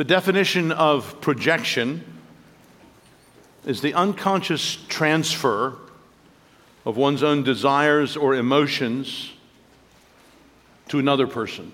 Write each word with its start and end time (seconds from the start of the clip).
The 0.00 0.04
definition 0.04 0.72
of 0.72 1.20
projection 1.20 2.02
is 3.66 3.82
the 3.82 3.92
unconscious 3.92 4.78
transfer 4.88 5.76
of 6.86 6.96
one's 6.96 7.22
own 7.22 7.42
desires 7.42 8.16
or 8.16 8.34
emotions 8.34 9.30
to 10.88 10.98
another 10.98 11.26
person. 11.26 11.72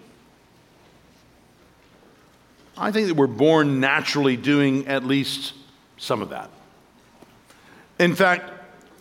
I 2.77 2.91
think 2.91 3.07
that 3.07 3.15
we're 3.15 3.29
born 3.29 3.79
naturally 3.79 4.37
doing 4.37 4.89
at 4.89 5.05
least 5.05 5.53
some 5.97 6.21
of 6.21 6.31
that. 6.31 6.51
In 8.01 8.17
fact, 8.17 8.51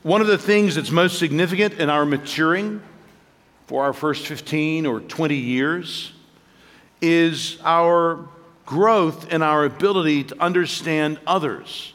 one 0.04 0.22
of 0.22 0.28
the 0.28 0.38
things 0.38 0.76
that's 0.76 0.92
most 0.92 1.18
significant 1.18 1.80
in 1.80 1.90
our 1.90 2.06
maturing 2.06 2.80
for 3.66 3.86
our 3.86 3.94
first 3.94 4.28
15 4.28 4.86
or 4.86 5.00
20 5.00 5.36
years 5.36 6.14
is 7.02 7.58
our 7.64 8.30
growth 8.66 9.32
in 9.32 9.42
our 9.42 9.66
ability 9.66 10.26
to 10.26 10.42
understand 10.42 11.20
others 11.28 11.94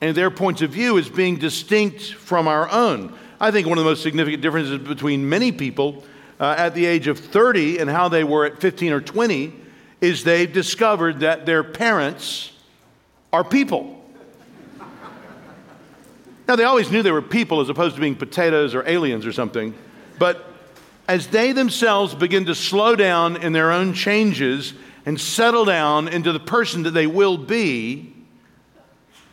and 0.00 0.16
their 0.16 0.30
points 0.30 0.62
of 0.62 0.70
view 0.70 0.98
as 0.98 1.08
being 1.08 1.36
distinct 1.36 2.12
from 2.14 2.48
our 2.48 2.70
own. 2.70 3.16
I 3.40 3.50
think 3.50 3.66
one 3.66 3.78
of 3.78 3.84
the 3.84 3.90
most 3.90 4.02
significant 4.02 4.42
differences 4.42 4.78
between 4.78 5.28
many 5.28 5.52
people 5.52 6.04
uh, 6.40 6.54
at 6.56 6.74
the 6.74 6.86
age 6.86 7.06
of 7.06 7.18
30 7.18 7.78
and 7.78 7.90
how 7.90 8.08
they 8.08 8.24
were 8.24 8.44
at 8.44 8.60
15 8.60 8.92
or 8.92 9.00
20 9.00 9.52
is 10.00 10.24
they've 10.24 10.52
discovered 10.52 11.20
that 11.20 11.46
their 11.46 11.64
parents 11.64 12.52
are 13.32 13.42
people. 13.42 13.94
now, 16.46 16.56
they 16.56 16.64
always 16.64 16.90
knew 16.90 17.02
they 17.02 17.10
were 17.10 17.20
people 17.20 17.60
as 17.60 17.68
opposed 17.68 17.96
to 17.96 18.00
being 18.00 18.14
potatoes 18.14 18.74
or 18.74 18.88
aliens 18.88 19.26
or 19.26 19.32
something, 19.32 19.74
but 20.18 20.44
as 21.08 21.26
they 21.28 21.52
themselves 21.52 22.14
begin 22.14 22.44
to 22.44 22.54
slow 22.54 22.94
down 22.94 23.36
in 23.36 23.52
their 23.52 23.72
own 23.72 23.94
changes 23.94 24.74
and 25.08 25.18
settle 25.18 25.64
down 25.64 26.06
into 26.06 26.32
the 26.32 26.38
person 26.38 26.82
that 26.82 26.90
they 26.90 27.06
will 27.06 27.38
be, 27.38 28.12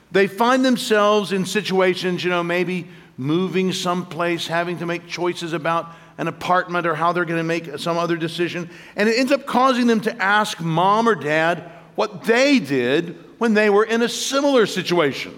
they 0.09 0.25
find 0.25 0.63
themselves 0.63 1.34
in 1.34 1.45
situations, 1.45 2.23
you 2.23 2.29
know, 2.29 2.41
maybe 2.41 2.87
moving 3.17 3.73
someplace, 3.73 4.48
having 4.48 4.77
to 4.77 4.85
make 4.85 5.05
choices 5.05 5.51
about 5.51 5.91
an 6.17 6.29
apartment 6.29 6.87
or 6.87 6.95
how 6.95 7.12
they're 7.12 7.26
going 7.26 7.40
to 7.40 7.43
make 7.43 7.77
some 7.77 7.98
other 7.98 8.15
decision. 8.15 8.70
And 8.95 9.09
it 9.09 9.20
ends 9.20 9.34
up 9.34 9.45
causing 9.45 9.85
them 9.85 9.99
to 10.01 10.23
ask 10.23 10.62
mom 10.62 11.09
or 11.09 11.15
dad 11.15 11.70
what 11.95 12.23
they 12.23 12.60
did 12.60 13.17
when 13.37 13.54
they 13.54 13.70
were 13.70 13.84
in 13.84 14.01
a 14.01 14.07
similar 14.07 14.65
situation. 14.67 15.37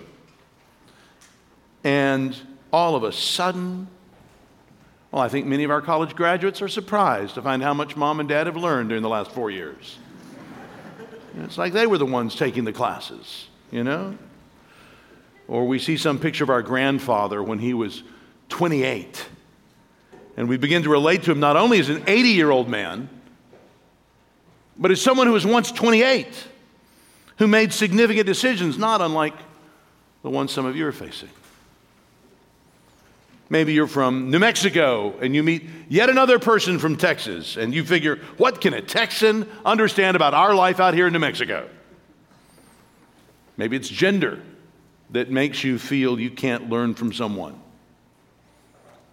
And 1.83 2.37
all 2.71 2.95
of 2.95 3.01
a 3.01 3.11
sudden, 3.11 3.87
well, 5.11 5.23
I 5.23 5.29
think 5.29 5.47
many 5.47 5.63
of 5.63 5.71
our 5.71 5.81
college 5.81 6.15
graduates 6.15 6.61
are 6.61 6.67
surprised 6.67 7.33
to 7.33 7.41
find 7.41 7.63
how 7.63 7.73
much 7.73 7.95
mom 7.95 8.19
and 8.19 8.29
dad 8.29 8.45
have 8.45 8.55
learned 8.55 8.89
during 8.89 9.01
the 9.01 9.09
last 9.09 9.31
four 9.31 9.49
years. 9.49 9.97
It's 11.43 11.57
like 11.57 11.73
they 11.73 11.87
were 11.87 11.97
the 11.97 12.05
ones 12.05 12.35
taking 12.35 12.63
the 12.63 12.73
classes, 12.73 13.47
you 13.71 13.83
know? 13.83 14.17
Or 15.47 15.65
we 15.65 15.79
see 15.79 15.97
some 15.97 16.19
picture 16.19 16.43
of 16.43 16.49
our 16.49 16.61
grandfather 16.61 17.41
when 17.41 17.59
he 17.59 17.73
was 17.73 18.03
28. 18.49 19.25
And 20.35 20.49
we 20.49 20.57
begin 20.57 20.83
to 20.83 20.89
relate 20.89 21.23
to 21.23 21.31
him 21.31 21.39
not 21.39 21.55
only 21.55 21.79
as 21.79 21.89
an 21.89 22.03
80 22.07 22.29
year 22.29 22.51
old 22.51 22.69
man, 22.69 23.09
but 24.77 24.91
as 24.91 25.01
someone 25.01 25.27
who 25.27 25.33
was 25.33 25.45
once 25.45 25.71
28, 25.71 26.27
who 27.37 27.47
made 27.47 27.73
significant 27.73 28.25
decisions, 28.25 28.77
not 28.77 29.01
unlike 29.01 29.33
the 30.23 30.29
ones 30.29 30.51
some 30.51 30.65
of 30.65 30.75
you 30.75 30.85
are 30.85 30.91
facing. 30.91 31.29
Maybe 33.49 33.73
you're 33.73 33.87
from 33.87 34.29
New 34.29 34.39
Mexico 34.39 35.17
and 35.19 35.33
you 35.33 35.41
meet 35.41 35.67
yet 35.87 36.09
another 36.09 36.37
person 36.37 36.79
from 36.79 36.97
Texas, 36.97 37.55
and 37.55 37.73
you 37.73 37.83
figure, 37.83 38.17
what 38.37 38.59
can 38.59 38.73
a 38.73 38.81
Texan 38.81 39.49
understand 39.63 40.15
about 40.15 40.33
our 40.33 40.53
life 40.53 40.79
out 40.79 40.93
here 40.93 41.07
in 41.07 41.13
New 41.13 41.19
Mexico? 41.19 41.69
Maybe 43.55 43.77
it's 43.77 43.89
gender 43.89 44.41
that 45.11 45.31
makes 45.31 45.63
you 45.63 45.79
feel 45.79 46.19
you 46.19 46.29
can't 46.29 46.69
learn 46.69 46.93
from 46.93 47.13
someone, 47.13 47.59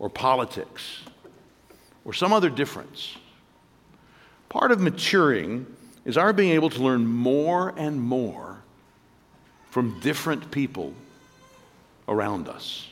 or 0.00 0.11
politics, 0.11 1.03
or 2.05 2.12
some 2.12 2.33
other 2.33 2.50
difference. 2.50 3.17
Part 4.49 4.73
of 4.73 4.81
maturing 4.81 5.67
is 6.05 6.17
our 6.17 6.33
being 6.33 6.50
able 6.50 6.71
to 6.71 6.83
learn 6.83 7.06
more 7.06 7.73
and 7.77 8.00
more 8.00 8.62
from 9.71 10.00
different 10.00 10.50
people 10.50 10.93
around 12.09 12.49
us. 12.49 12.89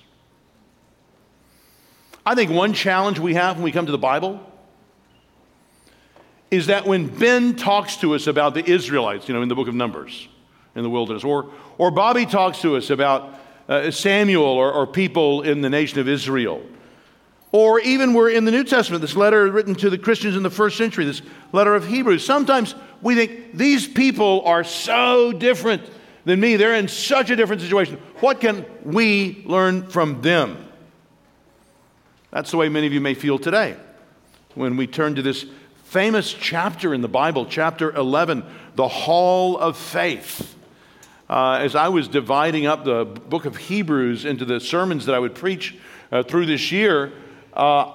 I 2.25 2.35
think 2.35 2.51
one 2.51 2.73
challenge 2.73 3.19
we 3.19 3.35
have 3.35 3.57
when 3.57 3.65
we 3.65 3.73
come 3.73 3.87
to 3.87 3.93
the 3.93 3.99
Bible 3.99 4.41
is 6.51 6.67
that 6.67 6.87
when 6.87 7.07
Ben 7.07 7.57
talks 7.57 7.97
to 7.97 8.15
us 8.15 8.27
about 8.27 8.55
the 8.55 8.65
Israelites, 8.65 9.27
you 9.27 9.35
know, 9.35 9.43
in 9.43 9.49
the 9.49 9.55
book 9.55 9.69
of 9.69 9.75
Numbers, 9.75 10.29
in 10.75 10.83
the 10.83 10.91
wilderness, 10.91 11.25
or, 11.25 11.51
or 11.79 11.91
Bobby 11.91 12.27
talks 12.27 12.61
to 12.61 12.77
us 12.77 12.91
about 12.91 13.35
uh, 13.69 13.91
Samuel 13.91 14.45
or, 14.45 14.71
or 14.73 14.87
people 14.87 15.43
in 15.43 15.63
the 15.63 15.71
nation 15.71 15.99
of 15.99 16.09
Israel, 16.09 16.63
or 17.53 17.81
even 17.81 18.15
we're 18.15 18.31
in 18.31 18.45
the 18.45 18.51
New 18.51 18.65
Testament, 18.65 19.01
this 19.01 19.17
letter 19.17 19.51
written 19.51 19.75
to 19.77 19.91
the 19.91 19.99
Christians 19.99 20.37
in 20.37 20.43
the 20.43 20.51
first 20.51 20.77
century, 20.77 21.05
this 21.05 21.23
letter 21.53 21.75
of 21.75 21.87
Hebrews. 21.87 22.25
Sometimes 22.25 22.75
we 23.01 23.15
think 23.15 23.55
these 23.55 23.87
people 23.87 24.43
are 24.43 24.65
so 24.65 25.33
different 25.33 25.83
than 26.25 26.39
me. 26.39 26.57
They're 26.57 26.75
in 26.75 26.89
such 26.89 27.31
a 27.31 27.37
different 27.37 27.63
situation. 27.63 27.99
What 28.21 28.41
can 28.41 28.65
we 28.85 29.43
learn 29.47 29.89
from 29.89 30.23
them? 30.23 30.62
That's 32.33 32.51
the 32.51 32.57
way 32.57 32.71
many 32.71 32.87
of 32.87 32.95
you 32.95 33.01
may 33.03 33.13
feel 33.13 33.39
today 33.39 33.77
when 34.55 34.79
we 34.79 34.87
turn 34.87 35.17
to 35.17 35.23
this 35.23 35.45
famous 35.85 36.33
chapter 36.33 36.95
in 36.95 37.03
the 37.03 37.09
Bible, 37.09 37.45
chapter 37.45 37.95
11, 37.95 38.43
the 38.75 38.89
Hall 38.89 39.59
of 39.59 39.77
Faith. 39.77 40.57
Uh, 41.29 41.59
as 41.61 41.75
I 41.75 41.89
was 41.89 42.09
dividing 42.09 42.65
up 42.65 42.85
the 42.85 43.05
book 43.05 43.45
of 43.45 43.57
Hebrews 43.57 44.25
into 44.25 44.47
the 44.47 44.61
sermons 44.61 45.05
that 45.05 45.15
I 45.15 45.19
would 45.19 45.35
preach 45.35 45.77
uh, 46.11 46.23
through 46.23 46.47
this 46.47 46.73
year, 46.73 47.13
uh, 47.53 47.93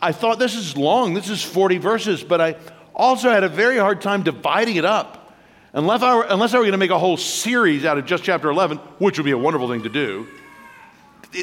I 0.00 0.12
thought 0.12 0.38
this 0.38 0.54
is 0.54 0.74
long, 0.74 1.12
this 1.12 1.28
is 1.28 1.42
40 1.42 1.76
verses, 1.76 2.24
but 2.24 2.40
I 2.40 2.56
also 2.94 3.28
had 3.28 3.44
a 3.44 3.48
very 3.50 3.76
hard 3.76 4.00
time 4.00 4.22
dividing 4.22 4.76
it 4.76 4.86
up. 4.86 5.34
Unless 5.74 6.00
I 6.00 6.16
were, 6.16 6.26
unless 6.30 6.54
I 6.54 6.56
were 6.56 6.64
going 6.64 6.72
to 6.72 6.78
make 6.78 6.90
a 6.90 6.98
whole 6.98 7.18
series 7.18 7.84
out 7.84 7.98
of 7.98 8.06
just 8.06 8.24
chapter 8.24 8.48
11, 8.48 8.78
which 8.98 9.18
would 9.18 9.26
be 9.26 9.32
a 9.32 9.38
wonderful 9.38 9.68
thing 9.68 9.82
to 9.82 9.90
do, 9.90 10.26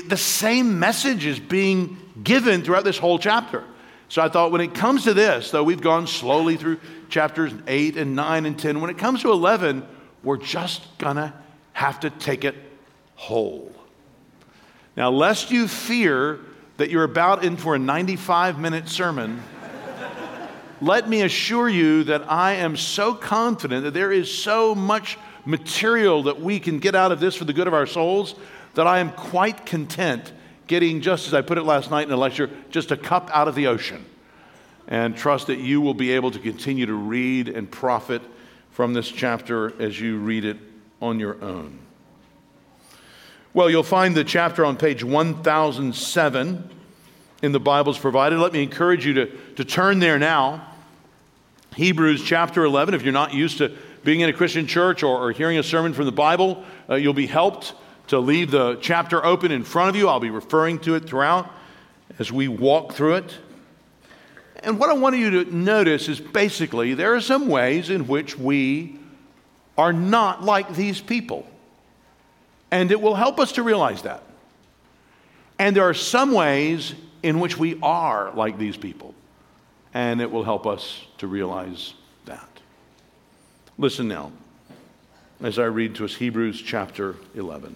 the 0.02 0.18
same 0.18 0.80
message 0.80 1.26
is 1.26 1.40
being 1.40 1.98
given 2.24 2.64
throughout 2.64 2.84
this 2.84 2.98
whole 2.98 3.20
chapter. 3.20 3.64
So 4.10 4.22
I 4.22 4.30
thought 4.30 4.52
when 4.52 4.62
it 4.62 4.74
comes 4.74 5.06
to 5.06 5.14
this, 5.14 5.52
though 5.52 5.64
we've 5.64 5.82
gone 5.82 6.08
slowly 6.08 6.56
through 6.58 6.80
chapters 7.10 7.52
8 7.68 7.98
and 7.98 8.16
9 8.16 8.46
and 8.46 8.58
10, 8.58 8.82
when 8.82 8.90
it 8.90 8.98
comes 8.98 9.22
to 9.22 9.32
11, 9.32 9.86
we're 10.24 10.38
just 10.38 10.98
going 10.98 11.16
to 11.16 11.34
have 11.74 12.00
to 12.02 12.10
take 12.10 12.44
it 12.44 12.56
whole. 13.16 13.74
Now, 14.96 15.10
lest 15.10 15.50
you 15.50 15.68
fear 15.68 16.40
that 16.78 16.90
you're 16.90 17.04
about 17.04 17.44
in 17.44 17.58
for 17.58 17.76
a 17.76 17.80
95 17.80 18.60
minute 18.60 18.88
sermon, 18.88 19.42
let 20.82 21.10
me 21.10 21.22
assure 21.22 21.68
you 21.68 22.04
that 22.06 22.30
I 22.30 22.54
am 22.54 22.78
so 22.78 23.14
confident 23.16 23.84
that 23.84 23.94
there 23.94 24.12
is 24.12 24.32
so 24.32 24.76
much 24.76 25.18
material 25.46 26.24
that 26.24 26.40
we 26.40 26.60
can 26.60 26.80
get 26.80 26.96
out 26.96 27.12
of 27.12 27.20
this 27.20 27.36
for 27.36 27.46
the 27.46 27.54
good 27.54 27.68
of 27.68 27.74
our 27.74 27.88
souls 27.88 28.36
that 28.76 28.88
I 28.88 29.00
am 29.00 29.12
quite 29.12 29.66
content 29.66 30.32
getting, 30.68 31.02
just 31.02 31.28
as 31.28 31.34
I 31.34 31.42
put 31.42 31.58
it 31.58 31.64
last 31.64 31.92
night 31.92 32.08
in 32.08 32.14
a 32.14 32.18
lecture, 32.18 32.50
just 32.70 32.92
a 32.92 32.98
cup 32.98 33.30
out 33.34 33.48
of 33.48 33.56
the 33.56 33.68
ocean. 33.68 34.06
And 34.88 35.16
trust 35.16 35.48
that 35.48 35.60
you 35.60 35.82
will 35.82 35.94
be 35.94 36.12
able 36.12 36.32
to 36.32 36.40
continue 36.40 36.86
to 36.86 36.94
read 36.94 37.48
and 37.48 37.70
profit 37.70 38.22
from 38.72 38.94
this 38.94 39.08
chapter 39.10 39.80
as 39.82 40.00
you 40.00 40.18
read 40.18 40.46
it 40.46 40.58
on 41.02 41.20
your 41.20 41.42
own. 41.44 41.80
Well, 43.54 43.70
you'll 43.70 43.84
find 43.84 44.16
the 44.16 44.24
chapter 44.24 44.66
on 44.66 44.78
page 44.78 45.04
1007 45.04 46.70
in 47.44 47.52
the 47.52 47.60
Bibles 47.60 48.00
provided. 48.00 48.40
Let 48.40 48.54
me 48.54 48.64
encourage 48.64 49.06
you 49.06 49.14
to, 49.14 49.26
to 49.58 49.66
turn 49.66 50.00
there 50.00 50.18
now. 50.18 50.68
Hebrews 51.76 52.24
chapter 52.24 52.64
11. 52.64 52.94
If 52.94 53.04
you're 53.04 53.14
not 53.14 53.34
used 53.34 53.60
to 53.60 53.76
being 54.04 54.22
in 54.22 54.30
a 54.30 54.34
Christian 54.34 54.66
church 54.66 55.04
or, 55.04 55.18
or 55.18 55.32
hearing 55.32 55.58
a 55.58 55.64
sermon 55.64 55.94
from 55.94 56.06
the 56.06 56.12
Bible, 56.12 56.64
uh, 56.90 56.96
you'll 56.96 57.14
be 57.14 57.28
helped 57.28 57.74
to 58.08 58.20
leave 58.20 58.52
the 58.52 58.76
chapter 58.82 59.24
open 59.24 59.52
in 59.52 59.64
front 59.64 59.90
of 59.90 59.96
you. 59.96 60.08
I'll 60.08 60.20
be 60.20 60.30
referring 60.30 60.80
to 60.80 60.96
it 60.96 61.06
throughout 61.06 61.50
as 62.20 62.32
we 62.32 62.48
walk 62.48 62.94
through 62.94 63.16
it. 63.16 63.38
And 64.64 64.80
what 64.80 64.90
I 64.90 64.94
want 64.94 65.18
you 65.18 65.44
to 65.44 65.56
notice 65.56 66.08
is 66.08 66.20
basically 66.20 66.94
there 66.94 67.16
are 67.16 67.22
some 67.22 67.48
ways 67.48 67.90
in 67.90 68.08
which 68.08 68.38
we 68.38 68.98
are 69.78 69.94
not 69.94 70.44
like 70.44 70.74
these 70.76 71.02
people. 71.02 71.46
And 72.72 72.92
it 72.92 73.02
will 73.02 73.16
help 73.16 73.40
us 73.40 73.54
to 73.54 73.64
realize 73.64 74.02
that. 74.04 74.24
And 75.60 75.76
there 75.76 75.88
are 75.88 75.94
some 75.94 76.32
ways 76.32 76.96
in 77.22 77.40
which 77.40 77.58
we 77.58 77.80
are 77.82 78.32
like 78.34 78.58
these 78.58 78.78
people. 78.78 79.14
And 79.94 80.22
it 80.22 80.32
will 80.32 80.44
help 80.44 80.66
us 80.66 81.02
to 81.20 81.28
realize 81.28 81.94
that. 82.26 82.48
Listen 83.78 84.08
now 84.08 84.32
as 85.42 85.60
I 85.60 85.66
read 85.66 85.96
to 85.96 86.06
us 86.06 86.16
Hebrews 86.16 86.62
chapter 86.62 87.16
11. 87.36 87.76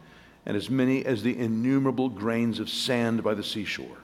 and 0.45 0.57
as 0.57 0.69
many 0.69 1.05
as 1.05 1.23
the 1.23 1.37
innumerable 1.37 2.09
grains 2.09 2.59
of 2.59 2.69
sand 2.69 3.23
by 3.23 3.33
the 3.33 3.43
seashore. 3.43 3.97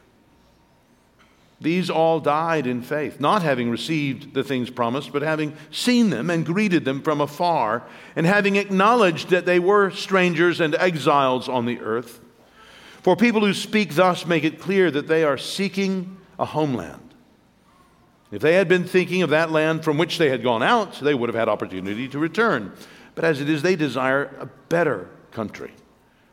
These 1.60 1.90
all 1.90 2.20
died 2.20 2.68
in 2.68 2.84
faith, 2.84 3.20
not 3.20 3.42
having 3.42 3.72
received 3.72 4.36
the 4.36 4.44
things 4.44 4.70
promised, 4.70 5.12
but 5.12 5.24
having 5.24 5.56
seen 5.72 6.12
them 6.12 6.30
and 6.30 6.46
greeted 6.46 6.86
them 6.86 7.02
from 7.02 7.20
afar, 7.20 7.84
and 8.16 8.28
having 8.28 8.58
acknowledged 8.58 9.32
that 9.32 9.48
they 9.48 9.58
were 9.58 9.90
strangers 9.90 10.62
and 10.62 10.76
exiles 10.76 11.50
on 11.50 11.66
the 11.66 11.80
earth. 11.80 12.20
For 13.02 13.16
people 13.16 13.42
who 13.42 13.56
speak 13.56 13.96
thus 13.96 14.26
make 14.26 14.44
it 14.44 14.60
clear 14.60 14.92
that 14.92 15.08
they 15.08 15.24
are 15.24 15.38
seeking 15.38 16.18
a 16.38 16.46
homeland. 16.46 17.16
If 18.32 18.42
they 18.42 18.56
had 18.56 18.68
been 18.68 18.84
thinking 18.84 19.24
of 19.24 19.30
that 19.32 19.52
land 19.52 19.84
from 19.84 19.98
which 19.98 20.18
they 20.18 20.30
had 20.30 20.44
gone 20.44 20.62
out, 20.62 21.00
they 21.00 21.14
would 21.14 21.30
have 21.30 21.36
had 21.36 21.50
opportunity 21.50 22.08
to 22.10 22.20
return. 22.20 22.74
But 23.16 23.24
as 23.24 23.42
it 23.42 23.50
is, 23.50 23.62
they 23.62 23.76
desire 23.76 24.26
a 24.40 24.46
better 24.46 25.10
country, 25.32 25.72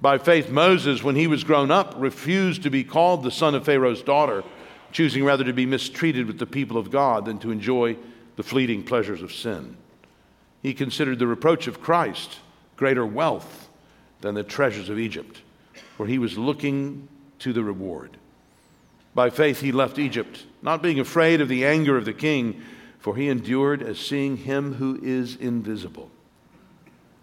By 0.00 0.18
faith, 0.18 0.50
Moses, 0.50 1.02
when 1.02 1.16
he 1.16 1.26
was 1.26 1.44
grown 1.44 1.70
up, 1.70 1.94
refused 1.96 2.62
to 2.62 2.70
be 2.70 2.84
called 2.84 3.22
the 3.22 3.30
son 3.30 3.54
of 3.54 3.64
Pharaoh's 3.64 4.02
daughter 4.02 4.44
choosing 4.92 5.24
rather 5.24 5.44
to 5.44 5.52
be 5.52 5.66
mistreated 5.66 6.26
with 6.26 6.38
the 6.38 6.46
people 6.46 6.76
of 6.76 6.90
God 6.90 7.24
than 7.24 7.38
to 7.40 7.50
enjoy 7.50 7.96
the 8.36 8.42
fleeting 8.42 8.82
pleasures 8.82 9.22
of 9.22 9.32
sin. 9.32 9.76
He 10.62 10.74
considered 10.74 11.18
the 11.18 11.26
reproach 11.26 11.66
of 11.66 11.80
Christ 11.80 12.38
greater 12.76 13.04
wealth 13.04 13.68
than 14.20 14.34
the 14.34 14.42
treasures 14.42 14.88
of 14.88 14.98
Egypt, 14.98 15.42
for 15.96 16.06
he 16.06 16.18
was 16.18 16.38
looking 16.38 17.08
to 17.40 17.52
the 17.52 17.62
reward. 17.62 18.16
By 19.14 19.30
faith, 19.30 19.60
he 19.60 19.72
left 19.72 19.98
Egypt, 19.98 20.44
not 20.62 20.82
being 20.82 21.00
afraid 21.00 21.40
of 21.40 21.48
the 21.48 21.64
anger 21.64 21.96
of 21.96 22.04
the 22.04 22.12
king, 22.12 22.60
for 22.98 23.16
he 23.16 23.28
endured 23.28 23.82
as 23.82 23.98
seeing 23.98 24.38
him 24.38 24.74
who 24.74 24.98
is 25.02 25.36
invisible. 25.36 26.10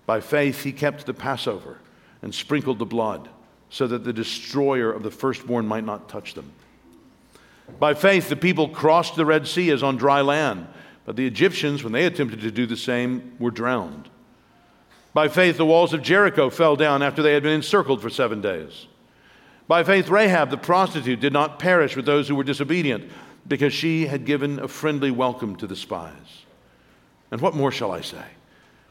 By 0.06 0.22
faith, 0.22 0.64
he 0.64 0.72
kept 0.72 1.06
the 1.06 1.14
Passover 1.14 1.80
and 2.22 2.34
sprinkled 2.34 2.80
the 2.80 2.86
blood, 2.86 3.30
so 3.70 3.88
that 3.88 4.04
the 4.04 4.14
destroyer 4.14 4.92
of 4.92 5.04
the 5.04 5.12
firstborn 5.12 5.68
might 5.68 5.86
not 5.86 6.10
touch 6.10 6.34
them. 6.34 6.52
By 7.80 7.94
faith, 7.94 8.30
the 8.30 8.36
people 8.36 8.70
crossed 8.70 9.16
the 9.16 9.26
Red 9.26 9.48
Sea 9.48 9.72
as 9.72 9.84
on 9.84 9.98
dry 9.98 10.22
land, 10.22 10.68
but 11.06 11.16
the 11.16 11.28
Egyptians, 11.28 11.84
when 11.84 11.94
they 11.94 12.06
attempted 12.06 12.42
to 12.42 12.52
do 12.52 12.66
the 12.66 12.78
same, 12.78 13.36
were 13.40 13.52
drowned. 13.52 14.10
By 15.14 15.28
faith, 15.30 15.58
the 15.58 15.66
walls 15.66 15.94
of 15.94 16.02
Jericho 16.02 16.50
fell 16.50 16.76
down 16.76 17.02
after 17.02 17.22
they 17.22 17.34
had 17.34 17.44
been 17.44 17.54
encircled 17.54 18.02
for 18.02 18.10
seven 18.10 18.42
days. 18.42 18.88
By 19.68 19.84
faith, 19.84 20.10
Rahab 20.10 20.50
the 20.50 20.58
prostitute 20.58 21.20
did 21.20 21.34
not 21.34 21.58
perish 21.58 21.96
with 21.96 22.06
those 22.06 22.28
who 22.28 22.36
were 22.36 22.44
disobedient, 22.44 23.10
because 23.48 23.74
she 23.74 24.08
had 24.08 24.26
given 24.26 24.60
a 24.60 24.68
friendly 24.68 25.12
welcome 25.12 25.56
to 25.56 25.68
the 25.68 25.76
spies. 25.76 26.46
And 27.32 27.42
what 27.42 27.56
more 27.56 27.72
shall 27.72 27.92
I 27.92 28.02
say? 28.02 28.24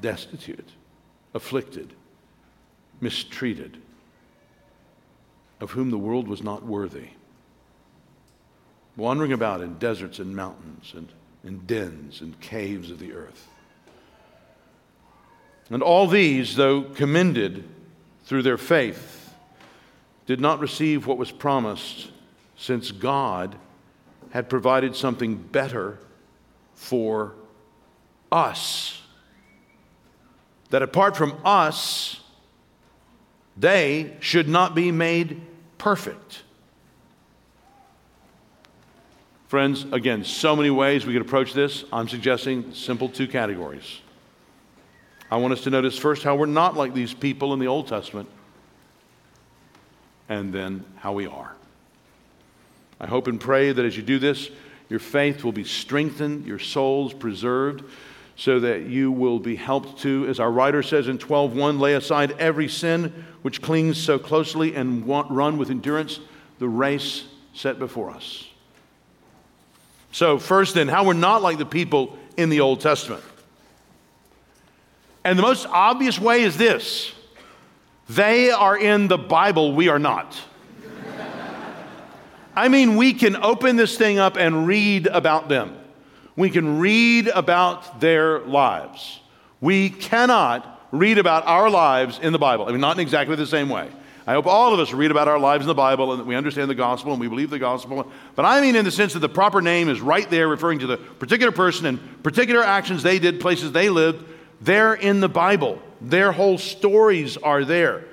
destitute, 0.00 0.68
afflicted, 1.34 1.92
mistreated, 3.00 3.78
of 5.60 5.72
whom 5.72 5.90
the 5.90 5.98
world 5.98 6.26
was 6.26 6.42
not 6.42 6.64
worthy, 6.64 7.08
wandering 8.96 9.32
about 9.32 9.60
in 9.60 9.78
deserts 9.78 10.18
and 10.18 10.34
mountains 10.34 10.92
and 10.96 11.08
in 11.44 11.58
dens 11.66 12.20
and 12.20 12.38
caves 12.40 12.90
of 12.90 12.98
the 12.98 13.12
earth. 13.12 13.48
And 15.70 15.82
all 15.82 16.06
these, 16.06 16.56
though 16.56 16.82
commended 16.82 17.64
through 18.24 18.42
their 18.42 18.58
faith, 18.58 19.32
did 20.26 20.40
not 20.40 20.60
receive 20.60 21.06
what 21.06 21.18
was 21.18 21.30
promised, 21.30 22.10
since 22.56 22.90
God 22.90 23.56
had 24.30 24.48
provided 24.48 24.94
something 24.94 25.36
better 25.36 25.98
for 26.74 27.34
us. 28.30 28.99
That 30.70 30.82
apart 30.82 31.16
from 31.16 31.36
us, 31.44 32.20
they 33.56 34.16
should 34.20 34.48
not 34.48 34.74
be 34.74 34.90
made 34.90 35.40
perfect. 35.78 36.42
Friends, 39.48 39.84
again, 39.90 40.22
so 40.22 40.54
many 40.54 40.70
ways 40.70 41.04
we 41.04 41.12
could 41.12 41.22
approach 41.22 41.52
this. 41.52 41.84
I'm 41.92 42.08
suggesting 42.08 42.72
simple 42.72 43.08
two 43.08 43.26
categories. 43.26 44.00
I 45.28 45.36
want 45.38 45.52
us 45.52 45.62
to 45.62 45.70
notice 45.70 45.98
first 45.98 46.22
how 46.22 46.36
we're 46.36 46.46
not 46.46 46.76
like 46.76 46.94
these 46.94 47.12
people 47.12 47.52
in 47.52 47.58
the 47.58 47.66
Old 47.66 47.88
Testament, 47.88 48.28
and 50.28 50.52
then 50.52 50.84
how 50.96 51.12
we 51.12 51.26
are. 51.26 51.52
I 53.00 53.06
hope 53.06 53.26
and 53.26 53.40
pray 53.40 53.72
that 53.72 53.84
as 53.84 53.96
you 53.96 54.02
do 54.04 54.20
this, 54.20 54.50
your 54.88 55.00
faith 55.00 55.42
will 55.42 55.52
be 55.52 55.64
strengthened, 55.64 56.46
your 56.46 56.58
souls 56.58 57.12
preserved, 57.12 57.82
so 58.40 58.58
that 58.58 58.86
you 58.86 59.12
will 59.12 59.38
be 59.38 59.54
helped 59.54 60.00
to, 60.00 60.26
as 60.26 60.40
our 60.40 60.50
writer 60.50 60.82
says 60.82 61.08
in 61.08 61.18
12:1, 61.18 61.78
lay 61.78 61.92
aside 61.92 62.34
every 62.38 62.68
sin 62.68 63.12
which 63.42 63.60
clings 63.60 63.98
so 63.98 64.18
closely 64.18 64.74
and 64.74 65.06
run 65.06 65.58
with 65.58 65.68
endurance 65.68 66.20
the 66.58 66.66
race 66.66 67.24
set 67.52 67.78
before 67.78 68.08
us. 68.08 68.48
So, 70.12 70.38
first, 70.38 70.74
then, 70.74 70.88
how 70.88 71.04
we're 71.04 71.12
not 71.12 71.42
like 71.42 71.58
the 71.58 71.66
people 71.66 72.18
in 72.38 72.48
the 72.48 72.60
Old 72.60 72.80
Testament. 72.80 73.22
And 75.22 75.38
the 75.38 75.42
most 75.42 75.66
obvious 75.66 76.18
way 76.18 76.42
is 76.42 76.56
this 76.56 77.12
they 78.08 78.50
are 78.50 78.76
in 78.76 79.08
the 79.08 79.18
Bible, 79.18 79.74
we 79.74 79.88
are 79.88 79.98
not. 79.98 80.34
I 82.56 82.68
mean, 82.68 82.96
we 82.96 83.12
can 83.12 83.36
open 83.36 83.76
this 83.76 83.98
thing 83.98 84.18
up 84.18 84.38
and 84.38 84.66
read 84.66 85.08
about 85.08 85.50
them. 85.50 85.76
We 86.36 86.50
can 86.50 86.78
read 86.78 87.28
about 87.28 88.00
their 88.00 88.40
lives. 88.40 89.20
We 89.60 89.90
cannot 89.90 90.80
read 90.92 91.18
about 91.18 91.46
our 91.46 91.70
lives 91.70 92.18
in 92.20 92.32
the 92.32 92.38
Bible. 92.38 92.66
I 92.66 92.72
mean, 92.72 92.80
not 92.80 92.96
in 92.96 93.00
exactly 93.00 93.36
the 93.36 93.46
same 93.46 93.68
way. 93.68 93.88
I 94.26 94.34
hope 94.34 94.46
all 94.46 94.72
of 94.72 94.80
us 94.80 94.92
read 94.92 95.10
about 95.10 95.28
our 95.28 95.38
lives 95.38 95.64
in 95.64 95.68
the 95.68 95.74
Bible 95.74 96.12
and 96.12 96.20
that 96.20 96.26
we 96.26 96.36
understand 96.36 96.70
the 96.70 96.74
gospel 96.74 97.12
and 97.12 97.20
we 97.20 97.26
believe 97.26 97.50
the 97.50 97.58
gospel. 97.58 98.10
But 98.36 98.44
I 98.44 98.60
mean, 98.60 98.76
in 98.76 98.84
the 98.84 98.90
sense 98.90 99.14
that 99.14 99.20
the 99.20 99.28
proper 99.28 99.60
name 99.60 99.88
is 99.88 100.00
right 100.00 100.28
there, 100.30 100.46
referring 100.46 100.80
to 100.80 100.86
the 100.86 100.98
particular 100.98 101.52
person 101.52 101.86
and 101.86 102.22
particular 102.22 102.62
actions 102.62 103.02
they 103.02 103.18
did, 103.18 103.40
places 103.40 103.72
they 103.72 103.88
lived. 103.88 104.24
They're 104.60 104.94
in 104.94 105.20
the 105.20 105.28
Bible, 105.28 105.80
their 106.00 106.32
whole 106.32 106.58
stories 106.58 107.38
are 107.38 107.64
there. 107.64 108.04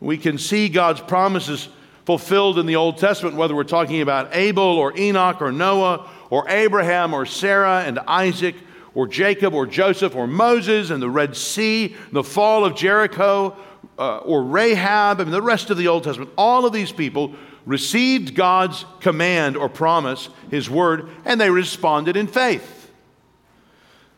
We 0.00 0.16
can 0.16 0.38
see 0.38 0.68
God's 0.68 1.00
promises 1.00 1.68
fulfilled 2.06 2.58
in 2.58 2.66
the 2.66 2.76
Old 2.76 2.98
Testament, 2.98 3.36
whether 3.36 3.54
we're 3.54 3.64
talking 3.64 4.00
about 4.00 4.34
Abel 4.34 4.62
or 4.62 4.96
Enoch 4.96 5.42
or 5.42 5.52
Noah 5.52 6.08
or 6.30 6.48
Abraham 6.48 7.14
or 7.14 7.26
Sarah 7.26 7.82
and 7.86 7.98
Isaac 8.00 8.54
or 8.94 9.06
Jacob 9.06 9.54
or 9.54 9.66
Joseph 9.66 10.14
or 10.14 10.26
Moses 10.26 10.90
and 10.90 11.02
the 11.02 11.10
Red 11.10 11.36
Sea, 11.36 11.94
the 12.12 12.24
fall 12.24 12.64
of 12.64 12.74
Jericho 12.74 13.56
uh, 13.98 14.18
or 14.18 14.44
Rahab 14.44 15.20
and 15.20 15.32
the 15.32 15.42
rest 15.42 15.70
of 15.70 15.76
the 15.76 15.88
Old 15.88 16.04
Testament. 16.04 16.30
All 16.36 16.66
of 16.66 16.72
these 16.72 16.92
people 16.92 17.34
received 17.66 18.34
God's 18.34 18.84
command 19.00 19.56
or 19.56 19.68
promise, 19.68 20.30
His 20.50 20.70
word, 20.70 21.08
and 21.24 21.40
they 21.40 21.50
responded 21.50 22.16
in 22.16 22.26
faith. 22.26 22.90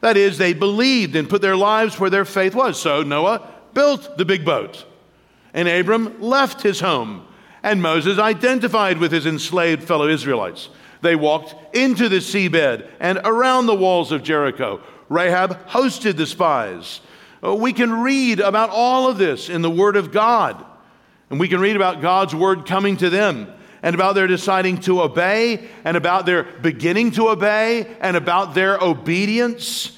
That 0.00 0.17
is, 0.17 0.38
they 0.38 0.55
believed 0.55 1.17
and 1.17 1.29
put 1.29 1.43
their 1.43 1.57
lives 1.57 1.99
where 1.99 2.11
their 2.11 2.25
faith 2.25 2.55
was. 2.55 2.81
So 2.81 3.02
Noah 3.02 3.47
built 3.75 4.17
the 4.17 4.25
big 4.25 4.45
boat, 4.45 4.85
and 5.52 5.69
Abram 5.69 6.21
left 6.21 6.62
his 6.62 6.81
home, 6.81 7.26
and 7.62 7.83
Moses 7.83 8.19
identified 8.19 8.99
with 8.99 9.12
his 9.12 9.26
enslaved 9.26 9.85
fellow 9.85 10.09
Israelites. 10.09 10.71
They 11.02 11.16
walked 11.16 11.54
into 11.75 12.09
the 12.09 12.19
seabed 12.19 12.88
and 13.00 13.21
around 13.25 13.66
the 13.66 13.75
walls 13.75 14.12
of 14.12 14.23
Jericho. 14.23 14.83
Rahab 15.09 15.66
hosted 15.69 16.16
the 16.16 16.26
spies. 16.26 17.00
Uh, 17.42 17.54
we 17.54 17.73
can 17.73 18.02
read 18.02 18.40
about 18.40 18.71
all 18.71 19.09
of 19.09 19.19
this 19.19 19.49
in 19.49 19.62
the 19.62 19.71
Word 19.71 19.97
of 19.97 20.12
God. 20.12 20.64
And 21.30 21.40
we 21.40 21.49
can 21.49 21.61
read 21.61 21.76
about 21.76 22.00
God's 22.00 22.35
Word 22.35 22.66
coming 22.66 22.97
to 22.99 23.11
them 23.11 23.52
and 23.83 23.95
about 23.95 24.14
their 24.14 24.26
deciding 24.26 24.78
to 24.83 25.02
obey 25.02 25.69
and 25.85 25.97
about 25.97 26.26
their 26.26 26.42
beginning 26.42 27.12
to 27.12 27.28
obey 27.28 27.97
and 28.00 28.16
about 28.16 28.54
their 28.54 28.78
obedience 28.78 29.97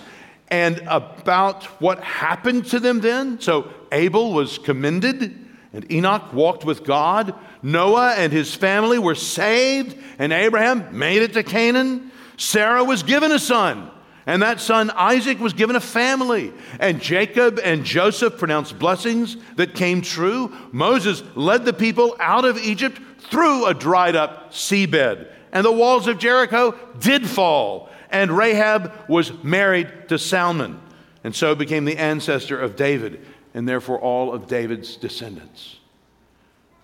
and 0.48 0.82
about 0.86 1.64
what 1.80 2.00
happened 2.00 2.66
to 2.66 2.78
them 2.78 3.00
then. 3.00 3.40
So 3.40 3.72
Abel 3.90 4.32
was 4.32 4.58
commended 4.58 5.41
and 5.72 5.90
Enoch 5.90 6.32
walked 6.32 6.64
with 6.64 6.84
God. 6.84 7.34
Noah 7.62 8.14
and 8.14 8.32
his 8.32 8.54
family 8.54 8.98
were 8.98 9.14
saved 9.14 9.96
and 10.18 10.32
Abraham 10.32 10.98
made 10.98 11.22
it 11.22 11.32
to 11.34 11.42
Canaan. 11.42 12.10
Sarah 12.36 12.84
was 12.84 13.02
given 13.02 13.32
a 13.32 13.38
son 13.38 13.90
and 14.26 14.42
that 14.42 14.60
son 14.60 14.90
Isaac 14.90 15.40
was 15.40 15.52
given 15.52 15.76
a 15.76 15.80
family. 15.80 16.52
And 16.78 17.00
Jacob 17.00 17.58
and 17.62 17.84
Joseph 17.84 18.38
pronounced 18.38 18.78
blessings 18.78 19.36
that 19.56 19.74
came 19.74 20.02
true. 20.02 20.54
Moses 20.70 21.22
led 21.34 21.64
the 21.64 21.72
people 21.72 22.16
out 22.20 22.44
of 22.44 22.58
Egypt 22.58 23.00
through 23.30 23.66
a 23.66 23.74
dried 23.74 24.16
up 24.16 24.52
seabed. 24.52 25.28
And 25.52 25.64
the 25.64 25.72
walls 25.72 26.06
of 26.06 26.18
Jericho 26.18 26.78
did 26.98 27.28
fall. 27.28 27.90
And 28.10 28.36
Rahab 28.36 28.92
was 29.08 29.32
married 29.42 30.08
to 30.08 30.18
Salmon. 30.18 30.80
And 31.24 31.34
so 31.34 31.54
became 31.54 31.84
the 31.84 31.98
ancestor 31.98 32.58
of 32.58 32.76
David 32.76 33.24
and 33.54 33.68
therefore 33.68 33.98
all 33.98 34.32
of 34.32 34.46
David's 34.46 34.96
descendants. 34.96 35.78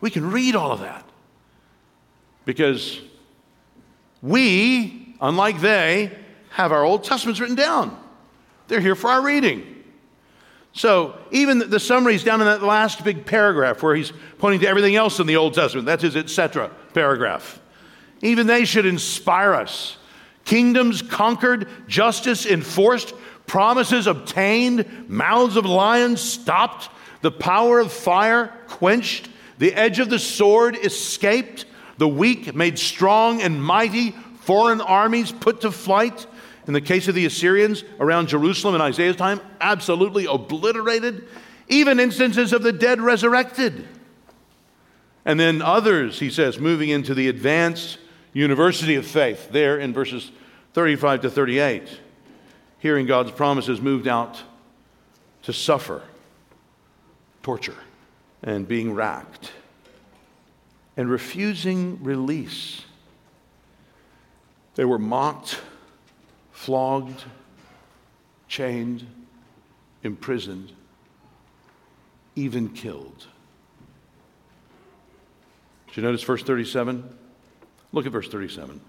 We 0.00 0.10
can 0.10 0.30
read 0.30 0.54
all 0.54 0.72
of 0.72 0.80
that 0.80 1.04
because 2.44 3.00
we, 4.22 5.14
unlike 5.20 5.60
they, 5.60 6.16
have 6.50 6.72
our 6.72 6.84
Old 6.84 7.04
Testaments 7.04 7.40
written 7.40 7.56
down. 7.56 7.98
They're 8.68 8.80
here 8.80 8.94
for 8.94 9.10
our 9.10 9.22
reading. 9.22 9.74
So 10.72 11.18
even 11.30 11.58
the 11.58 11.80
summaries 11.80 12.22
down 12.22 12.40
in 12.40 12.46
that 12.46 12.62
last 12.62 13.02
big 13.02 13.26
paragraph 13.26 13.82
where 13.82 13.94
he's 13.94 14.12
pointing 14.38 14.60
to 14.60 14.68
everything 14.68 14.96
else 14.96 15.18
in 15.18 15.26
the 15.26 15.36
Old 15.36 15.54
Testament, 15.54 15.86
that's 15.86 16.02
his 16.02 16.16
etc. 16.16 16.70
paragraph. 16.94 17.60
Even 18.22 18.46
they 18.46 18.64
should 18.64 18.86
inspire 18.86 19.54
us. 19.54 19.96
Kingdoms 20.44 21.02
conquered, 21.02 21.68
justice 21.88 22.46
enforced, 22.46 23.14
promises 23.48 24.06
obtained, 24.06 25.08
mouths 25.08 25.56
of 25.56 25.64
lions 25.66 26.20
stopped, 26.20 26.88
the 27.22 27.32
power 27.32 27.80
of 27.80 27.92
fire 27.92 28.52
quenched, 28.68 29.28
the 29.58 29.74
edge 29.74 29.98
of 29.98 30.08
the 30.08 30.18
sword 30.18 30.76
escaped, 30.76 31.64
the 31.96 32.08
weak 32.08 32.54
made 32.54 32.78
strong 32.78 33.42
and 33.42 33.62
mighty, 33.62 34.12
foreign 34.42 34.80
armies 34.80 35.32
put 35.32 35.62
to 35.62 35.72
flight, 35.72 36.26
in 36.68 36.74
the 36.74 36.80
case 36.80 37.08
of 37.08 37.14
the 37.14 37.26
Assyrians 37.26 37.82
around 37.98 38.28
Jerusalem 38.28 38.74
in 38.74 38.80
Isaiah's 38.82 39.16
time, 39.16 39.40
absolutely 39.60 40.26
obliterated. 40.26 41.26
Even 41.68 41.98
instances 41.98 42.52
of 42.52 42.62
the 42.62 42.72
dead 42.72 43.00
resurrected. 43.00 43.88
And 45.24 45.40
then 45.40 45.60
others, 45.62 46.18
he 46.20 46.30
says, 46.30 46.58
moving 46.58 46.90
into 46.90 47.14
the 47.14 47.28
advanced 47.28 47.98
university 48.32 48.94
of 48.94 49.06
faith, 49.06 49.50
there 49.50 49.78
in 49.78 49.92
verses 49.92 50.30
35 50.74 51.22
to 51.22 51.30
38, 51.30 52.00
hearing 52.78 53.06
God's 53.06 53.30
promises, 53.30 53.80
moved 53.80 54.06
out 54.06 54.42
to 55.42 55.52
suffer, 55.52 56.02
torture, 57.42 57.76
and 58.42 58.66
being 58.66 58.94
racked, 58.94 59.52
and 60.96 61.10
refusing 61.10 62.02
release. 62.02 62.82
They 64.74 64.84
were 64.84 64.98
mocked 64.98 65.60
flogged, 66.58 67.24
chained, 68.48 69.06
imprisoned, 70.02 70.72
even 72.34 72.68
killed. 72.68 73.26
Did 75.86 75.96
you 75.96 76.02
notice 76.02 76.24
verse 76.24 76.42
37? 76.42 77.08
Look 77.92 78.06
at 78.06 78.12
verse 78.12 78.28
37. 78.28 78.80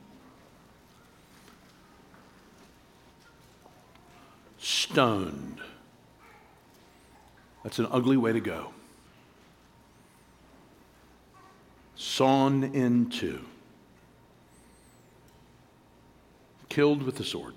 Stoned. 4.99 5.61
That's 7.63 7.79
an 7.79 7.87
ugly 7.89 8.17
way 8.17 8.33
to 8.33 8.41
go. 8.41 8.73
Sawn 11.95 12.65
in 12.65 13.09
two, 13.09 13.39
killed 16.67 17.01
with 17.01 17.15
the 17.15 17.23
sword. 17.23 17.53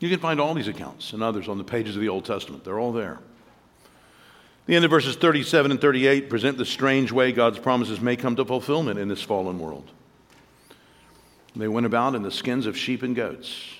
You 0.00 0.10
can 0.10 0.18
find 0.18 0.38
all 0.38 0.52
these 0.52 0.68
accounts 0.68 1.14
and 1.14 1.22
others 1.22 1.48
on 1.48 1.56
the 1.56 1.64
pages 1.64 1.96
of 1.96 2.02
the 2.02 2.10
Old 2.10 2.26
Testament. 2.26 2.64
They're 2.64 2.78
all 2.78 2.92
there. 2.92 3.20
The 4.66 4.76
end 4.76 4.84
of 4.84 4.90
verses 4.90 5.16
37 5.16 5.70
and 5.70 5.80
38 5.80 6.28
present 6.28 6.58
the 6.58 6.66
strange 6.66 7.10
way 7.10 7.32
God's 7.32 7.58
promises 7.58 8.02
may 8.02 8.16
come 8.16 8.36
to 8.36 8.44
fulfillment 8.44 8.98
in 8.98 9.08
this 9.08 9.22
fallen 9.22 9.60
world. 9.60 9.90
They 11.56 11.68
went 11.68 11.86
about 11.86 12.14
in 12.14 12.22
the 12.22 12.30
skins 12.30 12.66
of 12.66 12.76
sheep 12.76 13.02
and 13.02 13.16
goats, 13.16 13.79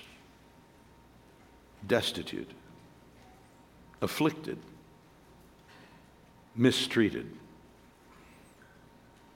destitute, 1.85 2.49
afflicted, 4.01 4.57
mistreated, 6.55 7.29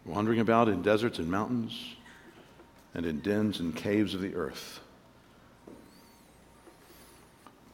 wandering 0.05 0.39
about 0.39 0.69
in 0.69 0.81
deserts 0.81 1.19
and 1.19 1.29
mountains 1.29 1.95
and 2.93 3.05
in 3.05 3.19
dens 3.19 3.59
and 3.59 3.75
caves 3.75 4.13
of 4.13 4.21
the 4.21 4.35
earth. 4.35 4.79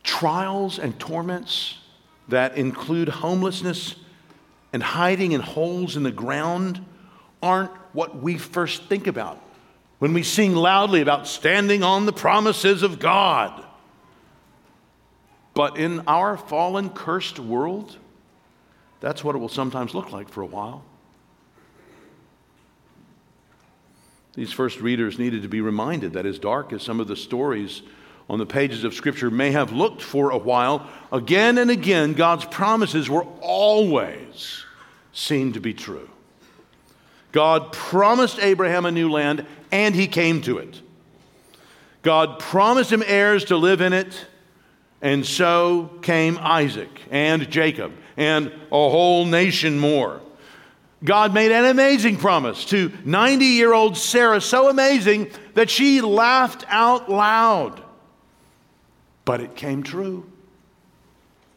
Trials 0.03 0.79
and 0.79 0.97
torments 0.99 1.77
that 2.27 2.57
include 2.57 3.09
homelessness 3.09 3.95
and 4.73 4.81
hiding 4.81 5.33
in 5.33 5.41
holes 5.41 5.97
in 5.97 6.03
the 6.03 6.11
ground 6.11 6.83
aren't 7.43 7.71
what 7.93 8.21
we 8.21 8.37
first 8.37 8.83
think 8.85 9.07
about 9.07 9.41
when 9.99 10.13
we 10.13 10.23
sing 10.23 10.55
loudly 10.55 11.01
about 11.01 11.27
standing 11.27 11.83
on 11.83 12.05
the 12.05 12.13
promises 12.13 12.81
of 12.81 12.97
God. 12.97 13.63
But 15.53 15.77
in 15.77 16.01
our 16.07 16.37
fallen, 16.37 16.89
cursed 16.89 17.39
world, 17.39 17.97
that's 18.99 19.23
what 19.23 19.35
it 19.35 19.39
will 19.39 19.49
sometimes 19.49 19.93
look 19.93 20.11
like 20.11 20.29
for 20.29 20.41
a 20.41 20.45
while. 20.45 20.83
These 24.33 24.53
first 24.53 24.79
readers 24.79 25.19
needed 25.19 25.41
to 25.41 25.49
be 25.49 25.59
reminded 25.59 26.13
that, 26.13 26.25
as 26.25 26.39
dark 26.39 26.71
as 26.71 26.83
some 26.83 27.01
of 27.01 27.07
the 27.07 27.17
stories 27.17 27.81
on 28.29 28.39
the 28.39 28.45
pages 28.45 28.85
of 28.85 28.93
Scripture 28.93 29.29
may 29.29 29.51
have 29.51 29.73
looked 29.73 30.01
for 30.01 30.31
a 30.31 30.37
while, 30.37 30.87
again 31.11 31.57
and 31.57 31.69
again, 31.69 32.13
God's 32.13 32.45
promises 32.45 33.09
were 33.09 33.25
always 33.41 34.63
seen 35.11 35.51
to 35.53 35.59
be 35.59 35.73
true. 35.73 36.09
God 37.33 37.73
promised 37.73 38.39
Abraham 38.39 38.85
a 38.85 38.91
new 38.91 39.09
land, 39.09 39.45
and 39.69 39.93
he 39.93 40.07
came 40.07 40.41
to 40.43 40.59
it. 40.59 40.81
God 42.01 42.39
promised 42.39 42.91
him 42.91 43.03
heirs 43.05 43.45
to 43.45 43.57
live 43.57 43.81
in 43.81 43.91
it, 43.91 44.25
and 45.01 45.25
so 45.25 45.89
came 46.01 46.37
Isaac 46.39 46.89
and 47.09 47.49
Jacob 47.49 47.93
and 48.17 48.47
a 48.47 48.89
whole 48.89 49.25
nation 49.25 49.79
more. 49.79 50.21
God 51.03 51.33
made 51.33 51.51
an 51.51 51.65
amazing 51.65 52.17
promise 52.17 52.65
to 52.65 52.91
90 53.03 53.45
year 53.45 53.73
old 53.73 53.97
Sarah, 53.97 54.39
so 54.39 54.69
amazing 54.69 55.31
that 55.55 55.69
she 55.69 56.01
laughed 56.01 56.63
out 56.67 57.09
loud. 57.09 57.81
But 59.25 59.41
it 59.41 59.55
came 59.55 59.81
true. 59.81 60.31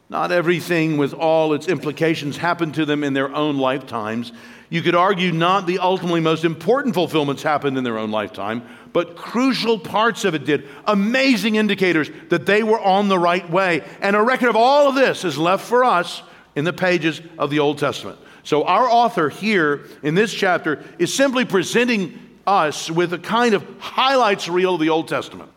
Not 0.09 0.31
everything 0.31 0.97
with 0.97 1.13
all 1.13 1.53
its 1.53 1.67
implications 1.67 2.37
happened 2.37 2.75
to 2.75 2.85
them 2.85 3.03
in 3.03 3.13
their 3.13 3.33
own 3.33 3.57
lifetimes. 3.57 4.31
You 4.69 4.81
could 4.81 4.95
argue 4.95 5.31
not 5.31 5.67
the 5.67 5.79
ultimately 5.79 6.21
most 6.21 6.45
important 6.45 6.95
fulfillments 6.95 7.43
happened 7.43 7.77
in 7.77 7.83
their 7.83 7.97
own 7.97 8.11
lifetime, 8.11 8.63
but 8.95 9.17
crucial 9.17 9.77
parts 9.77 10.23
of 10.23 10.35
it 10.35 10.45
did. 10.45 10.69
Amazing 10.85 11.55
indicators 11.55 12.09
that 12.29 12.45
they 12.45 12.63
were 12.63 12.79
on 12.79 13.09
the 13.09 13.19
right 13.19 13.47
way. 13.49 13.83
And 13.99 14.15
a 14.15 14.21
record 14.23 14.47
of 14.47 14.55
all 14.55 14.87
of 14.87 14.95
this 14.95 15.25
is 15.25 15.37
left 15.37 15.65
for 15.65 15.83
us 15.83 16.23
in 16.55 16.63
the 16.63 16.71
pages 16.71 17.19
of 17.37 17.49
the 17.49 17.59
Old 17.59 17.77
Testament. 17.77 18.17
So, 18.43 18.63
our 18.63 18.89
author 18.89 19.27
here 19.27 19.81
in 20.01 20.15
this 20.15 20.33
chapter 20.33 20.81
is 20.97 21.13
simply 21.13 21.43
presenting 21.43 22.37
us 22.47 22.89
with 22.89 23.11
a 23.11 23.17
kind 23.17 23.53
of 23.53 23.65
highlights 23.79 24.47
reel 24.47 24.75
of 24.75 24.79
the 24.79 24.91
Old 24.91 25.09
Testament. 25.09 25.51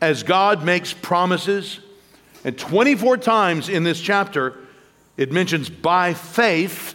As 0.00 0.22
God 0.22 0.64
makes 0.64 0.92
promises, 0.92 1.80
and 2.44 2.56
24 2.56 3.16
times 3.16 3.68
in 3.68 3.82
this 3.82 4.00
chapter, 4.00 4.54
it 5.16 5.32
mentions 5.32 5.68
by 5.68 6.14
faith, 6.14 6.94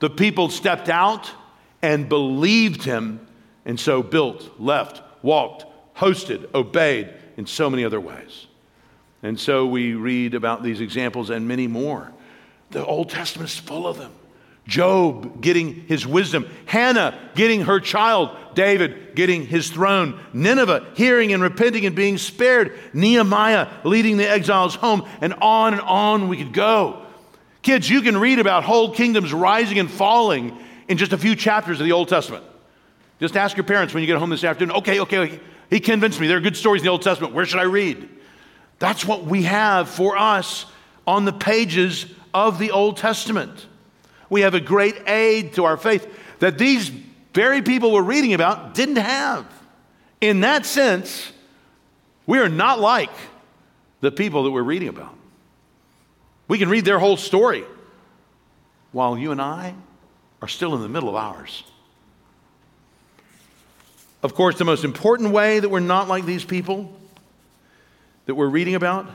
the 0.00 0.10
people 0.10 0.50
stepped 0.50 0.90
out 0.90 1.30
and 1.80 2.10
believed 2.10 2.82
him, 2.82 3.26
and 3.64 3.78
so 3.78 4.02
built, 4.02 4.60
left, 4.60 5.02
walked, 5.22 5.64
hosted, 5.96 6.52
obeyed 6.54 7.12
in 7.36 7.46
so 7.46 7.70
many 7.70 7.84
other 7.84 8.00
ways. 8.00 8.46
And 9.22 9.38
so 9.38 9.66
we 9.66 9.94
read 9.94 10.34
about 10.34 10.62
these 10.62 10.80
examples 10.80 11.30
and 11.30 11.46
many 11.46 11.66
more. 11.66 12.12
The 12.70 12.84
Old 12.84 13.10
Testament 13.10 13.50
is 13.50 13.58
full 13.58 13.86
of 13.86 13.98
them. 13.98 14.12
Job 14.66 15.40
getting 15.40 15.74
his 15.86 16.06
wisdom, 16.06 16.48
Hannah 16.66 17.18
getting 17.34 17.62
her 17.62 17.80
child, 17.80 18.30
David 18.54 19.16
getting 19.16 19.44
his 19.44 19.68
throne, 19.68 20.20
Nineveh 20.32 20.92
hearing 20.94 21.32
and 21.32 21.42
repenting 21.42 21.84
and 21.84 21.96
being 21.96 22.16
spared, 22.16 22.78
Nehemiah 22.92 23.68
leading 23.84 24.18
the 24.18 24.28
exiles 24.28 24.76
home, 24.76 25.06
and 25.20 25.34
on 25.34 25.72
and 25.72 25.82
on 25.82 26.28
we 26.28 26.36
could 26.36 26.52
go. 26.52 27.04
Kids, 27.62 27.90
you 27.90 28.02
can 28.02 28.16
read 28.16 28.38
about 28.38 28.62
whole 28.62 28.92
kingdoms 28.92 29.32
rising 29.32 29.78
and 29.78 29.90
falling 29.90 30.56
in 30.88 30.96
just 30.96 31.12
a 31.12 31.18
few 31.18 31.34
chapters 31.34 31.80
of 31.80 31.84
the 31.84 31.92
Old 31.92 32.08
Testament. 32.08 32.44
Just 33.22 33.38
ask 33.38 33.56
your 33.56 33.64
parents 33.64 33.94
when 33.94 34.02
you 34.02 34.06
get 34.06 34.18
home 34.18 34.28
this 34.28 34.44
afternoon, 34.44 34.76
okay, 34.76 35.00
okay, 35.00 35.18
okay. 35.18 35.40
he 35.70 35.80
convinced 35.80 36.20
me 36.20 36.26
there 36.26 36.36
are 36.36 36.40
good 36.40 36.56
stories 36.56 36.82
in 36.82 36.84
the 36.84 36.90
Old 36.90 37.00
Testament. 37.00 37.32
Where 37.32 37.46
should 37.46 37.60
I 37.60 37.64
read? 37.64 38.06
That's 38.78 39.06
what 39.06 39.24
we 39.24 39.44
have 39.44 39.88
for 39.88 40.18
us 40.18 40.66
on 41.06 41.24
the 41.24 41.32
pages 41.32 42.04
of 42.34 42.58
the 42.58 42.72
Old 42.72 42.98
Testament 42.98 43.66
we 44.32 44.40
have 44.40 44.54
a 44.54 44.60
great 44.60 45.06
aid 45.06 45.52
to 45.52 45.66
our 45.66 45.76
faith 45.76 46.08
that 46.38 46.56
these 46.56 46.88
very 47.34 47.60
people 47.60 47.92
we're 47.92 48.00
reading 48.00 48.32
about 48.32 48.72
didn't 48.72 48.96
have. 48.96 49.46
In 50.22 50.40
that 50.40 50.64
sense, 50.64 51.30
we 52.26 52.38
are 52.38 52.48
not 52.48 52.80
like 52.80 53.10
the 54.00 54.10
people 54.10 54.44
that 54.44 54.50
we're 54.50 54.62
reading 54.62 54.88
about. 54.88 55.14
We 56.48 56.56
can 56.56 56.70
read 56.70 56.86
their 56.86 56.98
whole 56.98 57.18
story 57.18 57.64
while 58.90 59.18
you 59.18 59.32
and 59.32 59.42
I 59.42 59.74
are 60.40 60.48
still 60.48 60.74
in 60.74 60.80
the 60.80 60.88
middle 60.88 61.10
of 61.10 61.14
ours. 61.14 61.62
Of 64.22 64.34
course, 64.34 64.58
the 64.58 64.64
most 64.64 64.84
important 64.84 65.30
way 65.30 65.58
that 65.58 65.68
we're 65.68 65.80
not 65.80 66.08
like 66.08 66.24
these 66.24 66.44
people 66.44 66.92
that 68.26 68.34
we're 68.34 68.48
reading 68.48 68.74
about 68.74 69.06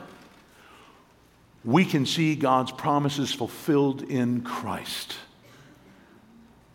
we 1.67 1.84
can 1.84 2.06
see 2.06 2.34
God's 2.34 2.72
promises 2.72 3.34
fulfilled 3.34 4.02
in 4.04 4.41
Christ. 4.41 5.15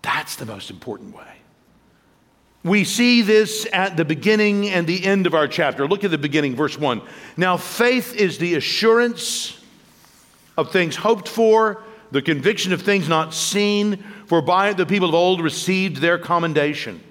That's 0.03 0.37
the 0.37 0.45
most 0.45 0.71
important 0.71 1.17
way. 1.17 1.25
We 2.63 2.85
see 2.85 3.23
this 3.23 3.67
at 3.73 3.97
the 3.97 4.05
beginning 4.05 4.69
and 4.69 4.87
the 4.87 5.03
end 5.03 5.27
of 5.27 5.33
our 5.33 5.49
chapter. 5.49 5.89
Look 5.89 6.05
at 6.05 6.11
the 6.11 6.19
beginning, 6.19 6.55
verse 6.55 6.79
1. 6.79 7.01
Now, 7.39 7.57
faith 7.57 8.15
is 8.15 8.37
the 8.37 8.55
assurance 8.55 9.59
of 10.59 10.71
things 10.71 10.95
hoped 10.95 11.27
for, 11.27 11.83
the 12.11 12.21
conviction 12.21 12.75
of 12.75 12.83
things 12.83 13.09
not 13.09 13.33
seen, 13.33 14.05
for 14.27 14.43
by 14.43 14.69
it 14.69 14.77
the 14.77 14.85
people 14.85 15.09
of 15.09 15.15
old 15.15 15.41
received 15.41 15.97
their 15.97 16.19
commendation. 16.19 17.03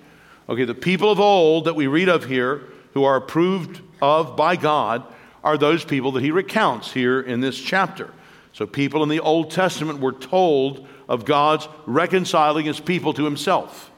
Okay, 0.51 0.65
the 0.65 0.75
people 0.75 1.09
of 1.09 1.17
old 1.21 1.63
that 1.63 1.77
we 1.77 1.87
read 1.87 2.09
of 2.09 2.25
here, 2.25 2.63
who 2.93 3.05
are 3.05 3.15
approved 3.15 3.79
of 4.01 4.35
by 4.35 4.57
God, 4.57 5.01
are 5.45 5.57
those 5.57 5.85
people 5.85 6.11
that 6.11 6.23
he 6.23 6.31
recounts 6.31 6.91
here 6.91 7.21
in 7.21 7.39
this 7.39 7.57
chapter. 7.57 8.13
So, 8.51 8.67
people 8.67 9.01
in 9.01 9.07
the 9.07 9.21
Old 9.21 9.51
Testament 9.51 10.01
were 10.01 10.11
told 10.11 10.85
of 11.07 11.23
God's 11.23 11.69
reconciling 11.85 12.65
his 12.65 12.81
people 12.81 13.13
to 13.13 13.23
himself. 13.23 13.91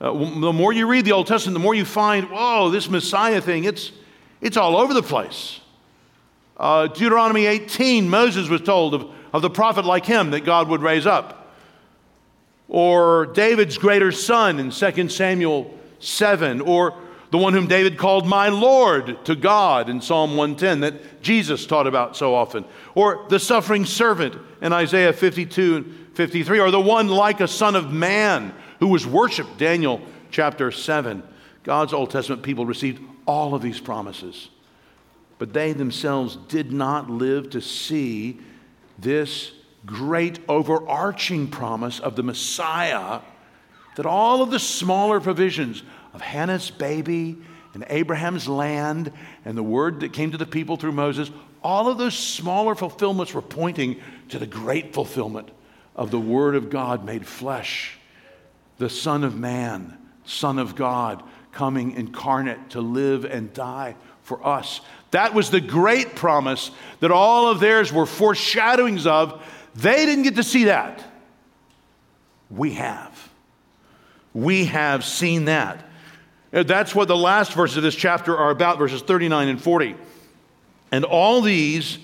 Uh, 0.00 0.12
the 0.12 0.52
more 0.52 0.72
you 0.72 0.86
read 0.86 1.06
the 1.06 1.10
Old 1.10 1.26
Testament, 1.26 1.54
the 1.54 1.64
more 1.64 1.74
you 1.74 1.84
find, 1.84 2.30
whoa, 2.30 2.70
this 2.70 2.88
Messiah 2.88 3.40
thing, 3.40 3.64
it's, 3.64 3.90
it's 4.40 4.56
all 4.56 4.76
over 4.76 4.94
the 4.94 5.02
place. 5.02 5.58
Uh, 6.56 6.86
Deuteronomy 6.86 7.46
18, 7.46 8.08
Moses 8.08 8.48
was 8.48 8.60
told 8.60 8.94
of, 8.94 9.10
of 9.32 9.42
the 9.42 9.50
prophet 9.50 9.84
like 9.84 10.06
him 10.06 10.30
that 10.30 10.44
God 10.44 10.68
would 10.68 10.82
raise 10.82 11.04
up. 11.04 11.52
Or 12.68 13.26
David's 13.26 13.76
greater 13.76 14.12
son 14.12 14.60
in 14.60 14.70
2 14.70 15.08
Samuel 15.08 15.78
7. 16.00 16.60
Or 16.60 16.94
the 17.30 17.38
one 17.38 17.52
whom 17.52 17.68
David 17.68 17.96
called 17.96 18.26
my 18.26 18.48
Lord 18.48 19.24
to 19.26 19.36
God 19.36 19.88
in 19.88 20.00
Psalm 20.00 20.36
110 20.36 20.80
that 20.80 21.22
Jesus 21.22 21.64
taught 21.64 21.86
about 21.86 22.16
so 22.16 22.34
often, 22.34 22.64
or 22.94 23.24
the 23.28 23.38
suffering 23.38 23.84
servant 23.84 24.36
in 24.60 24.72
Isaiah 24.72 25.12
52 25.12 25.76
and 25.76 26.16
53, 26.16 26.58
or 26.58 26.70
the 26.70 26.80
one 26.80 27.08
like 27.08 27.40
a 27.40 27.48
son 27.48 27.76
of 27.76 27.92
man 27.92 28.52
who 28.80 28.88
was 28.88 29.06
worshiped, 29.06 29.58
Daniel 29.58 30.00
chapter 30.30 30.72
7. 30.72 31.22
God's 31.62 31.92
Old 31.92 32.10
Testament 32.10 32.42
people 32.42 32.66
received 32.66 33.02
all 33.26 33.54
of 33.54 33.62
these 33.62 33.78
promises, 33.78 34.48
but 35.38 35.52
they 35.52 35.72
themselves 35.72 36.36
did 36.48 36.72
not 36.72 37.08
live 37.08 37.50
to 37.50 37.60
see 37.60 38.40
this 38.98 39.52
great 39.86 40.40
overarching 40.48 41.48
promise 41.48 42.00
of 42.00 42.16
the 42.16 42.22
Messiah 42.22 43.20
that 43.96 44.06
all 44.06 44.42
of 44.42 44.50
the 44.50 44.58
smaller 44.58 45.20
provisions 45.20 45.82
of 46.14 46.20
Hannah's 46.20 46.70
baby 46.70 47.36
and 47.74 47.84
Abraham's 47.88 48.48
land 48.48 49.12
and 49.44 49.56
the 49.56 49.62
word 49.62 50.00
that 50.00 50.12
came 50.12 50.32
to 50.32 50.38
the 50.38 50.46
people 50.46 50.76
through 50.76 50.92
Moses, 50.92 51.30
all 51.62 51.88
of 51.88 51.98
those 51.98 52.16
smaller 52.16 52.74
fulfillments 52.74 53.34
were 53.34 53.42
pointing 53.42 54.00
to 54.30 54.38
the 54.38 54.46
great 54.46 54.94
fulfillment 54.94 55.50
of 55.94 56.10
the 56.10 56.20
Word 56.20 56.54
of 56.54 56.70
God 56.70 57.04
made 57.04 57.26
flesh, 57.26 57.98
the 58.78 58.88
Son 58.88 59.24
of 59.24 59.36
Man, 59.36 59.98
Son 60.24 60.58
of 60.58 60.74
God, 60.74 61.22
coming 61.52 61.92
incarnate 61.92 62.70
to 62.70 62.80
live 62.80 63.24
and 63.24 63.52
die 63.52 63.96
for 64.22 64.46
us. 64.46 64.80
That 65.10 65.34
was 65.34 65.50
the 65.50 65.60
great 65.60 66.14
promise 66.14 66.70
that 67.00 67.10
all 67.10 67.48
of 67.48 67.60
theirs 67.60 67.92
were 67.92 68.06
foreshadowings 68.06 69.06
of. 69.06 69.44
They 69.74 70.06
didn't 70.06 70.24
get 70.24 70.36
to 70.36 70.44
see 70.44 70.64
that. 70.64 71.04
We 72.48 72.72
have. 72.74 73.29
We 74.32 74.66
have 74.66 75.04
seen 75.04 75.46
that. 75.46 75.84
That's 76.50 76.94
what 76.94 77.08
the 77.08 77.16
last 77.16 77.52
verses 77.52 77.76
of 77.76 77.82
this 77.82 77.94
chapter 77.94 78.36
are 78.36 78.50
about, 78.50 78.78
verses 78.78 79.02
39 79.02 79.48
and 79.48 79.62
40. 79.62 79.94
And 80.92 81.04
all 81.04 81.40
these, 81.40 81.98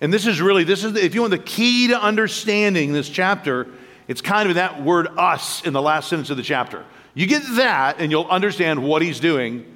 and 0.00 0.12
this 0.12 0.26
is 0.26 0.40
really, 0.40 0.64
this 0.64 0.84
is, 0.84 0.96
if 0.96 1.14
you 1.14 1.20
want 1.20 1.32
the 1.32 1.38
key 1.38 1.88
to 1.88 2.00
understanding 2.00 2.92
this 2.92 3.08
chapter, 3.08 3.68
it's 4.08 4.22
kind 4.22 4.48
of 4.48 4.54
that 4.54 4.82
word 4.82 5.08
us 5.18 5.64
in 5.64 5.72
the 5.72 5.82
last 5.82 6.08
sentence 6.08 6.30
of 6.30 6.36
the 6.36 6.42
chapter. 6.42 6.84
You 7.14 7.26
get 7.26 7.42
that, 7.56 7.96
and 7.98 8.10
you'll 8.10 8.28
understand 8.28 8.82
what 8.82 9.02
he's 9.02 9.20
doing 9.20 9.66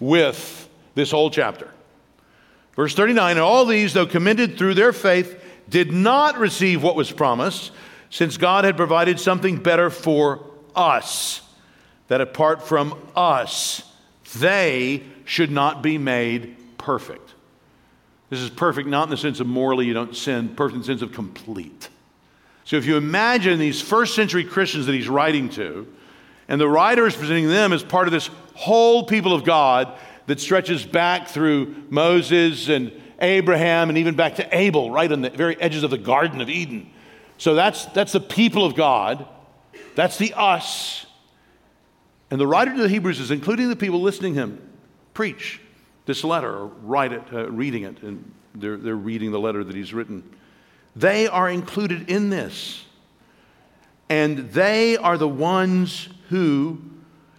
with 0.00 0.68
this 0.94 1.10
whole 1.10 1.30
chapter. 1.30 1.68
Verse 2.74 2.94
39 2.94 3.32
And 3.32 3.40
all 3.40 3.66
these, 3.66 3.92
though 3.92 4.06
commended 4.06 4.56
through 4.56 4.74
their 4.74 4.92
faith, 4.92 5.42
did 5.68 5.92
not 5.92 6.38
receive 6.38 6.82
what 6.82 6.96
was 6.96 7.10
promised, 7.10 7.72
since 8.10 8.36
God 8.36 8.64
had 8.64 8.76
provided 8.76 9.20
something 9.20 9.56
better 9.56 9.90
for 9.90 10.44
us, 10.74 11.40
that 12.08 12.20
apart 12.20 12.66
from 12.66 12.98
us, 13.16 13.82
they 14.38 15.02
should 15.24 15.50
not 15.50 15.82
be 15.82 15.98
made 15.98 16.56
perfect. 16.78 17.34
This 18.30 18.40
is 18.40 18.50
perfect 18.50 18.88
not 18.88 19.04
in 19.04 19.10
the 19.10 19.16
sense 19.16 19.40
of 19.40 19.46
morally 19.46 19.86
you 19.86 19.92
don't 19.92 20.16
sin, 20.16 20.48
perfect 20.50 20.74
in 20.74 20.80
the 20.80 20.86
sense 20.86 21.02
of 21.02 21.12
complete. 21.12 21.88
So 22.64 22.76
if 22.76 22.86
you 22.86 22.96
imagine 22.96 23.58
these 23.58 23.80
first 23.80 24.14
century 24.14 24.44
Christians 24.44 24.86
that 24.86 24.94
he's 24.94 25.08
writing 25.08 25.48
to, 25.50 25.86
and 26.48 26.60
the 26.60 26.68
writer 26.68 27.06
is 27.06 27.14
presenting 27.14 27.48
them 27.48 27.72
as 27.72 27.82
part 27.82 28.08
of 28.08 28.12
this 28.12 28.30
whole 28.54 29.04
people 29.04 29.34
of 29.34 29.44
God 29.44 29.96
that 30.26 30.40
stretches 30.40 30.84
back 30.84 31.28
through 31.28 31.74
Moses 31.90 32.68
and 32.68 32.92
Abraham 33.20 33.88
and 33.88 33.98
even 33.98 34.14
back 34.14 34.36
to 34.36 34.56
Abel, 34.56 34.90
right 34.90 35.10
on 35.10 35.22
the 35.22 35.30
very 35.30 35.60
edges 35.60 35.82
of 35.82 35.90
the 35.90 35.98
Garden 35.98 36.40
of 36.40 36.48
Eden. 36.48 36.90
So 37.38 37.54
that's, 37.54 37.86
that's 37.86 38.12
the 38.12 38.20
people 38.20 38.64
of 38.64 38.74
God. 38.74 39.26
That's 39.94 40.18
the 40.18 40.34
us. 40.34 41.06
And 42.30 42.40
the 42.40 42.46
writer 42.46 42.74
to 42.74 42.82
the 42.82 42.88
Hebrews 42.88 43.20
is 43.20 43.30
including 43.30 43.68
the 43.68 43.76
people 43.76 44.00
listening 44.00 44.34
to 44.34 44.40
him 44.40 44.68
preach 45.14 45.60
this 46.06 46.24
letter 46.24 46.50
or 46.50 46.66
write 46.66 47.12
it, 47.12 47.22
uh, 47.32 47.50
reading 47.50 47.84
it, 47.84 48.02
and 48.02 48.32
they're, 48.54 48.76
they're 48.76 48.96
reading 48.96 49.30
the 49.30 49.40
letter 49.40 49.62
that 49.62 49.76
he's 49.76 49.92
written. 49.92 50.22
They 50.96 51.26
are 51.26 51.48
included 51.48 52.10
in 52.10 52.30
this. 52.30 52.84
And 54.08 54.50
they 54.50 54.96
are 54.96 55.16
the 55.16 55.28
ones 55.28 56.08
who 56.28 56.82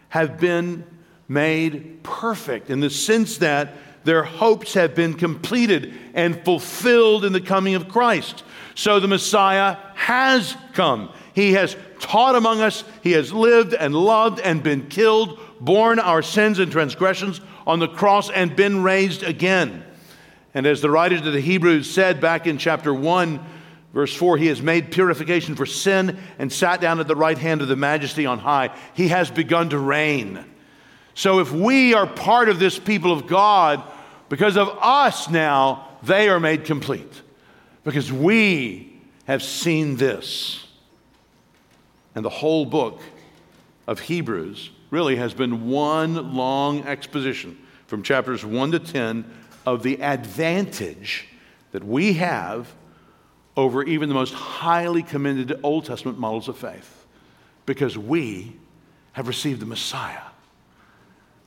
have 0.09 0.39
been 0.39 0.85
made 1.27 2.03
perfect 2.03 2.69
in 2.69 2.79
the 2.79 2.89
sense 2.89 3.37
that 3.37 3.73
their 4.03 4.23
hopes 4.23 4.73
have 4.73 4.95
been 4.95 5.13
completed 5.13 5.93
and 6.13 6.43
fulfilled 6.43 7.25
in 7.25 7.33
the 7.33 7.41
coming 7.41 7.75
of 7.75 7.87
Christ. 7.87 8.43
So 8.75 8.99
the 8.99 9.07
Messiah 9.07 9.77
has 9.95 10.55
come. 10.73 11.11
He 11.33 11.53
has 11.53 11.75
taught 11.99 12.35
among 12.35 12.61
us, 12.61 12.83
He 13.01 13.11
has 13.13 13.33
lived 13.33 13.73
and 13.73 13.95
loved 13.95 14.39
and 14.39 14.61
been 14.61 14.87
killed, 14.87 15.39
borne 15.59 15.99
our 15.99 16.21
sins 16.21 16.59
and 16.59 16.71
transgressions 16.71 17.41
on 17.65 17.79
the 17.79 17.87
cross 17.87 18.29
and 18.29 18.55
been 18.55 18.83
raised 18.83 19.23
again. 19.23 19.83
And 20.53 20.65
as 20.65 20.81
the 20.81 20.89
writer 20.89 21.19
to 21.19 21.31
the 21.31 21.41
Hebrews 21.41 21.89
said 21.89 22.21
back 22.21 22.45
in 22.45 22.57
chapter 22.57 22.93
1, 22.93 23.43
verse 23.93 24.13
4, 24.15 24.37
he 24.37 24.47
has 24.47 24.61
made 24.61 24.91
purification 24.91 25.55
for 25.55 25.65
sin 25.65 26.19
and 26.37 26.51
sat 26.51 26.81
down 26.81 26.99
at 26.99 27.07
the 27.07 27.15
right 27.15 27.37
hand 27.37 27.61
of 27.61 27.67
the 27.67 27.75
majesty 27.75 28.25
on 28.25 28.39
high. 28.39 28.75
He 28.93 29.07
has 29.07 29.31
begun 29.31 29.69
to 29.69 29.79
reign. 29.79 30.45
So 31.15 31.39
if 31.39 31.51
we 31.51 31.93
are 31.93 32.07
part 32.07 32.49
of 32.49 32.59
this 32.59 32.77
people 32.77 33.11
of 33.11 33.27
God, 33.27 33.83
because 34.29 34.57
of 34.57 34.77
us 34.81 35.29
now, 35.29 35.87
they 36.03 36.29
are 36.29 36.39
made 36.39 36.65
complete. 36.65 37.21
Because 37.83 38.11
we 38.11 38.99
have 39.25 39.43
seen 39.43 39.95
this. 39.95 40.65
And 42.15 42.23
the 42.23 42.30
whole 42.30 42.65
book 42.65 43.02
of 43.88 43.99
Hebrews 43.99 44.71
really 44.91 45.15
has 45.15 45.34
been 45.34 45.69
one 45.69 46.36
long 46.36 46.86
exposition 46.86 47.58
from 47.88 48.04
chapters 48.04 48.45
1 48.45 48.71
to 48.71 48.80
10 48.80 49.26
of 49.65 49.84
the 49.84 50.02
advantage 50.02 51.28
that 51.71 51.84
we 51.84 52.13
have 52.13 52.73
over 53.56 53.84
even 53.84 54.10
the 54.10 54.15
most 54.15 54.34
highly 54.34 55.04
commended 55.04 55.60
Old 55.63 55.86
Testament 55.86 56.17
models 56.17 56.47
of 56.47 56.58
faith 56.58 57.06
because 57.65 57.97
we 57.97 58.56
have 59.13 59.28
received 59.28 59.60
the 59.60 59.65
Messiah. 59.65 60.21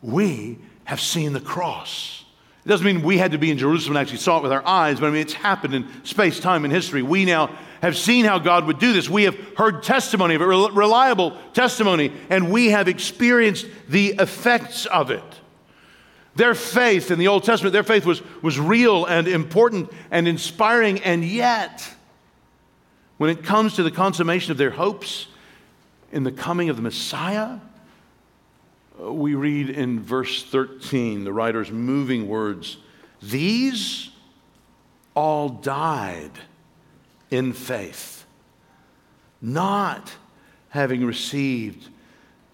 We 0.02 0.58
have 0.84 1.00
seen 1.00 1.32
the 1.32 1.40
cross. 1.40 2.24
It 2.66 2.70
doesn't 2.70 2.84
mean 2.84 3.02
we 3.02 3.16
had 3.16 3.30
to 3.30 3.38
be 3.38 3.52
in 3.52 3.58
Jerusalem 3.58 3.96
and 3.96 4.02
actually 4.02 4.18
saw 4.18 4.38
it 4.38 4.42
with 4.42 4.50
our 4.50 4.66
eyes, 4.66 4.98
but 4.98 5.06
I 5.06 5.10
mean, 5.10 5.20
it's 5.20 5.34
happened 5.34 5.72
in 5.72 5.86
space, 6.04 6.40
time, 6.40 6.64
and 6.64 6.74
history. 6.74 7.00
We 7.00 7.24
now 7.24 7.56
have 7.80 7.96
seen 7.96 8.24
how 8.24 8.40
God 8.40 8.66
would 8.66 8.80
do 8.80 8.92
this. 8.92 9.08
We 9.08 9.22
have 9.22 9.38
heard 9.56 9.84
testimony 9.84 10.34
of 10.34 10.42
it, 10.42 10.46
reliable 10.46 11.38
testimony, 11.54 12.12
and 12.28 12.50
we 12.50 12.70
have 12.70 12.88
experienced 12.88 13.66
the 13.88 14.16
effects 14.18 14.84
of 14.86 15.12
it. 15.12 15.22
Their 16.34 16.56
faith 16.56 17.12
in 17.12 17.20
the 17.20 17.28
Old 17.28 17.44
Testament, 17.44 17.72
their 17.72 17.84
faith 17.84 18.04
was, 18.04 18.20
was 18.42 18.58
real 18.58 19.04
and 19.04 19.28
important 19.28 19.92
and 20.10 20.26
inspiring, 20.26 20.98
and 21.02 21.24
yet, 21.24 21.88
when 23.16 23.30
it 23.30 23.44
comes 23.44 23.76
to 23.76 23.84
the 23.84 23.92
consummation 23.92 24.50
of 24.50 24.58
their 24.58 24.72
hopes 24.72 25.28
in 26.10 26.24
the 26.24 26.32
coming 26.32 26.68
of 26.68 26.74
the 26.74 26.82
Messiah, 26.82 27.60
we 28.98 29.34
read 29.34 29.70
in 29.70 30.00
verse 30.00 30.44
13, 30.44 31.24
the 31.24 31.32
writer's 31.32 31.70
moving 31.70 32.28
words 32.28 32.78
These 33.22 34.10
all 35.14 35.48
died 35.48 36.32
in 37.30 37.52
faith, 37.52 38.24
not 39.40 40.12
having 40.70 41.04
received 41.04 41.88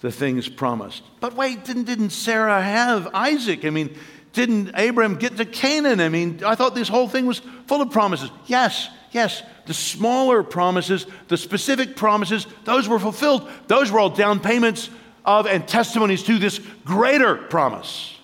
the 0.01 0.13
things 0.13 0.49
promised. 0.49 1.03
But 1.21 1.35
wait, 1.35 1.65
didn't, 1.65 1.85
didn't 1.85 2.11
Sarah 2.11 2.61
have 2.61 3.09
Isaac? 3.15 3.65
I 3.65 3.71
mean, 3.71 3.97
didn't 4.33 4.73
Abraham 4.75 5.17
get 5.17 5.37
to 5.37 5.45
Canaan? 5.45 6.01
I 6.01 6.09
mean, 6.09 6.43
I 6.45 6.55
thought 6.55 6.75
this 6.75 6.89
whole 6.89 7.09
thing 7.09 7.27
was 7.27 7.41
full 7.67 7.83
of 7.83 7.91
promises. 7.91 8.31
Yes, 8.47 8.89
yes. 9.13 9.43
The 9.67 9.75
smaller 9.75 10.43
promises, 10.43 11.07
the 11.29 11.37
specific 11.37 11.95
promises, 11.95 12.47
those 12.65 12.89
were 12.89 12.99
fulfilled. 12.99 13.49
Those 13.69 13.93
were 13.93 14.01
all 14.01 14.11
down 14.11 14.41
payments 14.41 14.91
of 15.25 15.47
and 15.47 15.67
testimonies 15.67 16.23
to 16.25 16.39
this 16.39 16.61
greater 16.85 17.37
promise. 17.37 18.17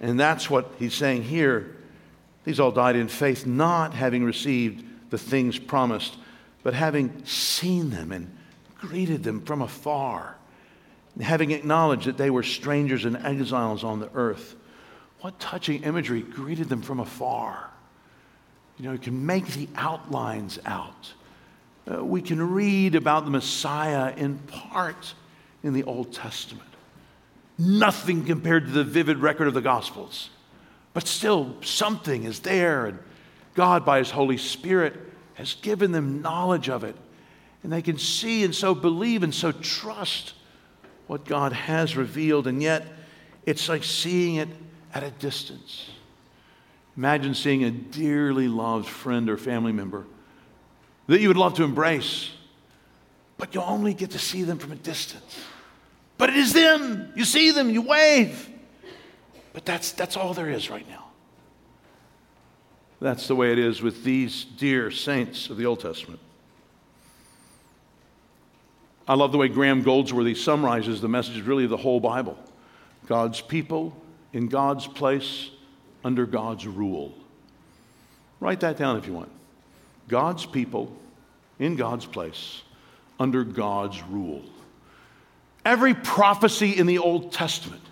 And 0.00 0.18
that's 0.18 0.50
what 0.50 0.72
he's 0.78 0.94
saying 0.94 1.22
here. 1.22 1.76
These 2.44 2.58
all 2.58 2.72
died 2.72 2.96
in 2.96 3.08
faith, 3.08 3.46
not 3.46 3.94
having 3.94 4.24
received 4.24 4.84
the 5.10 5.18
things 5.18 5.58
promised, 5.58 6.16
but 6.62 6.74
having 6.74 7.24
seen 7.24 7.90
them 7.90 8.10
and 8.10 8.36
greeted 8.78 9.22
them 9.22 9.42
from 9.42 9.62
afar, 9.62 10.36
having 11.20 11.52
acknowledged 11.52 12.06
that 12.06 12.16
they 12.16 12.30
were 12.30 12.42
strangers 12.42 13.04
and 13.04 13.16
exiles 13.18 13.84
on 13.84 14.00
the 14.00 14.10
earth. 14.14 14.56
What 15.20 15.38
touching 15.38 15.84
imagery 15.84 16.22
greeted 16.22 16.68
them 16.68 16.82
from 16.82 16.98
afar. 16.98 17.70
You 18.78 18.86
know, 18.86 18.92
you 18.92 18.98
can 18.98 19.24
make 19.24 19.46
the 19.46 19.68
outlines 19.76 20.58
out. 20.64 21.12
Uh, 21.88 22.04
we 22.04 22.22
can 22.22 22.42
read 22.52 22.96
about 22.96 23.24
the 23.24 23.30
Messiah 23.30 24.12
in 24.16 24.38
part 24.38 25.14
in 25.62 25.72
the 25.72 25.84
Old 25.84 26.12
Testament. 26.12 26.68
Nothing 27.58 28.24
compared 28.24 28.66
to 28.66 28.72
the 28.72 28.84
vivid 28.84 29.18
record 29.18 29.48
of 29.48 29.54
the 29.54 29.60
Gospels. 29.60 30.30
But 30.94 31.06
still, 31.06 31.56
something 31.62 32.24
is 32.24 32.40
there, 32.40 32.86
and 32.86 32.98
God, 33.54 33.84
by 33.84 33.98
His 33.98 34.10
Holy 34.10 34.36
Spirit, 34.36 34.94
has 35.34 35.54
given 35.54 35.92
them 35.92 36.22
knowledge 36.22 36.68
of 36.68 36.84
it. 36.84 36.96
And 37.62 37.72
they 37.72 37.82
can 37.82 37.98
see 37.98 38.44
and 38.44 38.54
so 38.54 38.74
believe 38.74 39.22
and 39.22 39.34
so 39.34 39.52
trust 39.52 40.34
what 41.06 41.24
God 41.24 41.52
has 41.52 41.96
revealed, 41.96 42.46
and 42.46 42.62
yet 42.62 42.86
it's 43.46 43.68
like 43.68 43.84
seeing 43.84 44.36
it 44.36 44.48
at 44.94 45.02
a 45.02 45.10
distance. 45.10 45.90
Imagine 46.96 47.34
seeing 47.34 47.64
a 47.64 47.70
dearly 47.70 48.48
loved 48.48 48.88
friend 48.88 49.30
or 49.30 49.36
family 49.36 49.72
member 49.72 50.06
that 51.06 51.20
you 51.20 51.28
would 51.28 51.36
love 51.36 51.54
to 51.54 51.64
embrace, 51.64 52.30
but 53.38 53.54
you 53.54 53.60
only 53.62 53.94
get 53.94 54.10
to 54.12 54.18
see 54.18 54.42
them 54.42 54.58
from 54.58 54.72
a 54.72 54.76
distance. 54.76 55.36
But 56.22 56.30
it 56.30 56.36
is 56.36 56.52
them. 56.52 57.12
You 57.16 57.24
see 57.24 57.50
them, 57.50 57.68
you 57.68 57.82
wave. 57.82 58.48
But 59.52 59.64
that's, 59.64 59.90
that's 59.90 60.16
all 60.16 60.34
there 60.34 60.48
is 60.48 60.70
right 60.70 60.88
now. 60.88 61.06
That's 63.00 63.26
the 63.26 63.34
way 63.34 63.50
it 63.50 63.58
is 63.58 63.82
with 63.82 64.04
these 64.04 64.44
dear 64.44 64.92
saints 64.92 65.50
of 65.50 65.56
the 65.56 65.66
Old 65.66 65.80
Testament. 65.80 66.20
I 69.08 69.14
love 69.14 69.32
the 69.32 69.38
way 69.38 69.48
Graham 69.48 69.82
Goldsworthy 69.82 70.36
summarizes 70.36 71.00
the 71.00 71.08
message 71.08 71.42
really 71.44 71.64
of 71.64 71.70
the 71.70 71.76
whole 71.76 71.98
Bible 71.98 72.38
God's 73.08 73.40
people 73.40 73.92
in 74.32 74.46
God's 74.46 74.86
place 74.86 75.50
under 76.04 76.24
God's 76.24 76.68
rule. 76.68 77.12
Write 78.38 78.60
that 78.60 78.76
down 78.76 78.96
if 78.96 79.08
you 79.08 79.12
want. 79.12 79.32
God's 80.06 80.46
people 80.46 80.96
in 81.58 81.74
God's 81.74 82.06
place 82.06 82.62
under 83.18 83.42
God's 83.42 84.00
rule. 84.04 84.44
Every 85.64 85.94
prophecy 85.94 86.76
in 86.76 86.86
the 86.86 86.98
Old 86.98 87.32
Testament, 87.32 87.82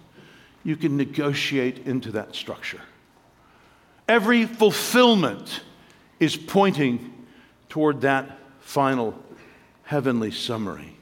you 0.64 0.76
can 0.76 0.96
negotiate 0.96 1.86
into 1.86 2.12
that 2.12 2.34
structure. 2.34 2.80
Every 4.08 4.44
fulfillment 4.44 5.60
is 6.18 6.36
pointing 6.36 7.12
toward 7.68 8.00
that 8.00 8.38
final 8.60 9.16
heavenly 9.84 10.32
summary. 10.32 10.96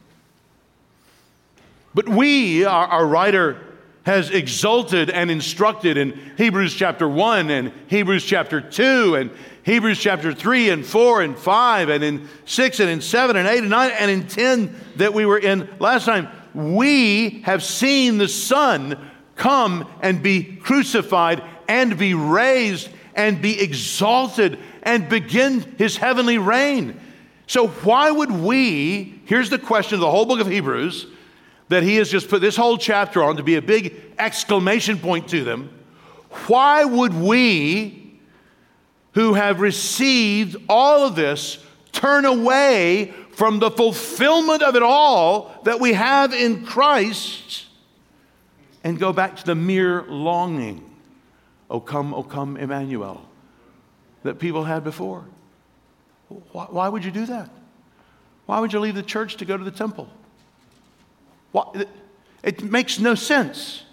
But 1.95 2.09
we, 2.09 2.65
our, 2.65 2.87
our, 2.87 3.07
writer, 3.07 3.65
has 4.05 4.31
exalted 4.31 5.11
and 5.11 5.31
instructed 5.31 5.97
in 5.97 6.19
Hebrews 6.37 6.75
chapter 6.75 7.09
1 7.09 7.51
and 7.51 7.73
Hebrews 7.89 8.25
chapter 8.25 8.61
2 8.61 9.17
and 9.17 9.31
Hebrews 9.65 9.99
chapter 9.99 10.33
3 10.33 10.71
and 10.71 10.87
4 10.87 11.23
and 11.23 11.37
5 11.37 11.89
and 11.89 12.05
in 12.05 12.29
6 12.45 12.81
and 12.81 12.89
in 12.89 13.01
7 13.01 13.37
and 13.37 13.49
8 13.49 13.59
and 13.59 13.71
9 13.71 13.91
and 13.99 14.11
in 14.11 14.27
10 14.27 14.75
that 14.97 15.13
we 15.13 15.27
were 15.27 15.39
in 15.39 15.69
last 15.79 16.05
time. 16.05 16.29
We 16.55 17.43
have 17.43 17.63
seen 17.63 18.19
the 18.19 18.29
Son 18.29 19.11
come 19.37 19.89
and 20.03 20.23
be 20.23 20.43
crucified 20.43 21.43
and 21.69 21.97
be 21.97 22.15
raised 22.15 22.89
and 23.15 23.41
be 23.43 23.61
exalted 23.61 24.59
and 24.83 25.09
begin 25.09 25.61
his 25.79 25.97
heavenly 25.97 26.39
reign. 26.39 26.99
So, 27.47 27.69
why 27.69 28.11
would 28.11 28.31
we? 28.31 29.21
Here's 29.25 29.51
the 29.51 29.59
question 29.59 29.95
of 29.95 30.01
the 30.01 30.11
whole 30.11 30.27
book 30.27 30.41
of 30.41 30.47
Hebrews 30.47 31.07
that 31.69 31.83
he 31.83 31.97
has 31.97 32.11
just 32.11 32.29
put 32.29 32.41
this 32.41 32.57
whole 32.57 32.79
chapter 32.79 33.23
on 33.23 33.37
to 33.37 33.43
be 33.43 33.57
a 33.57 33.63
big 33.63 33.95
exclamation 34.19 34.99
point 34.99 35.29
to 35.29 35.45
them. 35.45 35.71
Why 36.47 36.85
would 36.85 37.15
we, 37.15 38.21
who 39.13 39.35
have 39.35 39.61
received 39.61 40.57
all 40.69 41.07
of 41.07 41.15
this, 41.17 41.59
turn 41.93 42.25
away 42.25 43.15
from 43.39 43.61
the 43.61 43.71
fulfillment 43.71 44.65
of 44.65 44.75
it 44.75 44.83
all 44.83 45.61
that 45.63 45.79
we 45.79 45.93
have 45.93 46.35
in 46.35 46.67
Christ 46.67 47.67
and 48.83 48.99
go 48.99 49.13
back 49.13 49.37
to 49.37 49.47
the 49.47 49.55
mere 49.55 50.03
longing? 50.09 50.85
O 51.71 51.79
come, 51.79 52.13
O 52.13 52.25
come, 52.25 52.57
Emmanuel, 52.57 53.25
that 54.25 54.41
people 54.41 54.65
had 54.65 54.83
before. 54.83 55.25
Why, 56.51 56.65
why 56.65 56.89
would 56.89 57.05
you 57.05 57.13
do 57.13 57.27
that? 57.27 57.49
Why 58.47 58.59
would 58.59 58.73
you 58.73 58.81
leave 58.81 58.97
the 58.97 59.05
church 59.05 59.37
to 59.37 59.45
go 59.45 59.57
to 59.57 59.63
the 59.63 59.71
temple? 59.71 60.09
Why, 61.53 61.85
it 62.43 62.65
makes 62.65 62.99
no 62.99 63.15
sense. 63.15 63.85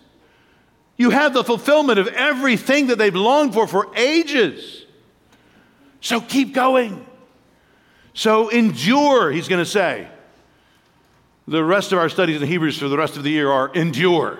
You 0.97 1.11
have 1.11 1.35
the 1.35 1.43
fulfillment 1.43 1.99
of 1.99 2.07
everything 2.07 2.87
that 2.87 2.97
they've 2.97 3.13
longed 3.13 3.53
for 3.53 3.67
for 3.67 3.95
ages. 3.95 4.85
So 6.01 6.19
keep 6.19 6.55
going. 6.55 7.05
So 8.15 8.47
endure, 8.47 9.29
he's 9.29 9.47
going 9.49 9.63
to 9.63 9.69
say. 9.69 10.07
The 11.47 11.63
rest 11.63 11.91
of 11.91 11.99
our 11.99 12.09
studies 12.09 12.41
in 12.41 12.47
Hebrews 12.47 12.79
for 12.79 12.87
the 12.87 12.97
rest 12.97 13.17
of 13.17 13.23
the 13.23 13.29
year 13.29 13.51
are 13.51 13.71
endure. 13.75 14.39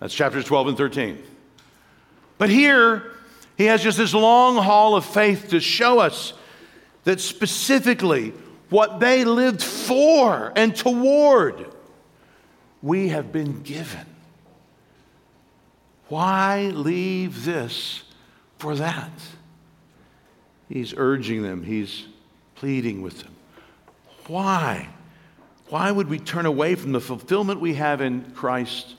That's 0.00 0.12
chapters 0.12 0.44
12 0.44 0.68
and 0.68 0.76
13. 0.76 1.22
But 2.36 2.50
here, 2.50 3.12
he 3.56 3.66
has 3.66 3.82
just 3.82 3.96
this 3.96 4.12
long 4.12 4.56
haul 4.56 4.96
of 4.96 5.06
faith 5.06 5.50
to 5.50 5.60
show 5.60 6.00
us 6.00 6.34
that 7.04 7.20
specifically 7.20 8.34
what 8.68 8.98
they 8.98 9.24
lived 9.24 9.62
for 9.62 10.52
and 10.56 10.74
toward, 10.74 11.66
we 12.82 13.08
have 13.08 13.30
been 13.30 13.62
given. 13.62 14.06
Why 16.08 16.72
leave 16.74 17.44
this 17.44 18.02
for 18.58 18.74
that? 18.74 19.12
He's 20.68 20.92
urging 20.96 21.42
them, 21.42 21.62
he's 21.62 22.06
pleading 22.62 23.02
with 23.02 23.18
them. 23.22 23.34
Why? 24.28 24.88
Why 25.66 25.90
would 25.90 26.08
we 26.08 26.20
turn 26.20 26.46
away 26.46 26.76
from 26.76 26.92
the 26.92 27.00
fulfillment 27.00 27.58
we 27.58 27.74
have 27.74 28.00
in 28.00 28.22
Christ 28.36 28.94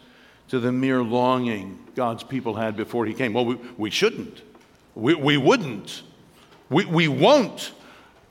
to 0.49 0.59
the 0.59 0.69
mere 0.69 1.01
longing 1.01 1.79
God's 1.95 2.23
people 2.23 2.55
had 2.55 2.75
before 2.75 3.05
He 3.05 3.13
came. 3.13 3.31
Well, 3.31 3.45
we, 3.45 3.57
we 3.77 3.89
shouldn't. 3.89 4.41
We, 4.95 5.15
we 5.15 5.37
wouldn't. 5.37 6.01
We, 6.69 6.83
we 6.83 7.07
won't. 7.07 7.71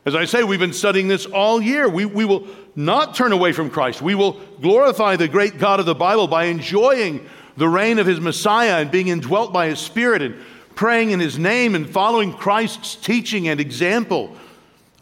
As 0.05 0.15
I 0.15 0.27
say, 0.27 0.45
we've 0.45 0.61
been 0.61 0.75
studying 0.75 1.09
this 1.09 1.25
all 1.25 1.63
year. 1.63 1.89
We, 1.89 2.05
we 2.05 2.27
will 2.27 2.47
not 2.77 3.15
turn 3.15 3.33
away 3.33 3.53
from 3.53 3.71
Christ. 3.71 4.03
We 4.03 4.15
will 4.15 4.33
glorify 4.61 5.17
the 5.17 5.29
great 5.29 5.57
God 5.57 5.81
of 5.81 5.87
the 5.87 5.95
Bible 5.95 6.29
by 6.29 6.45
enjoying 6.45 7.27
the 7.57 7.71
reign 7.71 7.99
of 7.99 8.07
His 8.07 8.21
Messiah 8.21 8.83
and 8.83 8.91
being 8.91 9.09
indwelt 9.09 9.51
by 9.51 9.69
His 9.69 9.79
Spirit 9.79 10.21
and 10.21 10.35
praying 10.75 11.11
in 11.11 11.21
His 11.21 11.39
name 11.39 11.75
and 11.75 11.89
following 11.89 12.35
Christ's 12.35 12.97
teaching 12.97 13.49
and 13.49 13.61
example. 13.61 14.37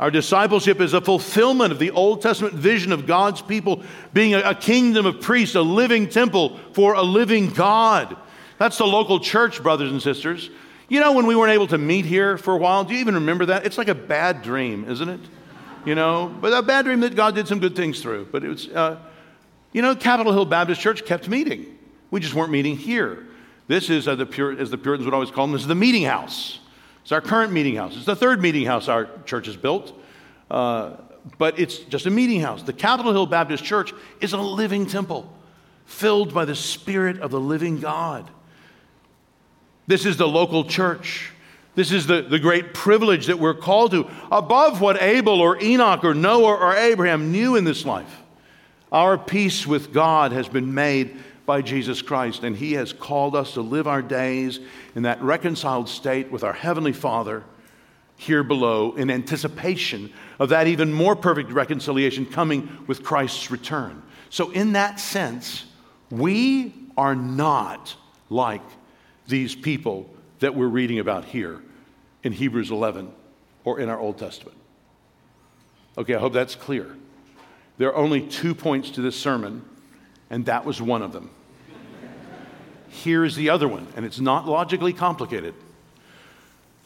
Our 0.00 0.10
discipleship 0.10 0.80
is 0.80 0.94
a 0.94 1.00
fulfillment 1.02 1.72
of 1.72 1.78
the 1.78 1.90
Old 1.90 2.22
Testament 2.22 2.54
vision 2.54 2.90
of 2.90 3.06
God's 3.06 3.42
people 3.42 3.82
being 4.14 4.32
a, 4.32 4.54
kingdom 4.54 5.04
of 5.04 5.20
priests, 5.20 5.54
a 5.54 5.60
living 5.60 6.08
temple 6.08 6.58
for 6.72 6.94
a 6.94 7.02
living 7.02 7.50
God. 7.50 8.16
That's 8.56 8.78
the 8.78 8.86
local 8.86 9.20
church, 9.20 9.62
brothers 9.62 9.90
and 9.90 10.00
sisters. 10.00 10.48
You 10.88 11.00
know, 11.00 11.12
when 11.12 11.26
we 11.26 11.36
weren't 11.36 11.52
able 11.52 11.66
to 11.66 11.76
meet 11.76 12.06
here 12.06 12.38
for 12.38 12.54
a 12.54 12.56
while, 12.56 12.82
do 12.82 12.94
you 12.94 13.00
even 13.00 13.16
remember 13.16 13.44
that? 13.46 13.66
It's 13.66 13.76
like 13.76 13.88
a 13.88 13.94
bad 13.94 14.40
dream, 14.40 14.88
isn't 14.88 15.08
it? 15.08 15.20
You 15.84 15.94
know, 15.94 16.34
but 16.40 16.54
a 16.54 16.62
bad 16.62 16.86
dream 16.86 17.00
that 17.00 17.14
God 17.14 17.34
did 17.34 17.46
some 17.46 17.58
good 17.58 17.76
things 17.76 18.00
through. 18.00 18.28
But 18.32 18.42
it 18.42 18.48
was, 18.48 18.68
uh, 18.68 18.98
you 19.74 19.82
know, 19.82 19.94
Capitol 19.94 20.32
Hill 20.32 20.46
Baptist 20.46 20.80
Church 20.80 21.04
kept 21.04 21.28
meeting. 21.28 21.78
We 22.10 22.20
just 22.20 22.32
weren't 22.32 22.50
meeting 22.50 22.78
here. 22.78 23.26
This 23.68 23.90
is, 23.90 24.08
uh, 24.08 24.14
the 24.14 24.24
Pur- 24.24 24.56
as 24.58 24.70
the 24.70 24.78
Puritans 24.78 25.04
would 25.04 25.14
always 25.14 25.30
call 25.30 25.46
them, 25.46 25.52
this 25.52 25.60
is 25.60 25.68
the 25.68 25.74
meeting 25.74 26.04
house. 26.04 26.58
It's 27.02 27.12
our 27.12 27.20
current 27.20 27.52
meeting 27.52 27.76
house. 27.76 27.96
It's 27.96 28.06
the 28.06 28.16
third 28.16 28.40
meeting 28.40 28.66
house 28.66 28.88
our 28.88 29.08
church 29.24 29.46
has 29.46 29.56
built, 29.56 29.92
uh, 30.50 30.96
but 31.38 31.58
it's 31.58 31.78
just 31.78 32.06
a 32.06 32.10
meeting 32.10 32.40
house. 32.40 32.62
The 32.62 32.72
Capitol 32.72 33.12
Hill 33.12 33.26
Baptist 33.26 33.64
Church 33.64 33.92
is 34.20 34.32
a 34.32 34.38
living 34.38 34.86
temple 34.86 35.32
filled 35.84 36.32
by 36.32 36.44
the 36.44 36.54
Spirit 36.54 37.20
of 37.20 37.30
the 37.30 37.40
living 37.40 37.80
God. 37.80 38.30
This 39.86 40.06
is 40.06 40.16
the 40.16 40.28
local 40.28 40.64
church. 40.64 41.32
This 41.74 41.92
is 41.92 42.06
the, 42.06 42.22
the 42.22 42.38
great 42.38 42.74
privilege 42.74 43.26
that 43.26 43.38
we're 43.38 43.54
called 43.54 43.90
to, 43.92 44.08
above 44.30 44.80
what 44.80 45.02
Abel 45.02 45.40
or 45.40 45.60
Enoch 45.62 46.04
or 46.04 46.14
Noah 46.14 46.56
or 46.56 46.76
Abraham 46.76 47.32
knew 47.32 47.56
in 47.56 47.64
this 47.64 47.84
life. 47.84 48.18
Our 48.92 49.16
peace 49.18 49.66
with 49.66 49.92
God 49.92 50.32
has 50.32 50.48
been 50.48 50.74
made 50.74 51.16
by 51.50 51.62
Jesus 51.62 52.00
Christ, 52.00 52.44
and 52.44 52.54
He 52.54 52.74
has 52.74 52.92
called 52.92 53.34
us 53.34 53.54
to 53.54 53.60
live 53.60 53.88
our 53.88 54.02
days 54.02 54.60
in 54.94 55.02
that 55.02 55.20
reconciled 55.20 55.88
state 55.88 56.30
with 56.30 56.44
our 56.44 56.52
Heavenly 56.52 56.92
Father 56.92 57.42
here 58.16 58.44
below 58.44 58.94
in 58.94 59.10
anticipation 59.10 60.12
of 60.38 60.50
that 60.50 60.68
even 60.68 60.92
more 60.92 61.16
perfect 61.16 61.50
reconciliation 61.50 62.24
coming 62.24 62.84
with 62.86 63.02
Christ's 63.02 63.50
return. 63.50 64.00
So, 64.28 64.52
in 64.52 64.74
that 64.74 65.00
sense, 65.00 65.64
we 66.08 66.72
are 66.96 67.16
not 67.16 67.96
like 68.28 68.62
these 69.26 69.56
people 69.56 70.08
that 70.38 70.54
we're 70.54 70.68
reading 70.68 71.00
about 71.00 71.24
here 71.24 71.60
in 72.22 72.30
Hebrews 72.30 72.70
11 72.70 73.10
or 73.64 73.80
in 73.80 73.88
our 73.88 73.98
Old 73.98 74.18
Testament. 74.18 74.56
Okay, 75.98 76.14
I 76.14 76.20
hope 76.20 76.32
that's 76.32 76.54
clear. 76.54 76.94
There 77.76 77.88
are 77.88 77.96
only 77.96 78.24
two 78.24 78.54
points 78.54 78.90
to 78.90 79.00
this 79.00 79.16
sermon, 79.16 79.64
and 80.30 80.46
that 80.46 80.64
was 80.64 80.80
one 80.80 81.02
of 81.02 81.12
them. 81.12 81.30
Here's 82.90 83.36
the 83.36 83.50
other 83.50 83.68
one, 83.68 83.86
and 83.96 84.04
it's 84.04 84.20
not 84.20 84.46
logically 84.46 84.92
complicated. 84.92 85.54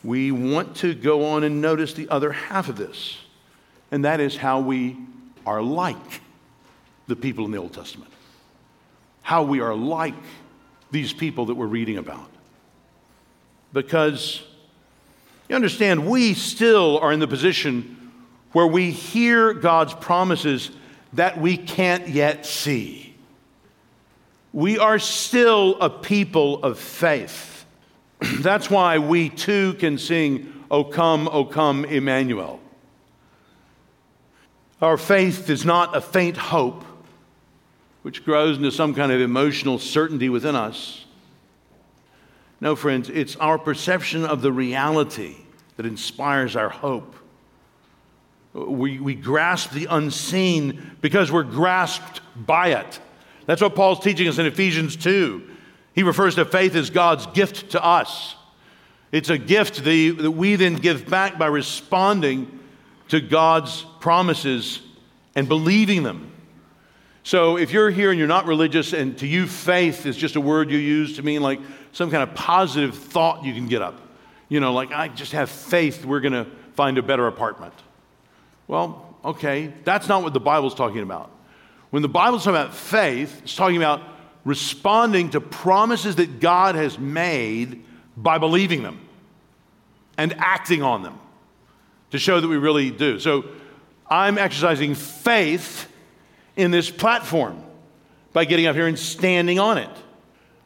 We 0.04 0.30
want 0.30 0.76
to 0.76 0.94
go 0.94 1.26
on 1.26 1.44
and 1.44 1.62
notice 1.62 1.94
the 1.94 2.08
other 2.10 2.30
half 2.30 2.68
of 2.68 2.76
this, 2.76 3.16
and 3.90 4.04
that 4.04 4.20
is 4.20 4.36
how 4.36 4.60
we 4.60 4.98
are 5.46 5.62
like 5.62 6.20
the 7.06 7.16
people 7.16 7.46
in 7.46 7.50
the 7.50 7.58
Old 7.58 7.72
Testament. 7.72 8.10
How 9.22 9.42
we 9.42 9.60
are 9.60 9.74
like 9.74 10.14
these 10.90 11.12
people 11.12 11.46
that 11.46 11.54
we're 11.54 11.66
reading 11.66 11.96
about. 11.96 12.30
Because 13.72 14.42
you 15.48 15.56
understand, 15.56 16.06
we 16.08 16.34
still 16.34 16.98
are 16.98 17.12
in 17.12 17.18
the 17.18 17.26
position 17.26 18.12
where 18.52 18.66
we 18.66 18.90
hear 18.90 19.54
God's 19.54 19.94
promises 19.94 20.70
that 21.14 21.38
we 21.40 21.56
can't 21.56 22.08
yet 22.08 22.46
see 22.46 23.03
we 24.54 24.78
are 24.78 25.00
still 25.00 25.76
a 25.80 25.90
people 25.90 26.62
of 26.62 26.78
faith. 26.78 27.66
That's 28.38 28.70
why 28.70 28.98
we 28.98 29.28
too 29.28 29.74
can 29.74 29.98
sing, 29.98 30.64
O 30.70 30.84
come, 30.84 31.26
O 31.26 31.44
come, 31.44 31.84
Emmanuel. 31.84 32.60
Our 34.80 34.96
faith 34.96 35.50
is 35.50 35.64
not 35.64 35.96
a 35.96 36.00
faint 36.00 36.36
hope 36.36 36.84
which 38.02 38.24
grows 38.24 38.56
into 38.56 38.70
some 38.70 38.94
kind 38.94 39.10
of 39.10 39.20
emotional 39.20 39.80
certainty 39.80 40.28
within 40.28 40.54
us. 40.54 41.04
No, 42.60 42.76
friends, 42.76 43.10
it's 43.10 43.34
our 43.36 43.58
perception 43.58 44.24
of 44.24 44.40
the 44.40 44.52
reality 44.52 45.34
that 45.76 45.84
inspires 45.84 46.54
our 46.54 46.68
hope. 46.68 47.16
We, 48.52 49.00
we 49.00 49.16
grasp 49.16 49.72
the 49.72 49.88
unseen 49.90 50.92
because 51.00 51.32
we're 51.32 51.42
grasped 51.42 52.20
by 52.36 52.68
it. 52.68 53.00
That's 53.46 53.60
what 53.60 53.74
Paul's 53.74 54.00
teaching 54.00 54.28
us 54.28 54.38
in 54.38 54.46
Ephesians 54.46 54.96
2. 54.96 55.50
He 55.94 56.02
refers 56.02 56.34
to 56.36 56.44
faith 56.44 56.74
as 56.74 56.90
God's 56.90 57.26
gift 57.26 57.70
to 57.70 57.84
us. 57.84 58.34
It's 59.12 59.30
a 59.30 59.38
gift 59.38 59.84
that 59.84 60.34
we 60.36 60.56
then 60.56 60.74
give 60.74 61.08
back 61.08 61.38
by 61.38 61.46
responding 61.46 62.60
to 63.08 63.20
God's 63.20 63.86
promises 64.00 64.80
and 65.34 65.48
believing 65.48 66.02
them. 66.02 66.32
So 67.22 67.56
if 67.56 67.72
you're 67.72 67.90
here 67.90 68.10
and 68.10 68.18
you're 68.18 68.28
not 68.28 68.46
religious, 68.46 68.92
and 68.92 69.16
to 69.18 69.26
you, 69.26 69.46
faith 69.46 70.04
is 70.04 70.16
just 70.16 70.36
a 70.36 70.40
word 70.40 70.70
you 70.70 70.78
use 70.78 71.16
to 71.16 71.22
mean 71.22 71.42
like 71.42 71.60
some 71.92 72.10
kind 72.10 72.22
of 72.22 72.34
positive 72.34 72.96
thought 72.96 73.44
you 73.44 73.54
can 73.54 73.66
get 73.68 73.82
up. 73.82 74.00
You 74.48 74.60
know, 74.60 74.72
like, 74.72 74.90
I 74.92 75.08
just 75.08 75.32
have 75.32 75.48
faith 75.48 76.04
we're 76.04 76.20
going 76.20 76.32
to 76.32 76.46
find 76.74 76.98
a 76.98 77.02
better 77.02 77.26
apartment. 77.26 77.72
Well, 78.66 79.16
okay, 79.24 79.72
that's 79.84 80.08
not 80.08 80.22
what 80.22 80.32
the 80.32 80.40
Bible's 80.40 80.74
talking 80.74 81.00
about. 81.00 81.30
When 81.94 82.02
the 82.02 82.08
Bible's 82.08 82.42
talking 82.42 82.60
about 82.60 82.74
faith, 82.74 83.42
it's 83.44 83.54
talking 83.54 83.76
about 83.76 84.02
responding 84.44 85.30
to 85.30 85.40
promises 85.40 86.16
that 86.16 86.40
God 86.40 86.74
has 86.74 86.98
made 86.98 87.84
by 88.16 88.38
believing 88.38 88.82
them 88.82 88.98
and 90.18 90.34
acting 90.38 90.82
on 90.82 91.04
them 91.04 91.16
to 92.10 92.18
show 92.18 92.40
that 92.40 92.48
we 92.48 92.56
really 92.56 92.90
do. 92.90 93.20
So 93.20 93.44
I'm 94.10 94.38
exercising 94.38 94.96
faith 94.96 95.88
in 96.56 96.72
this 96.72 96.90
platform 96.90 97.62
by 98.32 98.44
getting 98.44 98.66
up 98.66 98.74
here 98.74 98.88
and 98.88 98.98
standing 98.98 99.60
on 99.60 99.78
it. 99.78 99.96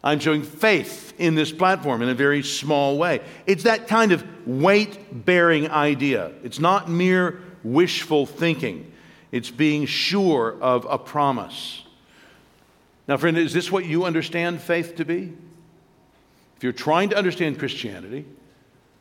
I'm 0.03 0.21
showing 0.21 0.43
faith 0.43 1.13
in 1.19 1.35
this 1.35 1.53
platform 1.53 2.01
in 2.01 2.09
a 2.09 2.15
very 2.15 2.43
small 2.43 2.97
way. 2.97 3.21
It's 3.45 3.65
that 3.65 3.87
kind 3.87 4.13
of 4.13 4.25
weight 4.47 5.27
bearing 5.27 5.71
idea. 5.71 6.33
It's 6.43 6.59
not 6.59 6.89
mere 6.89 7.43
wishful 7.63 8.25
thinking, 8.25 8.88
it's 9.31 9.51
being 9.51 9.87
sure 9.87 10.57
of 10.61 10.87
a 10.89 10.99
promise. 10.99 11.83
Now, 13.07 13.17
friend, 13.17 13.37
is 13.39 13.53
this 13.53 13.73
what 13.73 13.85
you 13.85 14.05
understand 14.05 14.61
faith 14.61 14.97
to 14.97 15.05
be? 15.05 15.33
If 16.57 16.63
you're 16.65 16.73
trying 16.73 17.11
to 17.11 17.17
understand 17.17 17.59
Christianity, 17.59 18.27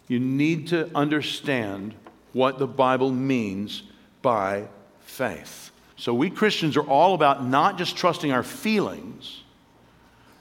you 0.07 0.19
need 0.19 0.67
to 0.67 0.89
understand 0.95 1.93
what 2.33 2.59
the 2.59 2.67
Bible 2.67 3.11
means 3.11 3.83
by 4.21 4.67
faith. 5.01 5.71
So, 5.97 6.13
we 6.13 6.29
Christians 6.29 6.77
are 6.77 6.87
all 6.87 7.15
about 7.15 7.43
not 7.43 7.77
just 7.77 7.97
trusting 7.97 8.31
our 8.31 8.43
feelings, 8.43 9.41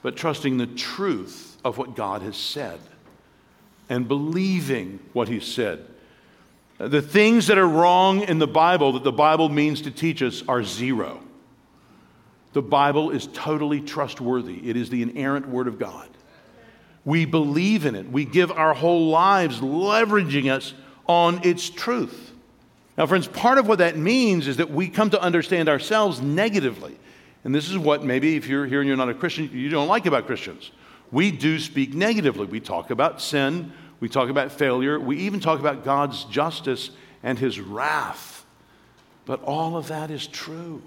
but 0.02 0.16
trusting 0.16 0.58
the 0.58 0.66
truth 0.66 1.56
of 1.64 1.78
what 1.78 1.96
God 1.96 2.22
has 2.22 2.36
said 2.36 2.78
and 3.88 4.06
believing 4.06 5.00
what 5.12 5.28
He 5.28 5.40
said. 5.40 5.86
The 6.78 7.02
things 7.02 7.46
that 7.46 7.58
are 7.58 7.68
wrong 7.68 8.22
in 8.22 8.38
the 8.38 8.46
Bible 8.46 8.92
that 8.92 9.04
the 9.04 9.12
Bible 9.12 9.48
means 9.48 9.82
to 9.82 9.90
teach 9.90 10.22
us 10.22 10.42
are 10.46 10.62
zero. 10.62 11.20
The 12.52 12.62
Bible 12.62 13.10
is 13.10 13.28
totally 13.28 13.80
trustworthy, 13.80 14.68
it 14.68 14.76
is 14.76 14.90
the 14.90 15.02
inerrant 15.02 15.48
Word 15.48 15.68
of 15.68 15.78
God. 15.78 16.08
We 17.04 17.24
believe 17.24 17.86
in 17.86 17.94
it, 17.94 18.10
we 18.10 18.24
give 18.24 18.50
our 18.50 18.74
whole 18.74 19.08
lives 19.08 19.60
leveraging 19.60 20.50
us 20.50 20.74
on 21.06 21.40
its 21.44 21.70
truth. 21.70 22.32
Now, 22.98 23.06
friends, 23.06 23.28
part 23.28 23.58
of 23.58 23.68
what 23.68 23.78
that 23.78 23.96
means 23.96 24.48
is 24.48 24.56
that 24.56 24.70
we 24.70 24.88
come 24.88 25.10
to 25.10 25.20
understand 25.20 25.68
ourselves 25.68 26.20
negatively. 26.20 26.96
And 27.44 27.54
this 27.54 27.70
is 27.70 27.78
what 27.78 28.02
maybe 28.02 28.36
if 28.36 28.48
you're 28.48 28.66
here 28.66 28.80
and 28.80 28.88
you're 28.88 28.96
not 28.96 29.08
a 29.08 29.14
Christian, 29.14 29.50
you 29.52 29.68
don't 29.68 29.86
like 29.86 30.06
about 30.06 30.26
Christians. 30.26 30.72
We 31.12 31.30
do 31.30 31.58
speak 31.58 31.94
negatively. 31.94 32.46
We 32.46 32.60
talk 32.60 32.90
about 32.90 33.20
sin, 33.20 33.72
we 34.00 34.08
talk 34.08 34.28
about 34.28 34.52
failure, 34.52 34.98
we 34.98 35.18
even 35.18 35.40
talk 35.40 35.60
about 35.60 35.84
God's 35.84 36.24
justice 36.24 36.90
and 37.22 37.38
his 37.38 37.58
wrath. 37.60 38.44
But 39.24 39.42
all 39.42 39.76
of 39.76 39.88
that 39.88 40.10
is 40.10 40.26
true. 40.26 40.82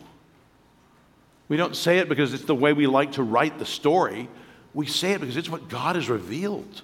We 1.47 1.57
don't 1.57 1.75
say 1.75 1.97
it 1.97 2.07
because 2.07 2.33
it's 2.33 2.45
the 2.45 2.55
way 2.55 2.73
we 2.73 2.87
like 2.87 3.13
to 3.13 3.23
write 3.23 3.57
the 3.57 3.65
story. 3.65 4.29
We 4.73 4.85
say 4.85 5.13
it 5.13 5.21
because 5.21 5.35
it's 5.35 5.49
what 5.49 5.67
God 5.67 5.95
has 5.95 6.07
revealed. 6.07 6.83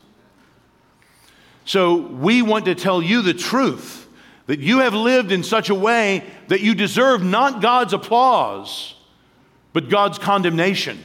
So 1.65 1.95
we 1.95 2.41
want 2.41 2.65
to 2.65 2.75
tell 2.75 3.01
you 3.01 3.21
the 3.21 3.33
truth 3.33 4.07
that 4.47 4.59
you 4.59 4.79
have 4.79 4.93
lived 4.93 5.31
in 5.31 5.43
such 5.43 5.69
a 5.69 5.75
way 5.75 6.23
that 6.47 6.61
you 6.61 6.75
deserve 6.75 7.23
not 7.23 7.61
God's 7.61 7.93
applause, 7.93 8.95
but 9.73 9.89
God's 9.89 10.19
condemnation. 10.19 11.03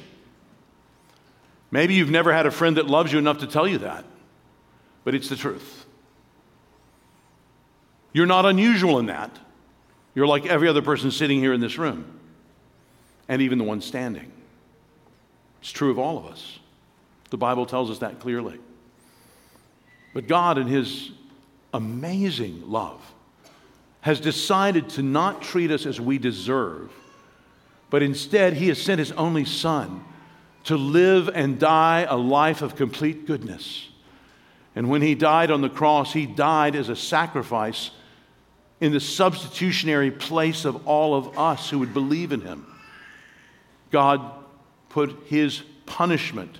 Maybe 1.70 1.94
you've 1.94 2.11
never 2.11 2.33
had 2.33 2.46
a 2.46 2.50
friend 2.50 2.76
that 2.76 2.87
loves 2.87 3.12
you 3.12 3.18
enough 3.18 3.38
to 3.38 3.46
tell 3.46 3.66
you 3.66 3.78
that, 3.78 4.04
but 5.04 5.14
it's 5.14 5.28
the 5.28 5.36
truth. 5.36 5.86
You're 8.12 8.26
not 8.26 8.44
unusual 8.44 8.98
in 8.98 9.06
that. 9.06 9.30
You're 10.14 10.26
like 10.26 10.46
every 10.46 10.68
other 10.68 10.82
person 10.82 11.10
sitting 11.10 11.38
here 11.38 11.52
in 11.52 11.60
this 11.60 11.78
room, 11.78 12.18
and 13.28 13.40
even 13.40 13.58
the 13.58 13.64
one 13.64 13.80
standing. 13.80 14.32
It's 15.60 15.70
true 15.70 15.90
of 15.90 15.98
all 15.98 16.18
of 16.18 16.26
us. 16.26 16.58
The 17.30 17.36
Bible 17.36 17.66
tells 17.66 17.90
us 17.90 17.98
that 17.98 18.18
clearly. 18.18 18.58
But 20.12 20.26
God, 20.26 20.58
in 20.58 20.66
His 20.66 21.12
amazing 21.72 22.68
love, 22.68 23.00
has 24.00 24.18
decided 24.18 24.88
to 24.90 25.02
not 25.02 25.42
treat 25.42 25.70
us 25.70 25.86
as 25.86 26.00
we 26.00 26.18
deserve, 26.18 26.90
but 27.90 28.02
instead, 28.02 28.54
He 28.54 28.68
has 28.68 28.82
sent 28.82 28.98
His 28.98 29.12
only 29.12 29.44
Son 29.44 30.04
to 30.64 30.76
live 30.76 31.28
and 31.32 31.58
die 31.58 32.06
a 32.08 32.16
life 32.16 32.62
of 32.62 32.74
complete 32.74 33.26
goodness. 33.26 33.89
And 34.74 34.88
when 34.88 35.02
He 35.02 35.14
died 35.14 35.50
on 35.50 35.61
the 35.61 35.68
cross, 35.68 36.12
He 36.12 36.26
died 36.26 36.76
as 36.76 36.88
a 36.88 36.96
sacrifice 36.96 37.90
in 38.80 38.92
the 38.92 39.00
substitutionary 39.00 40.11
place 40.11 40.64
of 40.64 40.87
all 40.87 41.14
of 41.14 41.38
us 41.38 41.68
who 41.70 41.78
would 41.80 41.92
believe 41.92 42.33
in 42.33 42.40
Him. 42.40 42.66
God 43.90 44.22
put 44.88 45.24
His 45.26 45.62
punishment 45.87 46.59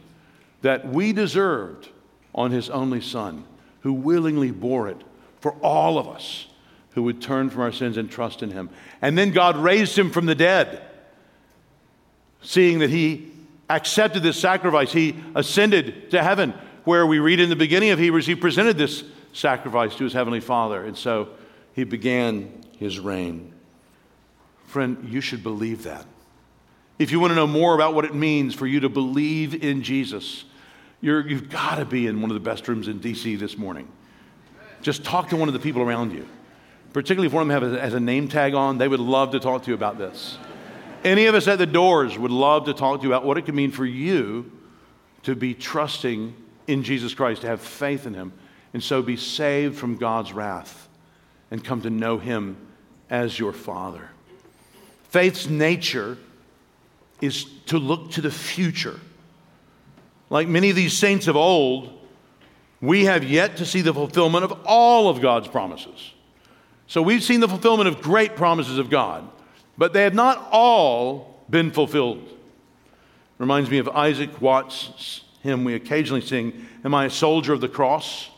that 0.63 0.89
we 0.89 1.13
deserved 1.13 1.89
on 2.35 2.51
his 2.51 2.71
only 2.71 3.01
Son, 3.01 3.45
who 3.81 3.93
willingly 3.93 4.51
bore 4.51 4.89
it 4.89 5.01
for 5.41 5.53
all 5.63 5.99
of 5.99 6.09
us 6.09 6.47
who 6.91 7.05
would 7.05 7.23
turn 7.23 7.49
from 7.49 7.63
our 7.63 7.73
sins 7.73 7.97
and 7.97 8.11
trust 8.11 8.43
in 8.43 8.51
him. 8.51 8.69
And 9.01 9.17
then 9.17 9.31
God 9.31 9.57
raised 9.57 9.97
him 9.97 10.11
from 10.11 10.27
the 10.27 10.35
dead, 10.35 10.83
seeing 12.43 12.81
that 12.81 12.91
he 12.91 13.31
accepted 13.69 14.23
this 14.23 14.39
sacrifice. 14.39 14.93
He 14.93 15.15
ascended 15.35 16.11
to 16.11 16.23
heaven, 16.23 16.53
where 16.85 17.07
we 17.07 17.19
read 17.19 17.41
in 17.41 17.51
the 17.51 17.57
beginning 17.57 17.91
of 17.91 17.99
Hebrews, 17.99 18.27
he 18.27 18.35
presented 18.35 18.79
this 18.79 19.05
sacrifice 19.33 19.95
to 19.97 20.05
his 20.05 20.13
heavenly 20.13 20.41
Father. 20.41 20.85
And 20.85 20.97
so 20.97 21.29
he 21.75 21.85
began 21.85 22.65
his 22.79 22.99
reign. 22.99 23.53
Friend, 24.67 25.09
you 25.09 25.21
should 25.21 25.43
believe 25.43 25.85
that. 25.85 26.07
If 26.99 27.11
you 27.11 27.21
want 27.21 27.31
to 27.31 27.35
know 27.35 27.47
more 27.47 27.75
about 27.75 27.95
what 27.95 28.05
it 28.05 28.15
means 28.15 28.55
for 28.55 28.67
you 28.67 28.81
to 28.81 28.89
believe 28.89 29.65
in 29.65 29.83
Jesus, 29.83 30.45
you 31.01 31.15
have 31.15 31.49
got 31.49 31.77
to 31.77 31.85
be 31.85 32.07
in 32.07 32.21
one 32.21 32.31
of 32.31 32.35
the 32.35 32.41
best 32.41 32.69
rooms 32.69 32.89
in 32.89 33.01
DC 33.01 33.39
this 33.39 33.57
morning. 33.57 33.89
Just 34.83 35.05
talk 35.05 35.29
to 35.31 35.37
one 35.37 35.49
of 35.49 35.55
the 35.55 35.61
people 35.61 35.83
around 35.83 36.13
you. 36.13 36.27
Particularly 36.93 37.27
if 37.27 37.33
one 37.33 37.43
of 37.43 37.49
them 37.49 37.63
have 37.63 37.73
a, 37.73 37.81
has 37.81 37.95
a 37.95 38.01
name 38.01 38.29
tag 38.29 38.55
on, 38.55 38.79
they 38.79 38.89
would 38.89 39.01
love 39.01 39.31
to 39.33 39.41
talk 39.41 39.63
to 39.63 39.69
you 39.71 39.75
about 39.75 39.97
this. 39.97 40.37
Any 41.05 41.27
of 41.27 41.35
us 41.35 41.49
at 41.49 41.59
the 41.59 41.67
doors 41.67 42.19
would 42.19 42.31
love 42.31 42.67
to 42.67 42.75
talk 42.75 43.01
to 43.01 43.07
you 43.07 43.13
about 43.13 43.25
what 43.25 43.39
it 43.39 43.43
could 43.43 43.55
mean 43.55 43.71
for 43.71 43.87
you 43.87 44.51
to 45.23 45.35
be 45.35 45.55
trusting 45.55 46.35
in 46.71 46.83
Jesus 46.83 47.15
Christ, 47.15 47.43
to 47.43 47.49
have 47.49 47.61
faith 47.61 48.07
in 48.07 48.15
Him, 48.15 48.33
and 48.73 48.83
so 48.83 49.03
be 49.03 49.17
saved 49.17 49.77
from 49.77 49.97
God's 49.97 50.33
wrath 50.33 50.89
and 51.51 51.65
come 51.65 51.83
to 51.83 51.91
know 51.91 52.19
Him 52.19 52.57
as 53.09 53.39
your 53.39 53.53
Father. 53.53 54.09
Faith's 55.09 55.49
nature 55.49 56.17
is 57.21 57.45
to 57.67 57.79
look 57.79 58.13
to 58.13 58.21
the 58.21 58.31
future 58.31 59.01
like 60.31 60.47
many 60.47 60.71
of 60.71 60.77
these 60.77 60.97
saints 60.97 61.27
of 61.27 61.37
old, 61.37 61.93
we 62.81 63.05
have 63.05 63.25
yet 63.25 63.57
to 63.59 63.67
see 63.67 63.83
the 63.83 63.93
fulfillment 63.93 64.45
of 64.45 64.59
all 64.65 65.09
of 65.11 65.21
God's 65.21 65.49
promises. 65.49 66.13
So 66.87 67.03
we've 67.03 67.23
seen 67.23 67.41
the 67.41 67.49
fulfillment 67.49 67.89
of 67.89 68.01
great 68.01 68.37
promises 68.37 68.79
of 68.79 68.89
God, 68.89 69.29
but 69.77 69.93
they 69.93 70.05
have 70.05 70.15
not 70.15 70.49
all 70.51 71.45
been 71.51 71.73
fulfilled. 71.73 72.27
Reminds 73.39 73.71
me 73.71 73.79
of 73.79 73.89
Isaac 73.89 74.41
Watts' 74.41 75.23
hymn 75.43 75.65
we 75.65 75.75
occasionally 75.75 76.21
sing, 76.21 76.67
Am 76.85 76.95
I 76.95 77.07
a 77.07 77.11
soldier 77.11 77.53
of 77.53 77.61
the 77.61 77.69
cross? 77.69 78.31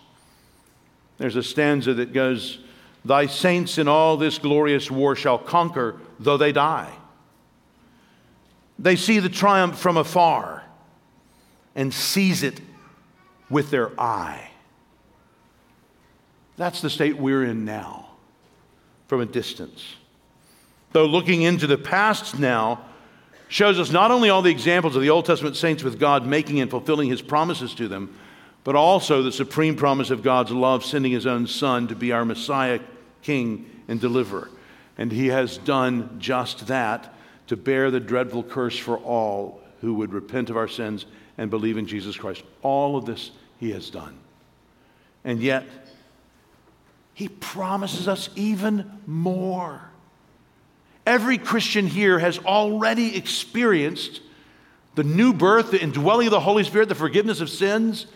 There's 1.19 1.37
a 1.37 1.43
stanza 1.43 1.95
that 1.95 2.13
goes, 2.13 2.59
Thy 3.05 3.27
saints 3.27 3.79
in 3.79 3.89
all 3.89 4.17
this 4.17 4.39
glorious 4.39 4.91
war 4.91 5.17
shall 5.17 5.39
conquer, 5.39 5.97
though 6.21 6.37
they 6.37 6.53
die. 6.53 6.93
They 8.79 8.97
see 8.97 9.19
the 9.19 9.29
triumph 9.29 9.79
from 9.79 9.97
afar 9.97 10.65
and 11.75 11.93
seize 11.93 12.43
it 12.43 12.61
with 13.51 13.71
their 13.71 13.99
eye. 14.01 14.51
That's 16.57 16.81
the 16.81 16.91
state 16.91 17.17
we're 17.17 17.45
in 17.45 17.65
now 17.65 18.11
from 19.09 19.21
a 19.21 19.27
distance. 19.27 19.97
Though 20.93 21.07
looking 21.07 21.43
into 21.43 21.67
the 21.67 21.79
past 21.79 22.39
now 22.39 22.85
shows 23.53 23.79
us 23.79 23.91
not 23.91 24.11
only 24.11 24.31
all 24.31 24.41
the 24.41 24.51
examples 24.51 24.97
of 24.97 25.03
the 25.03 25.11
Old 25.11 25.27
Testament 25.27 25.57
saints 25.57 25.83
with 25.85 26.01
God 26.01 26.27
making 26.27 26.61
and 26.61 26.71
fulfilling 26.71 27.11
his 27.11 27.21
promises 27.21 27.75
to 27.75 27.87
them, 27.87 28.17
but 28.65 28.75
also 28.75 29.23
the 29.23 29.31
supreme 29.31 29.77
promise 29.77 30.09
of 30.09 30.23
God's 30.23 30.53
love, 30.53 30.83
sending 30.83 31.13
his 31.13 31.27
own 31.27 31.47
Son 31.47 31.87
to 31.89 31.95
be 31.95 32.13
our 32.13 32.25
Messiah, 32.25 32.81
King, 33.21 33.69
and 33.89 34.01
Deliverer. 34.01 34.49
And 34.97 35.13
he 35.13 35.27
has 35.27 35.59
done 35.59 36.17
just 36.19 36.69
that 36.69 37.13
to 37.49 37.57
bear 37.59 37.91
the 37.91 38.01
dreadful 38.01 38.43
curse 38.43 38.79
for 38.79 38.97
all 38.97 39.61
who 39.83 39.93
would 39.95 40.15
repent 40.15 40.49
of 40.49 40.57
our 40.57 40.69
sins 40.69 41.05
and 41.37 41.51
believe 41.51 41.77
in 41.77 41.87
Jesus 41.87 42.17
Christ. 42.17 42.43
All 42.63 42.97
of 42.97 43.05
this 43.05 43.33
he 43.61 43.73
has 43.73 43.91
done. 43.91 44.17
And 45.25 45.43
yet, 45.43 45.67
he 47.13 47.29
promises 47.29 48.09
us 48.09 48.31
even 48.35 49.01
more. 49.07 49.92
Every 51.07 51.39
Christian 51.39 51.87
here 51.87 52.19
has 52.19 52.39
already 52.39 53.17
experienced 53.17 54.21
the 54.95 55.05
new 55.05 55.33
birth, 55.33 55.71
the 55.71 55.83
indwelling 55.83 56.27
of 56.29 56.31
the 56.31 56.41
Holy 56.41 56.65
Spirit, 56.65 56.89
the 56.89 56.95
forgiveness 56.95 57.41
of 57.41 57.51
sins, 57.51 58.07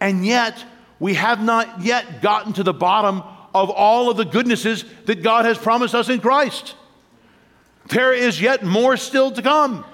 and 0.00 0.26
yet 0.26 0.62
we 0.98 1.14
have 1.14 1.42
not 1.42 1.82
yet 1.82 2.20
gotten 2.20 2.52
to 2.54 2.62
the 2.62 2.74
bottom 2.74 3.22
of 3.54 3.70
all 3.70 4.10
of 4.10 4.16
the 4.16 4.24
goodnesses 4.24 4.84
that 5.06 5.22
God 5.22 5.44
has 5.44 5.56
promised 5.56 5.94
us 5.94 6.08
in 6.08 6.20
Christ. 6.20 6.74
There 7.88 8.12
is 8.12 8.40
yet 8.40 8.64
more 8.64 8.96
still 8.96 9.30
to 9.30 9.42
come. 9.42 9.84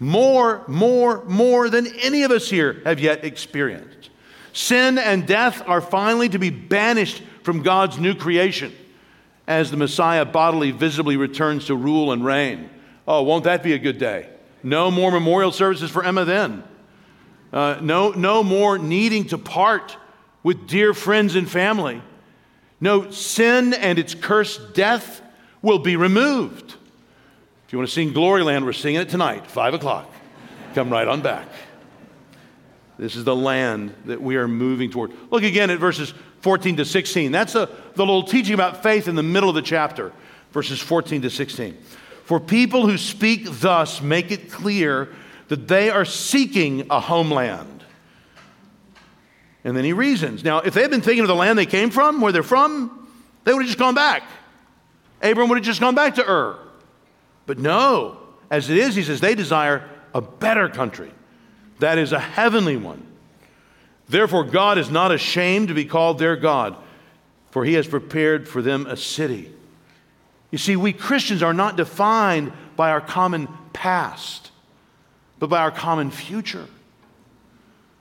More, 0.00 0.64
more, 0.66 1.24
more 1.26 1.70
than 1.70 1.86
any 2.00 2.24
of 2.24 2.32
us 2.32 2.50
here 2.50 2.82
have 2.84 2.98
yet 2.98 3.24
experienced. 3.24 4.10
Sin 4.52 4.98
and 4.98 5.26
death 5.26 5.62
are 5.66 5.80
finally 5.80 6.28
to 6.28 6.38
be 6.38 6.50
banished 6.50 7.22
from 7.44 7.62
God's 7.62 7.98
new 7.98 8.14
creation 8.14 8.72
as 9.46 9.70
the 9.70 9.76
Messiah 9.76 10.24
bodily, 10.24 10.70
visibly 10.70 11.16
returns 11.16 11.66
to 11.66 11.76
rule 11.76 12.12
and 12.12 12.24
reign. 12.24 12.70
Oh, 13.06 13.22
won't 13.22 13.44
that 13.44 13.62
be 13.62 13.72
a 13.72 13.78
good 13.78 13.98
day? 13.98 14.28
No 14.62 14.90
more 14.90 15.10
memorial 15.10 15.52
services 15.52 15.90
for 15.90 16.04
Emma 16.04 16.24
then. 16.24 16.62
Uh, 17.52 17.78
no, 17.82 18.10
no 18.10 18.42
more 18.42 18.78
needing 18.78 19.26
to 19.26 19.38
part 19.38 19.96
with 20.42 20.66
dear 20.68 20.94
friends 20.94 21.34
and 21.34 21.50
family. 21.50 22.00
No, 22.80 23.10
sin 23.10 23.74
and 23.74 23.98
its 23.98 24.14
cursed 24.14 24.74
death 24.74 25.20
will 25.60 25.78
be 25.78 25.96
removed. 25.96 26.76
If 27.66 27.72
you 27.72 27.78
want 27.78 27.88
to 27.88 27.94
sing 27.94 28.12
Gloryland, 28.12 28.64
we're 28.64 28.72
singing 28.72 29.00
it 29.00 29.08
tonight, 29.08 29.46
5 29.46 29.74
o'clock. 29.74 30.10
Come 30.74 30.90
right 30.90 31.06
on 31.06 31.20
back. 31.20 31.48
This 32.98 33.16
is 33.16 33.24
the 33.24 33.36
land 33.36 33.94
that 34.06 34.20
we 34.20 34.36
are 34.36 34.48
moving 34.48 34.90
toward. 34.90 35.12
Look 35.30 35.42
again 35.42 35.70
at 35.70 35.78
verses 35.78 36.14
14 36.42 36.76
to 36.76 36.84
16. 36.84 37.32
That's 37.32 37.54
a, 37.54 37.68
the 37.94 38.04
little 38.04 38.24
teaching 38.24 38.54
about 38.54 38.82
faith 38.82 39.08
in 39.08 39.14
the 39.14 39.22
middle 39.22 39.48
of 39.48 39.54
the 39.54 39.62
chapter, 39.62 40.12
verses 40.50 40.80
14 40.80 41.22
to 41.22 41.30
16. 41.30 41.78
For 42.24 42.40
people 42.40 42.86
who 42.86 42.98
speak 42.98 43.46
thus 43.60 44.02
make 44.02 44.30
it 44.30 44.50
clear 44.50 45.08
that 45.48 45.68
they 45.68 45.90
are 45.90 46.04
seeking 46.04 46.86
a 46.90 46.98
homeland. 46.98 47.84
And 49.64 49.76
then 49.76 49.84
he 49.84 49.92
reasons. 49.92 50.42
Now, 50.42 50.58
if 50.58 50.74
they 50.74 50.82
had 50.82 50.90
been 50.90 51.00
thinking 51.00 51.20
of 51.20 51.28
the 51.28 51.34
land 51.34 51.58
they 51.58 51.66
came 51.66 51.90
from, 51.90 52.20
where 52.20 52.32
they're 52.32 52.42
from, 52.42 53.08
they 53.44 53.52
would 53.52 53.62
have 53.62 53.68
just 53.68 53.78
gone 53.78 53.94
back. 53.94 54.24
Abram 55.22 55.48
would 55.48 55.58
have 55.58 55.64
just 55.64 55.80
gone 55.80 55.94
back 55.94 56.16
to 56.16 56.28
Ur. 56.28 56.58
But 57.46 57.58
no, 57.58 58.18
as 58.50 58.68
it 58.68 58.78
is, 58.78 58.96
he 58.96 59.02
says, 59.04 59.20
they 59.20 59.36
desire 59.36 59.88
a 60.12 60.20
better 60.20 60.68
country. 60.68 61.12
That 61.78 61.98
is 61.98 62.12
a 62.12 62.18
heavenly 62.18 62.76
one. 62.76 63.06
Therefore, 64.12 64.44
God 64.44 64.76
is 64.76 64.90
not 64.90 65.10
ashamed 65.10 65.68
to 65.68 65.74
be 65.74 65.86
called 65.86 66.18
their 66.18 66.36
God, 66.36 66.76
for 67.50 67.64
he 67.64 67.72
has 67.74 67.86
prepared 67.86 68.46
for 68.46 68.60
them 68.60 68.86
a 68.86 68.94
city. 68.94 69.50
You 70.50 70.58
see, 70.58 70.76
we 70.76 70.92
Christians 70.92 71.42
are 71.42 71.54
not 71.54 71.78
defined 71.78 72.52
by 72.76 72.90
our 72.90 73.00
common 73.00 73.48
past, 73.72 74.50
but 75.38 75.46
by 75.46 75.60
our 75.60 75.70
common 75.70 76.10
future. 76.10 76.66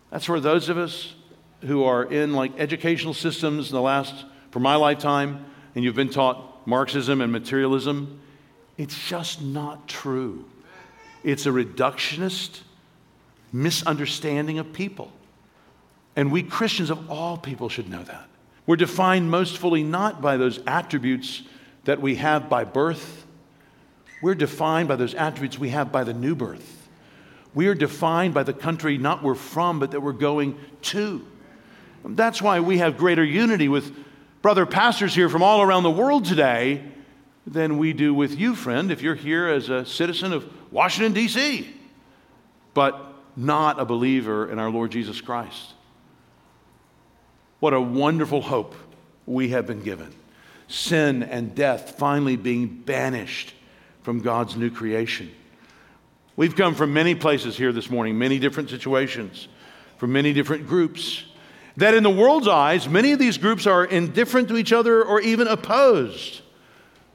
That's 0.10 0.28
where 0.28 0.42
those 0.42 0.68
of 0.68 0.78
us 0.78 1.14
who 1.62 1.86
are 1.86 2.04
in 2.04 2.34
like 2.34 2.60
educational 2.60 3.14
systems 3.14 3.70
in 3.70 3.76
the 3.76 3.82
last, 3.82 4.26
for 4.50 4.60
my 4.60 4.76
lifetime, 4.76 5.46
and 5.76 5.86
you've 5.86 5.96
been 5.96 6.10
taught 6.10 6.68
Marxism 6.68 7.22
and 7.22 7.32
materialism, 7.32 8.20
it's 8.78 9.08
just 9.08 9.42
not 9.42 9.88
true. 9.88 10.44
It's 11.24 11.46
a 11.46 11.52
reductionist 11.52 12.64
misunderstanding 13.54 14.60
of 14.60 14.74
people. 14.74 15.14
And 16.16 16.32
we 16.32 16.44
Christians 16.44 16.90
of 16.90 17.10
all 17.10 17.38
people 17.38 17.70
should 17.70 17.90
know 17.90 18.04
that. 18.04 18.28
We're 18.66 18.76
defined 18.76 19.32
most 19.32 19.58
fully 19.58 19.84
not 19.84 20.22
by 20.22 20.38
those 20.38 20.60
attributes 20.68 21.42
that 21.86 22.00
we 22.02 22.16
have 22.16 22.48
by 22.50 22.64
birth, 22.64 23.26
we're 24.22 24.36
defined 24.36 24.88
by 24.88 24.98
those 24.98 25.16
attributes 25.16 25.58
we 25.58 25.70
have 25.70 25.92
by 25.92 26.04
the 26.04 26.14
new 26.14 26.36
birth. 26.36 26.88
We 27.56 27.68
are 27.68 27.74
defined 27.74 28.34
by 28.34 28.44
the 28.44 28.54
country 28.54 28.98
not 28.98 29.24
we're 29.24 29.36
from, 29.36 29.80
but 29.80 29.92
that 29.92 30.02
we're 30.02 30.12
going 30.14 30.58
to. 30.84 31.26
That's 32.06 32.42
why 32.42 32.60
we 32.60 32.78
have 32.78 32.98
greater 32.98 33.24
unity 33.24 33.68
with 33.68 33.94
brother 34.42 34.66
pastors 34.66 35.14
here 35.14 35.28
from 35.28 35.44
all 35.44 35.62
around 35.62 35.84
the 35.84 35.92
world 35.92 36.26
today 36.26 36.84
than 37.46 37.78
we 37.78 37.94
do 37.94 38.14
with 38.14 38.38
you, 38.38 38.56
friend, 38.56 38.92
if 38.92 39.02
you're 39.02 39.16
here 39.16 39.48
as 39.48 39.70
a 39.70 39.86
citizen 39.86 40.34
of 40.34 40.48
Washington, 40.72 41.14
D.C., 41.14 41.76
but 42.74 43.14
not 43.36 43.80
a 43.80 43.86
believer 43.86 44.50
in 44.50 44.60
our 44.60 44.70
Lord 44.70 44.92
Jesus 44.92 45.20
Christ. 45.20 45.74
What 47.62 47.76
a 47.76 47.80
wonderful 47.80 48.42
hope 48.42 48.74
we 49.28 49.50
have 49.50 49.68
been 49.68 49.84
given. 49.84 50.12
Sin 50.68 51.22
and 51.22 51.54
death 51.54 51.96
finally 52.00 52.36
being 52.36 52.66
banished 52.66 53.54
from 54.02 54.22
God's 54.22 54.56
new 54.56 54.72
creation. 54.72 55.32
We've 56.36 56.56
come 56.56 56.74
from 56.74 56.92
many 56.92 57.14
places 57.14 57.56
here 57.56 57.72
this 57.72 57.88
morning, 57.88 58.18
many 58.18 58.40
different 58.40 58.72
situations, 58.72 59.48
from 59.98 60.12
many 60.12 60.34
different 60.34 60.66
groups. 60.66 61.24
That 61.78 61.94
in 61.94 62.02
the 62.02 62.10
world's 62.10 62.48
eyes, 62.48 62.90
many 62.90 63.12
of 63.12 63.20
these 63.20 63.38
groups 63.38 63.68
are 63.68 63.86
indifferent 63.86 64.48
to 64.48 64.58
each 64.58 64.74
other 64.74 65.06
or 65.06 65.22
even 65.22 65.48
opposed. 65.48 66.42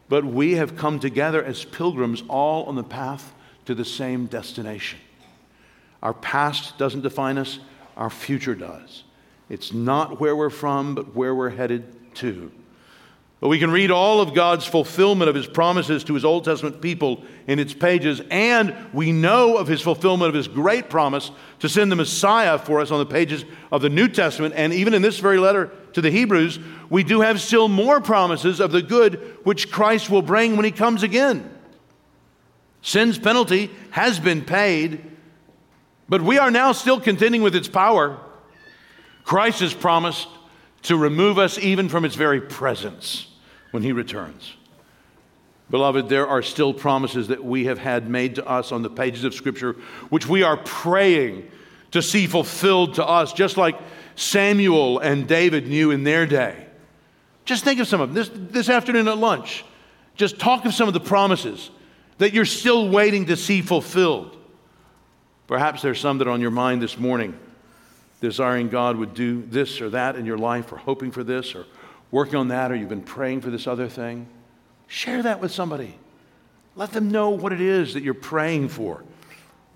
But 0.09 0.25
we 0.25 0.53
have 0.53 0.77
come 0.77 1.01
together 1.01 1.43
as 1.43 1.65
pilgrims, 1.65 2.23
all 2.29 2.67
on 2.67 2.77
the 2.77 2.85
path 2.85 3.35
to 3.65 3.75
the 3.75 3.85
same 3.85 4.27
destination. 4.27 5.01
Our 6.05 6.15
past 6.15 6.79
doesn't 6.79 7.03
define 7.03 7.37
us, 7.37 7.59
our 7.97 8.11
future 8.11 8.55
does. 8.55 9.03
It's 9.49 9.73
not 9.73 10.21
where 10.21 10.35
we're 10.35 10.51
from, 10.51 10.95
but 10.95 11.15
where 11.15 11.35
we're 11.35 11.51
headed 11.51 12.15
to. 12.17 12.51
But 13.39 13.49
we 13.49 13.59
can 13.59 13.71
read 13.71 13.91
all 13.91 14.21
of 14.21 14.33
God's 14.33 14.67
fulfillment 14.67 15.29
of 15.29 15.35
his 15.35 15.47
promises 15.47 16.03
to 16.05 16.15
his 16.15 16.25
Old 16.25 16.45
Testament 16.45 16.81
people 16.81 17.23
in 17.47 17.59
its 17.59 17.75
pages, 17.75 18.23
and 18.31 18.75
we 18.95 19.13
know 19.13 19.59
of 19.59 19.69
his 19.69 19.83
fulfillment 19.83 20.31
of 20.31 20.35
his 20.35 20.49
great 20.49 20.89
promise 20.89 21.31
to 21.61 21.69
send 21.69 21.93
the 21.93 21.97
Messiah 21.97 22.59
for 22.59 22.81
us 22.81 22.91
on 22.91 22.99
the 22.99 23.07
pages 23.07 23.45
of 23.71 23.83
the 23.83 23.91
New 23.91 24.09
Testament. 24.09 24.55
And 24.57 24.73
even 24.73 24.95
in 24.95 25.03
this 25.03 25.19
very 25.19 25.39
letter 25.39 25.71
to 25.93 26.01
the 26.01 26.11
Hebrews, 26.11 26.59
we 26.89 27.05
do 27.05 27.21
have 27.21 27.41
still 27.41 27.69
more 27.69 28.01
promises 28.01 28.59
of 28.59 28.73
the 28.73 28.83
good 28.83 29.37
which 29.45 29.71
Christ 29.71 30.09
will 30.09 30.23
bring 30.23 30.57
when 30.57 30.65
he 30.65 30.73
comes 30.73 31.03
again. 31.03 31.53
Sin's 32.81 33.19
penalty 33.19 33.71
has 33.91 34.19
been 34.19 34.43
paid, 34.45 35.05
but 36.09 36.23
we 36.23 36.39
are 36.39 36.51
now 36.51 36.73
still 36.73 37.01
contending 37.01 37.43
with 37.43 37.55
its 37.55 37.69
power. 37.69 38.19
Christ 39.27 39.59
has 39.59 39.75
promised 39.75 40.29
to 40.83 40.97
remove 40.97 41.37
us 41.37 41.59
even 41.59 41.89
from 41.89 42.05
its 42.05 42.15
very 42.15 42.41
presence 42.41 43.27
when 43.73 43.83
he 43.83 43.91
returns. 43.91 44.55
Beloved, 45.69 46.09
there 46.09 46.29
are 46.29 46.43
still 46.43 46.73
promises 46.73 47.27
that 47.27 47.45
we 47.45 47.65
have 47.65 47.79
had 47.79 48.09
made 48.09 48.37
to 48.37 48.47
us 48.47 48.71
on 48.71 48.83
the 48.83 48.89
pages 48.89 49.25
of 49.25 49.35
Scripture, 49.35 49.73
which 50.11 50.29
we 50.29 50.45
are 50.45 50.57
praying 50.57 51.51
to 51.91 52.01
see 52.03 52.29
fulfilled 52.29 52.95
to 52.95 53.05
us, 53.05 53.33
just 53.33 53.57
like 53.57 53.77
Samuel 54.15 55.01
and 55.01 55.27
David 55.27 55.67
knew 55.67 55.91
in 55.91 56.05
their 56.05 56.25
day. 56.25 56.65
Just 57.45 57.65
think 57.65 57.81
of 57.81 57.89
some 57.89 58.01
of 58.01 58.15
them. 58.15 58.15
This, 58.15 58.31
this 58.53 58.69
afternoon 58.69 59.09
at 59.09 59.19
lunch, 59.19 59.65
just 60.15 60.39
talk 60.39 60.65
of 60.67 60.73
some 60.73 60.87
of 60.87 60.95
the 60.95 61.01
promises 61.01 61.71
that 62.19 62.33
you're 62.33 62.45
still 62.45 62.89
waiting 62.91 63.27
to 63.27 63.37
see 63.37 63.61
fulfilled. 63.61 64.37
Perhaps 65.49 65.83
there's 65.83 65.99
some 65.99 66.19
that 66.19 66.29
are 66.29 66.33
on 66.33 66.41
your 66.41 66.53
mind 66.53 66.81
this 66.81 66.97
morning 66.97 67.37
desiring 68.21 68.69
God 68.69 68.97
would 68.97 69.15
do 69.15 69.43
this 69.43 69.81
or 69.81 69.91
that 69.91 70.17
in 70.17 70.25
your 70.25 70.39
life, 70.39 70.73
or 70.73 70.77
hoping 70.77 71.11
for 71.11 71.23
this, 71.23 71.55
or 71.55 71.67
working 72.11 72.37
on 72.37 72.49
that, 72.49 72.71
or 72.71 72.77
you've 72.77 72.89
been 72.89 73.03
praying 73.03 73.41
for 73.41 73.51
this 73.51 73.67
other 73.67 73.89
thing, 73.89 74.27
share 74.87 75.23
that 75.23 75.41
with 75.41 75.53
somebody. 75.53 75.99
Let 76.75 76.93
them 76.93 77.11
know 77.11 77.31
what 77.31 77.53
it 77.53 77.61
is 77.61 77.95
that 77.95 78.03
you're 78.03 78.15
praying 78.15 78.69
for. 78.69 79.03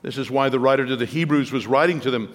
This 0.03 0.19
is 0.19 0.31
why 0.31 0.49
the 0.49 0.61
writer 0.61 0.87
to 0.87 0.97
the 0.97 1.07
Hebrews 1.07 1.53
was 1.53 1.67
writing 1.67 2.01
to 2.01 2.11
them 2.11 2.35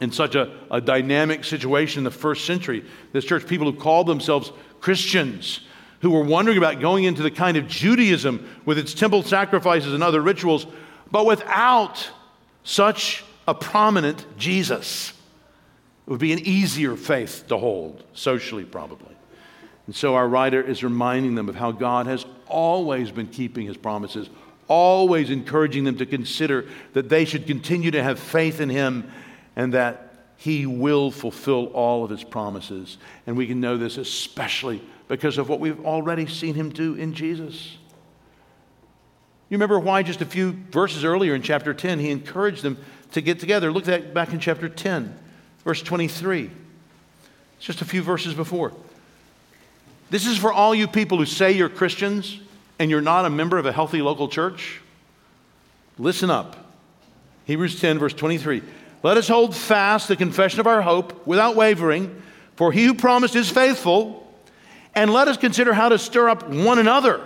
in 0.00 0.12
such 0.12 0.34
a, 0.34 0.58
a 0.70 0.80
dynamic 0.80 1.44
situation 1.44 2.00
in 2.00 2.04
the 2.04 2.10
first 2.10 2.44
century. 2.44 2.84
This 3.12 3.24
church, 3.24 3.46
people 3.46 3.70
who 3.70 3.78
called 3.78 4.06
themselves 4.06 4.52
Christians, 4.80 5.60
who 6.00 6.10
were 6.10 6.24
wondering 6.24 6.58
about 6.58 6.80
going 6.80 7.04
into 7.04 7.22
the 7.22 7.30
kind 7.30 7.56
of 7.56 7.66
Judaism 7.66 8.48
with 8.64 8.78
its 8.78 8.94
temple 8.94 9.22
sacrifices 9.22 9.94
and 9.94 10.02
other 10.02 10.20
rituals, 10.20 10.66
but 11.10 11.24
without 11.24 12.08
such 12.64 13.24
a 13.46 13.54
prominent 13.54 14.24
Jesus. 14.36 15.10
It 16.06 16.10
would 16.10 16.20
be 16.20 16.32
an 16.32 16.40
easier 16.40 16.96
faith 16.96 17.44
to 17.48 17.56
hold, 17.56 18.04
socially, 18.12 18.64
probably. 18.64 19.14
And 19.86 19.94
so 19.94 20.14
our 20.14 20.28
writer 20.28 20.62
is 20.62 20.82
reminding 20.82 21.34
them 21.34 21.48
of 21.48 21.54
how 21.54 21.72
God 21.72 22.06
has 22.06 22.26
always 22.46 23.10
been 23.10 23.28
keeping 23.28 23.66
his 23.66 23.76
promises, 23.76 24.28
always 24.68 25.30
encouraging 25.30 25.84
them 25.84 25.96
to 25.98 26.06
consider 26.06 26.66
that 26.92 27.08
they 27.08 27.24
should 27.24 27.46
continue 27.46 27.90
to 27.92 28.02
have 28.02 28.18
faith 28.18 28.60
in 28.60 28.68
him 28.68 29.10
and 29.54 29.74
that 29.74 30.12
he 30.36 30.66
will 30.66 31.10
fulfill 31.10 31.66
all 31.66 32.04
of 32.04 32.10
his 32.10 32.24
promises. 32.24 32.98
And 33.26 33.36
we 33.36 33.46
can 33.46 33.60
know 33.60 33.76
this 33.76 33.96
especially 33.96 34.82
because 35.08 35.38
of 35.38 35.48
what 35.48 35.60
we've 35.60 35.84
already 35.84 36.26
seen 36.26 36.54
him 36.54 36.70
do 36.70 36.94
in 36.94 37.14
Jesus. 37.14 37.76
You 39.48 39.56
remember 39.56 39.78
why 39.78 40.02
just 40.02 40.20
a 40.20 40.26
few 40.26 40.52
verses 40.70 41.04
earlier 41.04 41.34
in 41.34 41.42
chapter 41.42 41.72
10 41.72 42.00
he 42.00 42.10
encouraged 42.10 42.62
them 42.62 42.78
to 43.12 43.20
get 43.20 43.40
together. 43.40 43.72
Look 43.72 43.88
at 43.88 44.14
back 44.14 44.32
in 44.32 44.40
chapter 44.40 44.68
10, 44.68 45.16
verse 45.64 45.82
23. 45.82 46.50
It's 47.56 47.66
just 47.66 47.80
a 47.80 47.84
few 47.84 48.02
verses 48.02 48.34
before. 48.34 48.72
This 50.10 50.26
is 50.26 50.38
for 50.38 50.52
all 50.52 50.74
you 50.74 50.86
people 50.86 51.18
who 51.18 51.26
say 51.26 51.52
you're 51.52 51.68
Christians 51.68 52.40
and 52.78 52.90
you're 52.90 53.00
not 53.00 53.24
a 53.24 53.30
member 53.30 53.58
of 53.58 53.66
a 53.66 53.72
healthy 53.72 54.02
local 54.02 54.28
church. 54.28 54.80
Listen 55.98 56.30
up. 56.30 56.56
Hebrews 57.46 57.80
10, 57.80 57.98
verse 57.98 58.12
23. 58.12 58.62
Let 59.02 59.16
us 59.16 59.28
hold 59.28 59.54
fast 59.54 60.08
the 60.08 60.16
confession 60.16 60.60
of 60.60 60.66
our 60.66 60.82
hope 60.82 61.26
without 61.26 61.56
wavering, 61.56 62.22
for 62.56 62.72
he 62.72 62.84
who 62.84 62.94
promised 62.94 63.36
is 63.36 63.48
faithful. 63.48 64.22
And 64.94 65.12
let 65.12 65.28
us 65.28 65.36
consider 65.36 65.72
how 65.72 65.88
to 65.90 65.98
stir 65.98 66.28
up 66.28 66.48
one 66.48 66.78
another 66.78 67.24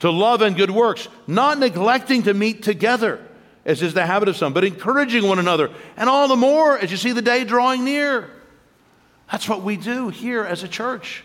to 0.00 0.10
love 0.10 0.42
and 0.42 0.56
good 0.56 0.70
works, 0.70 1.08
not 1.26 1.58
neglecting 1.58 2.24
to 2.24 2.34
meet 2.34 2.62
together, 2.62 3.25
as 3.66 3.82
is 3.82 3.92
the 3.92 4.06
habit 4.06 4.28
of 4.28 4.36
some, 4.36 4.52
but 4.52 4.64
encouraging 4.64 5.26
one 5.26 5.40
another, 5.40 5.70
and 5.96 6.08
all 6.08 6.28
the 6.28 6.36
more 6.36 6.78
as 6.78 6.90
you 6.90 6.96
see 6.96 7.12
the 7.12 7.20
day 7.20 7.44
drawing 7.44 7.84
near. 7.84 8.30
That's 9.30 9.48
what 9.48 9.62
we 9.62 9.76
do 9.76 10.08
here 10.08 10.44
as 10.44 10.62
a 10.62 10.68
church. 10.68 11.24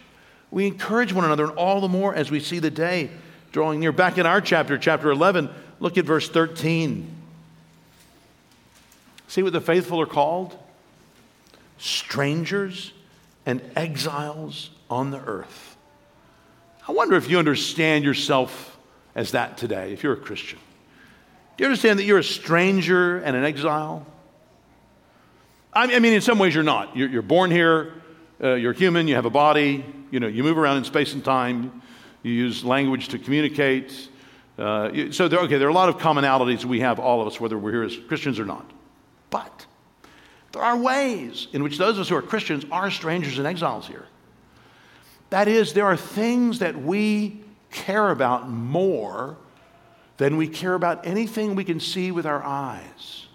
We 0.49 0.65
encourage 0.65 1.13
one 1.13 1.23
another, 1.23 1.45
and 1.45 1.53
all 1.53 1.79
the 1.79 1.87
more 1.87 2.13
as 2.15 2.31
we 2.31 2.39
see 2.39 2.57
the 2.57 2.71
day 2.71 3.11
drawing 3.51 3.79
near. 3.79 3.91
Back 3.91 4.17
in 4.17 4.25
our 4.25 4.41
chapter, 4.41 4.77
chapter 4.79 5.11
11, 5.11 5.49
look 5.79 5.99
at 5.99 6.05
verse 6.05 6.27
13. 6.27 7.15
See 9.27 9.43
what 9.43 9.53
the 9.53 9.61
faithful 9.61 10.01
are 10.01 10.07
called? 10.07 10.57
Strangers 11.77 12.91
and 13.45 13.61
exiles 13.75 14.71
on 14.89 15.11
the 15.11 15.19
earth. 15.19 15.77
I 16.87 16.91
wonder 16.91 17.15
if 17.15 17.29
you 17.29 17.37
understand 17.37 18.03
yourself 18.03 18.79
as 19.13 19.31
that 19.31 19.57
today, 19.57 19.93
if 19.93 20.01
you're 20.01 20.13
a 20.13 20.17
Christian. 20.17 20.57
You 21.61 21.67
understand 21.67 21.99
that 21.99 22.05
you're 22.05 22.17
a 22.17 22.23
stranger 22.23 23.19
and 23.19 23.37
an 23.37 23.43
exile? 23.43 24.03
I 25.71 25.99
mean, 25.99 26.11
in 26.11 26.21
some 26.21 26.39
ways, 26.39 26.55
you're 26.55 26.63
not. 26.63 26.97
You're, 26.97 27.07
you're 27.07 27.21
born 27.21 27.51
here, 27.51 28.01
uh, 28.43 28.55
you're 28.55 28.73
human, 28.73 29.07
you 29.07 29.13
have 29.13 29.25
a 29.25 29.29
body, 29.29 29.85
you 30.09 30.19
know, 30.19 30.25
you 30.25 30.41
move 30.41 30.57
around 30.57 30.77
in 30.77 30.85
space 30.85 31.13
and 31.13 31.23
time, 31.23 31.83
you 32.23 32.31
use 32.31 32.63
language 32.63 33.09
to 33.09 33.19
communicate. 33.19 34.09
Uh, 34.57 35.11
so, 35.11 35.27
there, 35.27 35.37
okay, 35.41 35.59
there 35.59 35.67
are 35.67 35.69
a 35.69 35.75
lot 35.75 35.87
of 35.87 35.99
commonalities 35.99 36.65
we 36.65 36.79
have, 36.79 36.97
all 36.99 37.21
of 37.21 37.27
us, 37.27 37.39
whether 37.39 37.59
we're 37.59 37.73
here 37.73 37.83
as 37.83 37.95
Christians 38.07 38.39
or 38.39 38.45
not. 38.45 38.67
But 39.29 39.67
there 40.53 40.63
are 40.63 40.75
ways 40.75 41.47
in 41.53 41.61
which 41.61 41.77
those 41.77 41.97
of 41.97 42.01
us 42.01 42.09
who 42.09 42.15
are 42.15 42.23
Christians 42.23 42.65
are 42.71 42.89
strangers 42.89 43.37
and 43.37 43.45
exiles 43.45 43.85
here. 43.85 44.07
That 45.29 45.47
is, 45.47 45.73
there 45.73 45.85
are 45.85 45.95
things 45.95 46.57
that 46.57 46.75
we 46.75 47.43
care 47.69 48.09
about 48.09 48.49
more 48.49 49.37
than 50.21 50.37
we 50.37 50.47
care 50.47 50.75
about 50.75 51.07
anything 51.07 51.55
we 51.55 51.63
can 51.63 51.79
see 51.79 52.11
with 52.11 52.27
our 52.27 52.43
eyes. 52.43 53.25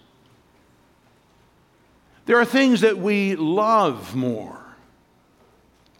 There 2.26 2.39
are 2.39 2.45
things 2.45 2.82
that 2.82 2.97
we 2.97 3.34
love 3.34 4.14
more 4.14 4.57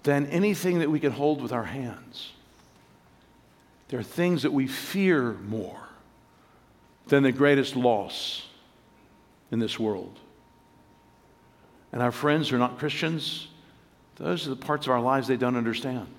than 0.05 0.27
anything 0.27 0.79
that 0.79 0.89
we 0.89 1.01
can 1.01 1.11
hold 1.11 1.43
with 1.43 1.53
our 1.53 1.65
hands. 1.65 2.31
There 3.89 3.99
are 3.99 4.05
things 4.05 4.45
that 4.45 4.53
we 4.53 4.69
fear 4.69 5.33
more 5.33 5.89
than 7.09 7.25
the 7.25 7.33
greatest 7.33 7.75
loss 7.75 8.47
in 9.51 9.59
this 9.59 9.81
world. 9.81 10.21
And 11.91 12.01
our 12.01 12.13
friends 12.13 12.51
who 12.51 12.55
are 12.55 12.61
not 12.61 12.79
Christians, 12.79 13.49
those 14.15 14.47
are 14.47 14.51
the 14.51 14.55
parts 14.55 14.87
of 14.87 14.93
our 14.93 15.01
lives 15.01 15.27
they 15.27 15.37
don't 15.37 15.57
understand. 15.57 16.15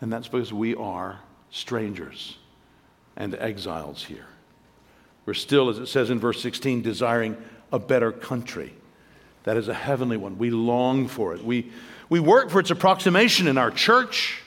And 0.00 0.10
that's 0.10 0.28
because 0.28 0.54
we 0.54 0.74
are 0.74 1.20
strangers 1.50 2.38
and 3.16 3.34
exiles 3.34 4.04
here. 4.04 4.26
We're 5.26 5.34
still, 5.34 5.68
as 5.68 5.78
it 5.78 5.86
says 5.86 6.10
in 6.10 6.18
verse 6.18 6.42
16, 6.42 6.82
desiring 6.82 7.36
a 7.72 7.78
better 7.78 8.12
country. 8.12 8.72
That 9.44 9.56
is 9.56 9.68
a 9.68 9.74
heavenly 9.74 10.16
one. 10.16 10.38
We 10.38 10.50
long 10.50 11.08
for 11.08 11.34
it. 11.34 11.44
We, 11.44 11.70
we 12.08 12.20
work 12.20 12.50
for 12.50 12.60
its 12.60 12.70
approximation 12.70 13.46
in 13.46 13.58
our 13.58 13.70
church, 13.70 14.40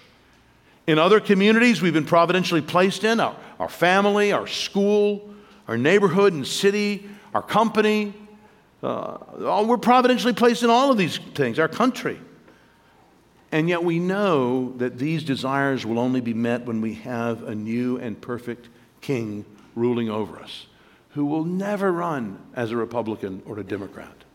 in 0.88 1.00
other 1.00 1.20
communities 1.20 1.82
we've 1.82 1.94
been 1.94 2.06
providentially 2.06 2.62
placed 2.62 3.04
in, 3.04 3.20
our, 3.20 3.36
our 3.60 3.70
family, 3.70 4.32
our 4.32 4.48
school, 4.48 5.34
our 5.68 5.78
neighborhood 5.78 6.34
and 6.34 6.46
city, 6.46 7.10
our 7.34 7.42
company, 7.42 8.14
uh, 8.86 9.64
we're 9.66 9.78
providentially 9.78 10.34
placed 10.34 10.62
in 10.62 10.70
all 10.70 10.92
of 10.92 10.98
these 10.98 11.18
things, 11.18 11.58
our 11.58 11.68
country. 11.68 12.20
And 13.56 13.70
yet 13.70 13.86
we 13.86 14.00
know 14.00 14.74
that 14.80 14.98
these 14.98 15.24
desires 15.24 15.86
will 15.86 15.98
only 15.98 16.20
be 16.20 16.34
met 16.34 16.66
when 16.66 16.82
we 16.82 16.96
have 16.96 17.42
a 17.44 17.56
new 17.56 17.96
and 17.96 18.20
perfect 18.20 18.68
king 19.00 19.46
ruling 19.76 20.10
over 20.10 20.38
us, 20.42 20.68
who 21.12 21.26
will 21.26 21.46
never 21.46 21.90
run 21.90 22.38
as 22.54 22.72
a 22.72 22.76
Republican 22.76 23.42
or 23.46 23.58
a 23.58 23.64
Democrat. 23.64 24.26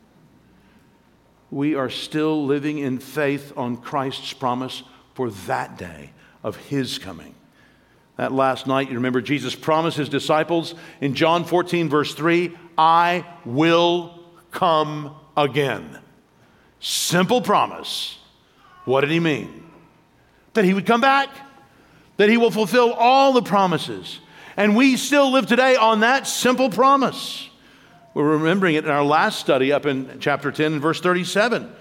We 1.50 1.74
are 1.74 1.90
still 1.90 2.46
living 2.46 2.78
in 2.78 2.98
faith 2.98 3.52
on 3.58 3.76
Christ's 3.76 4.32
promise 4.32 4.84
for 5.12 5.28
that 5.28 5.76
day 5.76 6.12
of 6.42 6.56
his 6.56 6.98
coming. 6.98 7.34
That 8.16 8.32
last 8.32 8.66
night, 8.66 8.88
you 8.88 8.94
remember 8.94 9.20
Jesus 9.20 9.54
promised 9.54 9.98
his 9.98 10.08
disciples 10.08 10.74
in 11.02 11.14
John 11.14 11.44
14, 11.44 11.90
verse 11.90 12.14
3 12.14 12.56
I 12.78 13.26
will 13.44 14.18
come 14.50 15.14
again. 15.36 15.98
Simple 16.80 17.42
promise. 17.42 18.16
What 18.84 19.02
did 19.02 19.10
he 19.10 19.20
mean? 19.20 19.64
That 20.54 20.64
he 20.64 20.74
would 20.74 20.86
come 20.86 21.00
back, 21.00 21.28
that 22.16 22.28
he 22.28 22.36
will 22.36 22.50
fulfill 22.50 22.92
all 22.92 23.32
the 23.32 23.42
promises. 23.42 24.18
And 24.56 24.76
we 24.76 24.96
still 24.96 25.32
live 25.32 25.46
today 25.46 25.76
on 25.76 26.00
that 26.00 26.26
simple 26.26 26.70
promise. 26.70 27.48
We're 28.14 28.32
remembering 28.32 28.74
it 28.74 28.84
in 28.84 28.90
our 28.90 29.04
last 29.04 29.38
study 29.38 29.72
up 29.72 29.86
in 29.86 30.18
chapter 30.20 30.50
10 30.50 30.80
verse 30.80 31.00
37, 31.00 31.72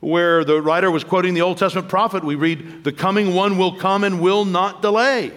where 0.00 0.44
the 0.44 0.62
writer 0.62 0.90
was 0.90 1.02
quoting 1.02 1.34
the 1.34 1.42
Old 1.42 1.58
Testament 1.58 1.88
prophet. 1.88 2.24
We 2.24 2.36
read, 2.36 2.84
The 2.84 2.92
coming 2.92 3.34
one 3.34 3.58
will 3.58 3.76
come 3.76 4.04
and 4.04 4.20
will 4.20 4.44
not 4.44 4.82
delay. 4.82 5.32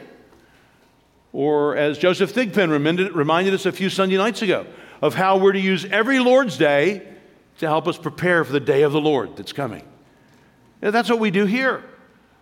Or 1.34 1.76
as 1.76 1.98
Joseph 1.98 2.34
Thigpen 2.34 2.70
reminded, 2.70 3.14
reminded 3.14 3.54
us 3.54 3.66
a 3.66 3.72
few 3.72 3.90
Sunday 3.90 4.18
nights 4.18 4.42
ago, 4.42 4.66
of 5.02 5.16
how 5.16 5.38
we're 5.38 5.52
to 5.52 5.60
use 5.60 5.86
every 5.86 6.20
Lord's 6.20 6.58
Day 6.58 7.08
to 7.60 7.68
help 7.68 7.88
us 7.88 7.98
prepare 7.98 8.44
for 8.44 8.52
the 8.52 8.60
day 8.60 8.84
of 8.84 8.92
the 8.92 9.02
Lord 9.02 9.36
that's 9.36 9.54
coming. 9.54 9.84
That's 10.80 11.10
what 11.10 11.20
we 11.20 11.32
do 11.32 11.46
here. 11.46 11.84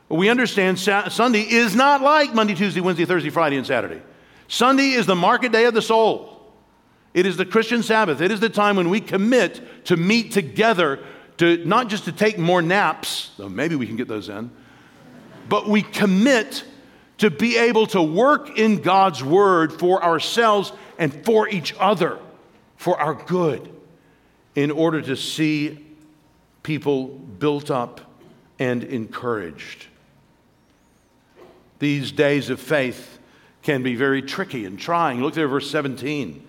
We 0.09 0.29
understand 0.29 0.77
Sunday 0.77 1.41
is 1.41 1.75
not 1.75 2.01
like 2.01 2.33
Monday, 2.33 2.53
Tuesday, 2.53 2.81
Wednesday, 2.81 3.05
Thursday, 3.05 3.29
Friday, 3.29 3.57
and 3.57 3.65
Saturday. 3.65 4.01
Sunday 4.47 4.89
is 4.89 5.05
the 5.05 5.15
market 5.15 5.51
day 5.51 5.65
of 5.65 5.73
the 5.73 5.81
soul. 5.81 6.31
It 7.13 7.25
is 7.25 7.37
the 7.37 7.45
Christian 7.45 7.81
Sabbath. 7.81 8.21
It 8.21 8.29
is 8.29 8.39
the 8.39 8.49
time 8.49 8.75
when 8.75 8.89
we 8.89 8.99
commit 8.99 9.85
to 9.85 9.97
meet 9.97 10.31
together 10.31 10.99
to 11.37 11.65
not 11.65 11.87
just 11.87 12.05
to 12.05 12.11
take 12.11 12.37
more 12.37 12.61
naps, 12.61 13.31
though 13.37 13.49
maybe 13.49 13.75
we 13.75 13.87
can 13.87 13.95
get 13.95 14.07
those 14.07 14.29
in, 14.29 14.51
but 15.49 15.67
we 15.67 15.81
commit 15.81 16.63
to 17.17 17.29
be 17.29 17.57
able 17.57 17.87
to 17.87 18.01
work 18.01 18.57
in 18.59 18.81
God's 18.81 19.23
word 19.23 19.73
for 19.73 20.03
ourselves 20.03 20.71
and 20.99 21.25
for 21.25 21.47
each 21.47 21.73
other 21.79 22.19
for 22.75 22.99
our 22.99 23.13
good 23.13 23.73
in 24.53 24.69
order 24.69 25.01
to 25.01 25.15
see 25.15 25.85
people 26.63 27.07
built 27.07 27.71
up 27.71 28.01
and 28.59 28.83
encouraged. 28.83 29.87
These 31.79 32.11
days 32.11 32.49
of 32.49 32.59
faith 32.59 33.19
can 33.61 33.83
be 33.83 33.95
very 33.95 34.21
tricky 34.21 34.65
and 34.65 34.79
trying. 34.79 35.21
Look 35.21 35.33
there, 35.33 35.47
verse 35.47 35.69
17. 35.69 36.45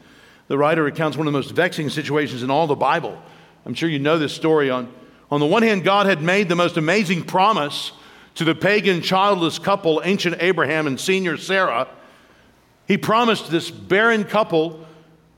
The 0.48 0.58
writer 0.58 0.82
recounts 0.82 1.16
one 1.16 1.26
of 1.26 1.32
the 1.32 1.38
most 1.38 1.50
vexing 1.50 1.90
situations 1.90 2.42
in 2.42 2.50
all 2.50 2.66
the 2.66 2.76
Bible. 2.76 3.20
I'm 3.64 3.74
sure 3.74 3.88
you 3.88 3.98
know 3.98 4.18
this 4.18 4.32
story. 4.32 4.70
On, 4.70 4.92
on 5.30 5.40
the 5.40 5.46
one 5.46 5.62
hand, 5.62 5.82
God 5.82 6.06
had 6.06 6.22
made 6.22 6.48
the 6.48 6.54
most 6.54 6.76
amazing 6.76 7.24
promise 7.24 7.92
to 8.36 8.44
the 8.44 8.54
pagan 8.54 9.02
childless 9.02 9.58
couple, 9.58 10.00
ancient 10.04 10.36
Abraham 10.40 10.86
and 10.86 11.00
senior 11.00 11.36
Sarah. 11.36 11.88
He 12.86 12.96
promised 12.96 13.50
this 13.50 13.70
barren 13.70 14.24
couple 14.24 14.86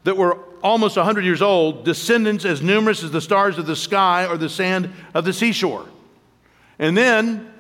that 0.04 0.16
were 0.16 0.38
almost 0.62 0.96
100 0.96 1.24
years 1.24 1.40
old, 1.40 1.84
descendants 1.84 2.44
as 2.44 2.60
numerous 2.60 3.02
as 3.02 3.10
the 3.10 3.20
stars 3.20 3.56
of 3.56 3.66
the 3.66 3.76
sky 3.76 4.26
or 4.26 4.36
the 4.36 4.48
sand 4.48 4.92
of 5.14 5.24
the 5.24 5.32
seashore. 5.32 5.86
And 6.78 6.96
then, 6.96 7.52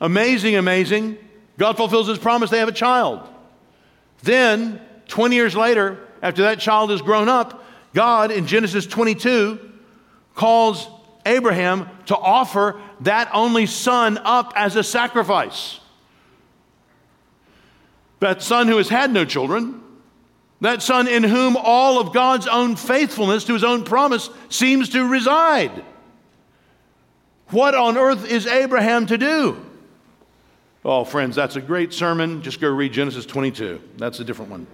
amazing, 0.00 0.56
amazing, 0.56 1.18
God 1.58 1.76
fulfills 1.76 2.08
his 2.08 2.18
promise, 2.18 2.50
they 2.50 2.58
have 2.58 2.68
a 2.68 2.72
child. 2.72 3.26
Then, 4.22 4.80
20 5.08 5.36
years 5.36 5.54
later, 5.54 5.98
after 6.22 6.42
that 6.42 6.60
child 6.60 6.90
has 6.90 7.02
grown 7.02 7.28
up, 7.28 7.64
God 7.94 8.30
in 8.30 8.46
Genesis 8.46 8.86
22 8.86 9.58
calls 10.34 10.88
Abraham 11.24 11.88
to 12.06 12.16
offer 12.16 12.80
that 13.00 13.30
only 13.32 13.66
son 13.66 14.18
up 14.18 14.52
as 14.56 14.76
a 14.76 14.82
sacrifice. 14.82 15.80
That 18.20 18.42
son 18.42 18.66
who 18.66 18.76
has 18.76 18.88
had 18.88 19.12
no 19.12 19.24
children 19.24 19.82
that 20.60 20.82
son 20.82 21.06
in 21.06 21.22
whom 21.22 21.56
all 21.56 22.00
of 22.00 22.12
God's 22.12 22.48
own 22.48 22.74
faithfulness 22.76 23.44
to 23.44 23.52
his 23.52 23.62
own 23.62 23.84
promise 23.84 24.28
seems 24.48 24.88
to 24.90 25.08
reside. 25.08 25.84
What 27.50 27.74
on 27.74 27.96
earth 27.96 28.30
is 28.30 28.46
Abraham 28.46 29.06
to 29.06 29.18
do? 29.18 29.64
Oh, 30.84 31.04
friends, 31.04 31.34
that's 31.36 31.56
a 31.56 31.60
great 31.60 31.92
sermon. 31.92 32.42
Just 32.42 32.60
go 32.60 32.68
read 32.68 32.92
Genesis 32.92 33.26
22. 33.26 33.80
That's 33.96 34.20
a 34.20 34.24
different 34.24 34.50
one. 34.50 34.66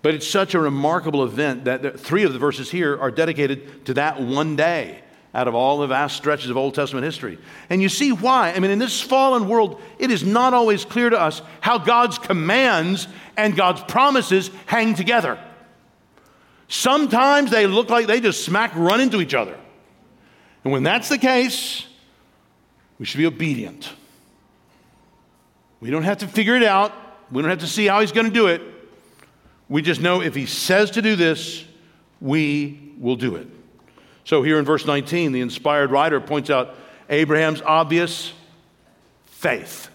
But 0.00 0.14
it's 0.14 0.26
such 0.26 0.54
a 0.54 0.60
remarkable 0.60 1.24
event 1.24 1.64
that 1.64 1.98
three 1.98 2.22
of 2.22 2.32
the 2.32 2.38
verses 2.38 2.70
here 2.70 2.98
are 2.98 3.10
dedicated 3.10 3.84
to 3.86 3.94
that 3.94 4.20
one 4.20 4.54
day 4.54 5.02
out 5.34 5.48
of 5.48 5.54
all 5.54 5.78
the 5.78 5.86
vast 5.86 6.16
stretches 6.16 6.50
of 6.50 6.56
Old 6.56 6.74
Testament 6.74 7.04
history. 7.04 7.38
And 7.68 7.82
you 7.82 7.88
see 7.88 8.12
why. 8.12 8.52
I 8.52 8.60
mean, 8.60 8.70
in 8.70 8.78
this 8.78 9.00
fallen 9.00 9.48
world, 9.48 9.80
it 9.98 10.10
is 10.10 10.24
not 10.24 10.54
always 10.54 10.84
clear 10.84 11.10
to 11.10 11.20
us 11.20 11.42
how 11.60 11.78
God's 11.78 12.18
commands 12.18 13.08
and 13.36 13.56
God's 13.56 13.82
promises 13.82 14.50
hang 14.66 14.94
together. 14.94 15.38
Sometimes 16.68 17.50
they 17.50 17.66
look 17.66 17.90
like 17.90 18.06
they 18.06 18.20
just 18.20 18.44
smack 18.44 18.74
run 18.74 19.00
into 19.00 19.20
each 19.20 19.34
other. 19.34 19.58
And 20.68 20.72
when 20.74 20.82
that's 20.82 21.08
the 21.08 21.16
case, 21.16 21.86
we 22.98 23.06
should 23.06 23.16
be 23.16 23.24
obedient. 23.24 23.90
We 25.80 25.90
don't 25.90 26.02
have 26.02 26.18
to 26.18 26.28
figure 26.28 26.56
it 26.56 26.62
out. 26.62 26.92
We 27.32 27.40
don't 27.40 27.48
have 27.48 27.60
to 27.60 27.66
see 27.66 27.86
how 27.86 28.02
he's 28.02 28.12
going 28.12 28.26
to 28.26 28.32
do 28.32 28.48
it. 28.48 28.60
We 29.70 29.80
just 29.80 30.02
know 30.02 30.20
if 30.20 30.34
he 30.34 30.44
says 30.44 30.90
to 30.90 31.00
do 31.00 31.16
this, 31.16 31.64
we 32.20 32.92
will 32.98 33.16
do 33.16 33.36
it. 33.36 33.46
So, 34.24 34.42
here 34.42 34.58
in 34.58 34.66
verse 34.66 34.84
19, 34.84 35.32
the 35.32 35.40
inspired 35.40 35.90
writer 35.90 36.20
points 36.20 36.50
out 36.50 36.74
Abraham's 37.08 37.62
obvious 37.62 38.34
faith, 39.24 39.88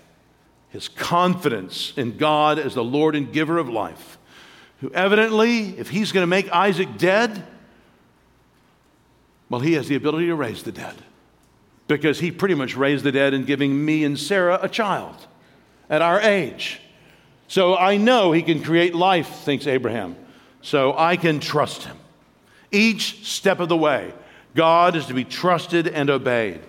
his 0.70 0.88
confidence 0.88 1.94
in 1.96 2.18
God 2.18 2.58
as 2.58 2.74
the 2.74 2.84
Lord 2.84 3.16
and 3.16 3.32
giver 3.32 3.60
of 3.60 3.70
life, 3.70 4.18
who 4.80 4.92
evidently, 4.92 5.78
if 5.78 5.90
he's 5.90 6.12
going 6.12 6.24
to 6.24 6.28
make 6.28 6.52
Isaac 6.52 6.98
dead, 6.98 7.46
well, 9.50 9.62
he 9.62 9.74
has 9.74 9.88
the 9.88 9.96
ability 9.96 10.28
to 10.28 10.36
raise 10.36 10.64
the 10.64 10.72
dead 10.72 10.96
because 11.88 12.20
he 12.20 12.32
pretty 12.32 12.56
much 12.56 12.76
raised 12.76 13.04
the 13.04 13.12
dead 13.12 13.34
in 13.34 13.44
giving 13.44 13.86
me 13.86 14.04
and 14.04 14.18
Sarah 14.18 14.60
a 14.62 14.70
child 14.70 15.16
at 15.90 16.02
our 16.02 16.20
age. 16.22 16.82
So 17.48 17.78
I 17.78 17.98
know 17.98 18.32
he 18.32 18.42
can 18.42 18.64
create 18.64 18.96
life, 18.96 19.28
thinks 19.28 19.68
Abraham. 19.68 20.16
So 20.62 20.98
I 20.98 21.18
can 21.18 21.40
trust 21.40 21.84
him. 21.84 21.98
Each 22.72 23.28
step 23.28 23.60
of 23.60 23.70
the 23.70 23.78
way, 23.78 24.14
God 24.56 24.96
is 24.96 25.06
to 25.08 25.14
be 25.14 25.26
trusted 25.26 25.88
and 25.88 26.10
obeyed. 26.10 26.62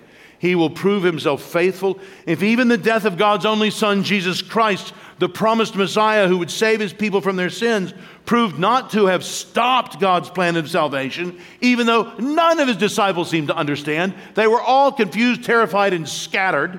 He 0.45 0.55
will 0.55 0.69
prove 0.69 1.03
himself 1.05 1.43
faithful 1.43 1.99
if 2.27 2.43
even 2.43 2.69
the 2.69 2.77
death 2.77 3.07
of 3.07 3.17
God's 3.17 3.47
only 3.47 3.71
Son, 3.71 4.03
Jesus 4.03 4.43
Christ, 4.43 4.93
the 5.19 5.27
promised 5.27 5.75
Messiah 5.75 6.29
who 6.29 6.37
would 6.37 6.51
save 6.51 6.81
his 6.81 6.93
people 6.93 7.23
from 7.23 7.37
their 7.37 7.49
sins, 7.49 7.95
proved 8.27 8.59
not 8.59 8.91
to 8.91 9.07
have 9.07 9.25
stopped 9.25 9.99
God's 9.99 10.29
plan 10.29 10.57
of 10.57 10.69
salvation, 10.69 11.41
even 11.63 11.87
though 11.87 12.13
none 12.19 12.61
of 12.61 12.69
his 12.69 12.77
disciples 12.77 13.31
seemed 13.31 13.49
to 13.49 13.57
understand. 13.57 14.13
They 14.35 14.47
were 14.47 14.61
all 14.61 14.93
confused, 14.93 15.45
terrified, 15.45 15.95
and 15.95 16.07
scattered. 16.07 16.79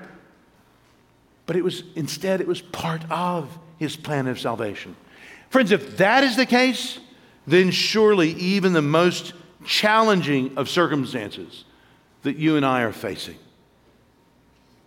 But 1.48 1.56
it 1.56 1.64
was 1.64 1.82
instead, 1.96 2.42
it 2.42 2.48
was 2.48 2.62
part 2.62 3.02
of 3.10 3.50
his 3.80 3.96
plan 3.96 4.28
of 4.28 4.40
salvation. 4.40 4.96
Friends, 5.50 5.72
if 5.72 5.98
that 5.98 6.24
is 6.24 6.36
the 6.36 6.46
case, 6.46 7.00
then 7.48 7.72
surely 7.72 8.30
even 8.34 8.74
the 8.74 8.84
most 8.84 9.34
challenging 9.66 10.56
of 10.56 10.70
circumstances 10.70 11.66
that 12.22 12.36
you 12.38 12.58
and 12.58 12.64
I 12.64 12.84
are 12.84 12.94
facing 12.94 13.40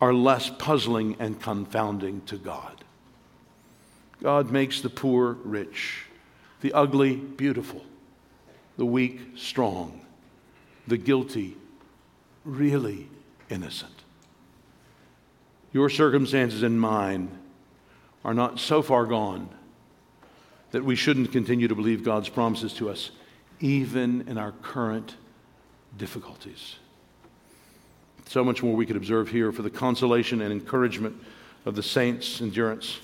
are 0.00 0.14
less 0.14 0.50
puzzling 0.50 1.16
and 1.18 1.40
confounding 1.40 2.20
to 2.22 2.36
God. 2.36 2.84
God 4.22 4.50
makes 4.50 4.80
the 4.80 4.90
poor 4.90 5.32
rich, 5.44 6.06
the 6.60 6.72
ugly 6.72 7.16
beautiful, 7.16 7.84
the 8.76 8.86
weak 8.86 9.20
strong, 9.36 10.00
the 10.86 10.96
guilty 10.96 11.56
really 12.44 13.08
innocent. 13.50 13.92
Your 15.72 15.90
circumstances 15.90 16.62
and 16.62 16.80
mine 16.80 17.30
are 18.24 18.34
not 18.34 18.58
so 18.58 18.82
far 18.82 19.04
gone 19.06 19.48
that 20.70 20.84
we 20.84 20.96
shouldn't 20.96 21.32
continue 21.32 21.68
to 21.68 21.74
believe 21.74 22.04
God's 22.04 22.28
promises 22.28 22.72
to 22.74 22.90
us, 22.90 23.10
even 23.60 24.26
in 24.28 24.38
our 24.38 24.52
current 24.62 25.16
difficulties. 25.96 26.76
So 28.28 28.44
much 28.44 28.62
more 28.62 28.76
we 28.76 28.84
could 28.84 28.96
observe 28.96 29.30
here 29.30 29.52
for 29.52 29.62
the 29.62 29.70
consolation 29.70 30.42
and 30.42 30.52
encouragement 30.52 31.16
of 31.64 31.74
the 31.74 31.82
saints' 31.82 32.42
endurance. 32.42 32.98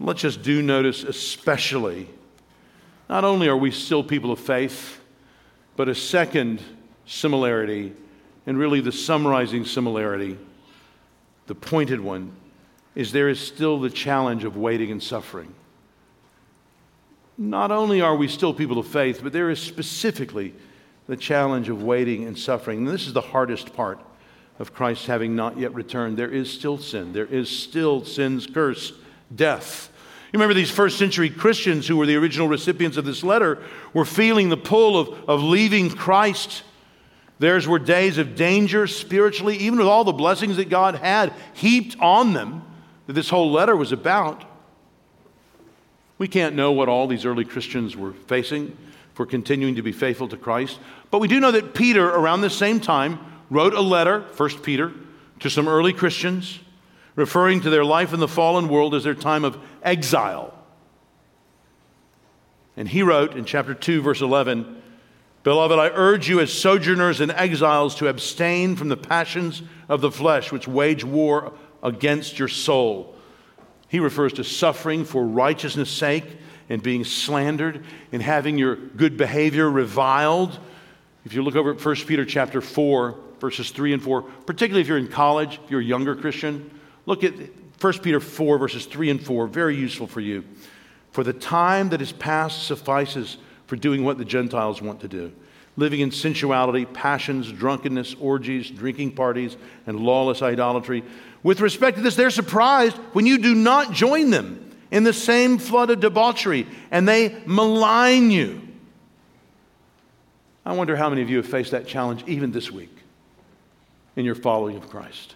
Let's 0.00 0.22
just 0.22 0.42
do 0.42 0.62
notice, 0.62 1.04
especially, 1.04 2.08
not 3.06 3.22
only 3.22 3.48
are 3.48 3.56
we 3.56 3.70
still 3.70 4.02
people 4.02 4.32
of 4.32 4.40
faith, 4.40 4.98
but 5.76 5.90
a 5.90 5.94
second 5.94 6.62
similarity, 7.04 7.92
and 8.46 8.56
really 8.58 8.80
the 8.80 8.92
summarizing 8.92 9.66
similarity, 9.66 10.38
the 11.46 11.54
pointed 11.54 12.00
one, 12.00 12.32
is 12.94 13.12
there 13.12 13.28
is 13.28 13.38
still 13.38 13.78
the 13.78 13.90
challenge 13.90 14.44
of 14.44 14.56
waiting 14.56 14.90
and 14.90 15.02
suffering. 15.02 15.54
Not 17.36 17.70
only 17.70 18.00
are 18.00 18.16
we 18.16 18.28
still 18.28 18.54
people 18.54 18.78
of 18.78 18.86
faith, 18.86 19.20
but 19.22 19.34
there 19.34 19.50
is 19.50 19.60
specifically 19.60 20.54
the 21.08 21.16
challenge 21.16 21.68
of 21.68 21.82
waiting 21.82 22.24
and 22.24 22.38
suffering. 22.38 22.78
And 22.78 22.88
this 22.88 23.06
is 23.06 23.12
the 23.12 23.20
hardest 23.20 23.74
part 23.74 24.00
of 24.58 24.74
Christ 24.74 25.06
having 25.06 25.34
not 25.34 25.58
yet 25.58 25.74
returned. 25.74 26.16
There 26.16 26.30
is 26.30 26.50
still 26.50 26.78
sin, 26.78 27.12
there 27.12 27.26
is 27.26 27.48
still 27.48 28.04
sin's 28.04 28.46
curse, 28.46 28.92
death. 29.34 29.90
You 30.32 30.38
remember 30.38 30.54
these 30.54 30.70
first 30.70 30.98
century 30.98 31.30
Christians 31.30 31.86
who 31.86 31.96
were 31.96 32.06
the 32.06 32.16
original 32.16 32.48
recipients 32.48 32.96
of 32.96 33.04
this 33.04 33.22
letter 33.22 33.62
were 33.92 34.04
feeling 34.04 34.48
the 34.48 34.56
pull 34.56 34.98
of, 34.98 35.28
of 35.28 35.42
leaving 35.42 35.90
Christ. 35.90 36.64
Theirs 37.38 37.68
were 37.68 37.78
days 37.78 38.18
of 38.18 38.34
danger 38.34 38.88
spiritually, 38.88 39.56
even 39.58 39.78
with 39.78 39.86
all 39.86 40.02
the 40.02 40.12
blessings 40.12 40.56
that 40.56 40.68
God 40.68 40.96
had 40.96 41.32
heaped 41.52 41.96
on 42.00 42.32
them 42.32 42.64
that 43.06 43.12
this 43.12 43.28
whole 43.28 43.52
letter 43.52 43.76
was 43.76 43.92
about. 43.92 44.44
We 46.18 46.28
can't 46.28 46.54
know 46.54 46.72
what 46.72 46.88
all 46.88 47.06
these 47.06 47.24
early 47.24 47.44
Christians 47.44 47.96
were 47.96 48.12
facing 48.12 48.76
for 49.14 49.26
continuing 49.26 49.76
to 49.76 49.82
be 49.82 49.92
faithful 49.92 50.28
to 50.28 50.36
Christ, 50.36 50.78
but 51.10 51.20
we 51.20 51.28
do 51.28 51.38
know 51.38 51.52
that 51.52 51.74
Peter, 51.74 52.08
around 52.08 52.40
the 52.40 52.50
same 52.50 52.80
time, 52.80 53.20
wrote 53.50 53.74
a 53.74 53.80
letter, 53.80 54.20
1 54.36 54.48
Peter, 54.62 54.92
to 55.40 55.50
some 55.50 55.68
early 55.68 55.92
Christians, 55.92 56.60
referring 57.16 57.60
to 57.60 57.70
their 57.70 57.84
life 57.84 58.12
in 58.12 58.20
the 58.20 58.28
fallen 58.28 58.68
world 58.68 58.94
as 58.94 59.04
their 59.04 59.14
time 59.14 59.44
of 59.44 59.58
exile. 59.82 60.52
And 62.76 62.88
he 62.88 63.02
wrote 63.02 63.36
in 63.36 63.44
chapter 63.44 63.74
2, 63.74 64.02
verse 64.02 64.20
11, 64.20 64.82
Beloved, 65.44 65.78
I 65.78 65.90
urge 65.90 66.28
you 66.28 66.40
as 66.40 66.52
sojourners 66.52 67.20
and 67.20 67.30
exiles 67.30 67.96
to 67.96 68.08
abstain 68.08 68.76
from 68.76 68.88
the 68.88 68.96
passions 68.96 69.62
of 69.88 70.00
the 70.00 70.10
flesh, 70.10 70.50
which 70.50 70.66
wage 70.66 71.04
war 71.04 71.52
against 71.82 72.38
your 72.38 72.48
soul. 72.48 73.14
He 73.88 74.00
refers 74.00 74.32
to 74.34 74.44
suffering 74.44 75.04
for 75.04 75.24
righteousness' 75.24 75.90
sake 75.90 76.24
and 76.70 76.82
being 76.82 77.04
slandered 77.04 77.84
and 78.10 78.22
having 78.22 78.56
your 78.56 78.74
good 78.74 79.16
behavior 79.16 79.70
reviled. 79.70 80.58
If 81.26 81.34
you 81.34 81.42
look 81.42 81.56
over 81.56 81.72
at 81.72 81.84
1 81.84 81.96
Peter 82.06 82.24
chapter 82.24 82.62
4, 82.62 83.14
verses 83.44 83.70
3 83.72 83.92
and 83.92 84.02
4, 84.02 84.22
particularly 84.22 84.80
if 84.80 84.88
you're 84.88 84.96
in 84.96 85.06
college, 85.06 85.60
if 85.62 85.70
you're 85.70 85.82
a 85.82 85.84
younger 85.84 86.16
Christian, 86.16 86.70
look 87.04 87.22
at 87.22 87.34
1 87.78 87.98
Peter 87.98 88.18
4, 88.18 88.56
verses 88.56 88.86
3 88.86 89.10
and 89.10 89.22
4, 89.22 89.46
very 89.48 89.76
useful 89.76 90.06
for 90.06 90.22
you. 90.22 90.42
For 91.10 91.22
the 91.22 91.34
time 91.34 91.90
that 91.90 92.00
is 92.00 92.10
past 92.10 92.66
suffices 92.66 93.36
for 93.66 93.76
doing 93.76 94.02
what 94.02 94.16
the 94.16 94.24
Gentiles 94.24 94.80
want 94.80 95.00
to 95.02 95.08
do 95.08 95.30
living 95.76 95.98
in 96.00 96.10
sensuality, 96.12 96.86
passions, 96.86 97.50
drunkenness, 97.50 98.14
orgies, 98.20 98.70
drinking 98.70 99.10
parties, 99.10 99.56
and 99.88 99.98
lawless 99.98 100.40
idolatry. 100.40 101.02
With 101.42 101.60
respect 101.60 101.96
to 101.96 102.02
this, 102.02 102.14
they're 102.14 102.30
surprised 102.30 102.96
when 103.12 103.26
you 103.26 103.38
do 103.38 103.56
not 103.56 103.92
join 103.92 104.30
them 104.30 104.70
in 104.92 105.02
the 105.02 105.12
same 105.12 105.58
flood 105.58 105.90
of 105.90 105.98
debauchery 105.98 106.68
and 106.92 107.08
they 107.08 107.42
malign 107.44 108.30
you. 108.30 108.62
I 110.64 110.74
wonder 110.74 110.94
how 110.94 111.10
many 111.10 111.22
of 111.22 111.28
you 111.28 111.38
have 111.38 111.48
faced 111.48 111.72
that 111.72 111.88
challenge 111.88 112.22
even 112.28 112.52
this 112.52 112.70
week 112.70 112.93
in 114.16 114.24
your 114.24 114.34
following 114.34 114.76
of 114.76 114.88
Christ. 114.88 115.34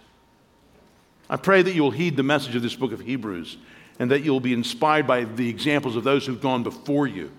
I 1.29 1.37
pray 1.37 1.61
that 1.61 1.75
you 1.75 1.83
will 1.83 1.91
heed 1.91 2.15
the 2.15 2.23
message 2.23 2.55
of 2.55 2.61
this 2.61 2.75
book 2.75 2.91
of 2.91 3.01
Hebrews 3.01 3.57
and 3.99 4.09
that 4.11 4.21
you'll 4.21 4.39
be 4.39 4.53
inspired 4.53 5.05
by 5.05 5.25
the 5.25 5.49
examples 5.49 5.95
of 5.95 6.03
those 6.03 6.25
who've 6.25 6.41
gone 6.41 6.63
before 6.63 7.05
you 7.05 7.31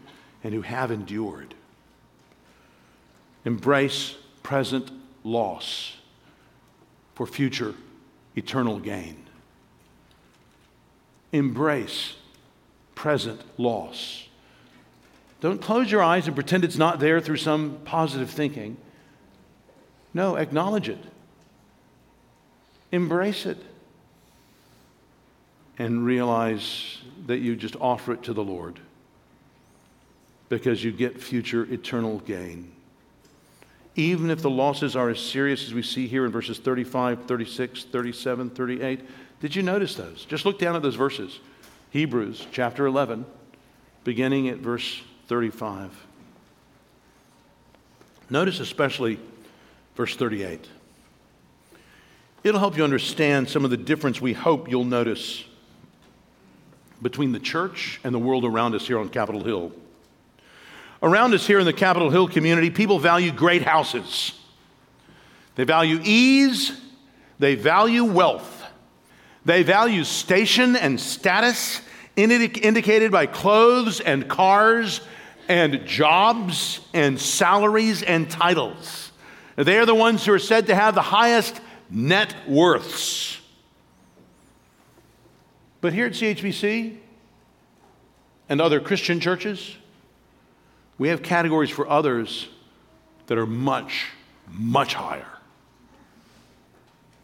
and 0.44 0.54
who 0.54 0.62
have 0.62 0.90
endured. 0.90 1.54
Embrace 3.44 4.14
present 4.42 4.90
loss 5.24 5.96
for 7.14 7.26
future 7.26 7.74
eternal 8.36 8.78
gain. 8.78 9.16
Embrace 11.32 12.14
present 12.94 13.40
loss. 13.58 14.26
Don't 15.40 15.60
close 15.60 15.90
your 15.90 16.02
eyes 16.02 16.26
and 16.26 16.36
pretend 16.36 16.64
it's 16.64 16.76
not 16.76 17.00
there 17.00 17.20
through 17.20 17.38
some 17.38 17.78
positive 17.84 18.30
thinking. 18.30 18.76
No, 20.12 20.36
acknowledge 20.36 20.88
it. 20.88 21.02
Embrace 22.92 23.46
it. 23.46 23.58
And 25.78 26.04
realize 26.04 26.98
that 27.26 27.38
you 27.38 27.56
just 27.56 27.76
offer 27.76 28.12
it 28.12 28.22
to 28.24 28.34
the 28.34 28.44
Lord 28.44 28.78
because 30.50 30.84
you 30.84 30.92
get 30.92 31.22
future 31.22 31.64
eternal 31.72 32.18
gain 32.20 32.70
even 33.96 34.30
if 34.30 34.40
the 34.40 34.50
losses 34.50 34.94
are 34.94 35.10
as 35.10 35.18
serious 35.18 35.64
as 35.64 35.74
we 35.74 35.82
see 35.82 36.06
here 36.06 36.24
in 36.24 36.30
verses 36.30 36.58
35, 36.58 37.24
36, 37.24 37.84
37, 37.84 38.50
38. 38.50 39.00
Did 39.40 39.56
you 39.56 39.62
notice 39.62 39.94
those? 39.94 40.24
Just 40.24 40.44
look 40.44 40.58
down 40.58 40.76
at 40.76 40.82
those 40.82 40.94
verses. 40.94 41.40
Hebrews 41.90 42.46
chapter 42.52 42.86
11, 42.86 43.26
beginning 44.04 44.48
at 44.48 44.58
verse 44.58 45.02
35. 45.26 45.90
Notice 48.28 48.60
especially 48.60 49.18
verse 49.96 50.14
38. 50.14 50.68
It'll 52.42 52.60
help 52.60 52.76
you 52.76 52.84
understand 52.84 53.50
some 53.50 53.64
of 53.64 53.70
the 53.70 53.76
difference 53.76 54.20
we 54.20 54.32
hope 54.32 54.70
you'll 54.70 54.84
notice 54.84 55.44
between 57.02 57.32
the 57.32 57.38
church 57.38 58.00
and 58.02 58.14
the 58.14 58.18
world 58.18 58.46
around 58.46 58.74
us 58.74 58.86
here 58.86 58.98
on 58.98 59.10
Capitol 59.10 59.44
Hill. 59.44 59.72
Around 61.02 61.34
us 61.34 61.46
here 61.46 61.58
in 61.58 61.66
the 61.66 61.72
Capitol 61.72 62.08
Hill 62.08 62.28
community, 62.28 62.70
people 62.70 62.98
value 62.98 63.30
great 63.30 63.62
houses. 63.62 64.32
They 65.54 65.64
value 65.64 66.00
ease, 66.02 66.72
they 67.38 67.56
value 67.56 68.04
wealth, 68.04 68.64
they 69.44 69.62
value 69.62 70.04
station 70.04 70.76
and 70.76 70.98
status, 70.98 71.82
indicated 72.16 73.12
by 73.12 73.26
clothes 73.26 74.00
and 74.00 74.28
cars 74.28 75.02
and 75.48 75.84
jobs 75.86 76.80
and 76.94 77.20
salaries 77.20 78.02
and 78.02 78.30
titles. 78.30 79.12
They 79.56 79.78
are 79.78 79.86
the 79.86 79.94
ones 79.94 80.24
who 80.24 80.32
are 80.32 80.38
said 80.38 80.68
to 80.68 80.74
have 80.74 80.94
the 80.94 81.02
highest 81.02 81.60
net 81.90 82.34
worths. 82.46 83.38
But 85.80 85.92
here 85.92 86.06
at 86.06 86.12
CHBC 86.12 86.96
and 88.48 88.60
other 88.60 88.80
Christian 88.80 89.20
churches, 89.20 89.76
we 90.98 91.08
have 91.08 91.22
categories 91.22 91.70
for 91.70 91.88
others 91.88 92.48
that 93.26 93.38
are 93.38 93.46
much, 93.46 94.06
much 94.50 94.94
higher, 94.94 95.38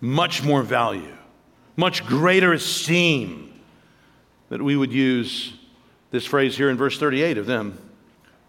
much 0.00 0.42
more 0.42 0.62
value, 0.62 1.16
much 1.76 2.06
greater 2.06 2.52
esteem 2.52 3.52
that 4.48 4.62
we 4.62 4.76
would 4.76 4.92
use 4.92 5.52
this 6.10 6.24
phrase 6.24 6.56
here 6.56 6.70
in 6.70 6.76
verse 6.76 6.98
38 6.98 7.36
of 7.36 7.46
them, 7.46 7.78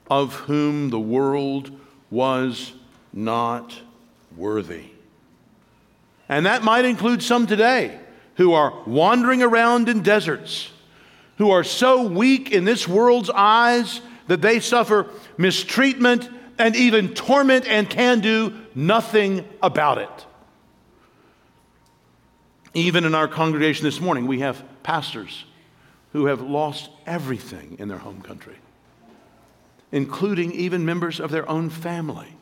of 0.10 0.34
whom 0.36 0.90
the 0.90 1.00
world 1.00 1.72
was 2.10 2.72
not 3.12 3.78
worthy. 4.38 4.86
And 6.30 6.46
that 6.46 6.64
might 6.64 6.86
include 6.86 7.24
some 7.24 7.48
today 7.48 8.00
who 8.36 8.54
are 8.54 8.84
wandering 8.86 9.42
around 9.42 9.90
in 9.90 10.04
deserts, 10.04 10.72
who 11.38 11.52
are 11.52 11.64
so 11.64 12.08
weak 12.08 12.52
in 12.52 12.66
this 12.66 12.88
world's 12.88 13.30
eyes 13.30 14.02
that 14.28 14.42
they 14.42 14.60
suffer 14.60 15.08
mistreatment 15.38 16.30
and 16.60 16.76
even 16.76 17.14
torment 17.14 17.68
and 17.68 17.90
can 17.90 18.20
do 18.20 18.54
nothing 18.76 19.48
about 19.62 19.98
it. 19.98 20.26
Even 22.74 23.06
in 23.06 23.16
our 23.16 23.28
congregation 23.28 23.86
this 23.86 24.02
morning, 24.02 24.28
we 24.28 24.40
have 24.40 24.64
pastors 24.84 25.46
who 26.14 26.28
have 26.28 26.42
lost 26.42 26.90
everything 27.06 27.76
in 27.80 27.88
their 27.88 27.98
home 27.98 28.22
country, 28.22 28.56
including 29.92 30.52
even 30.52 30.86
members 30.86 31.20
of 31.20 31.32
their 31.32 31.48
own 31.50 31.70
family, 31.70 32.37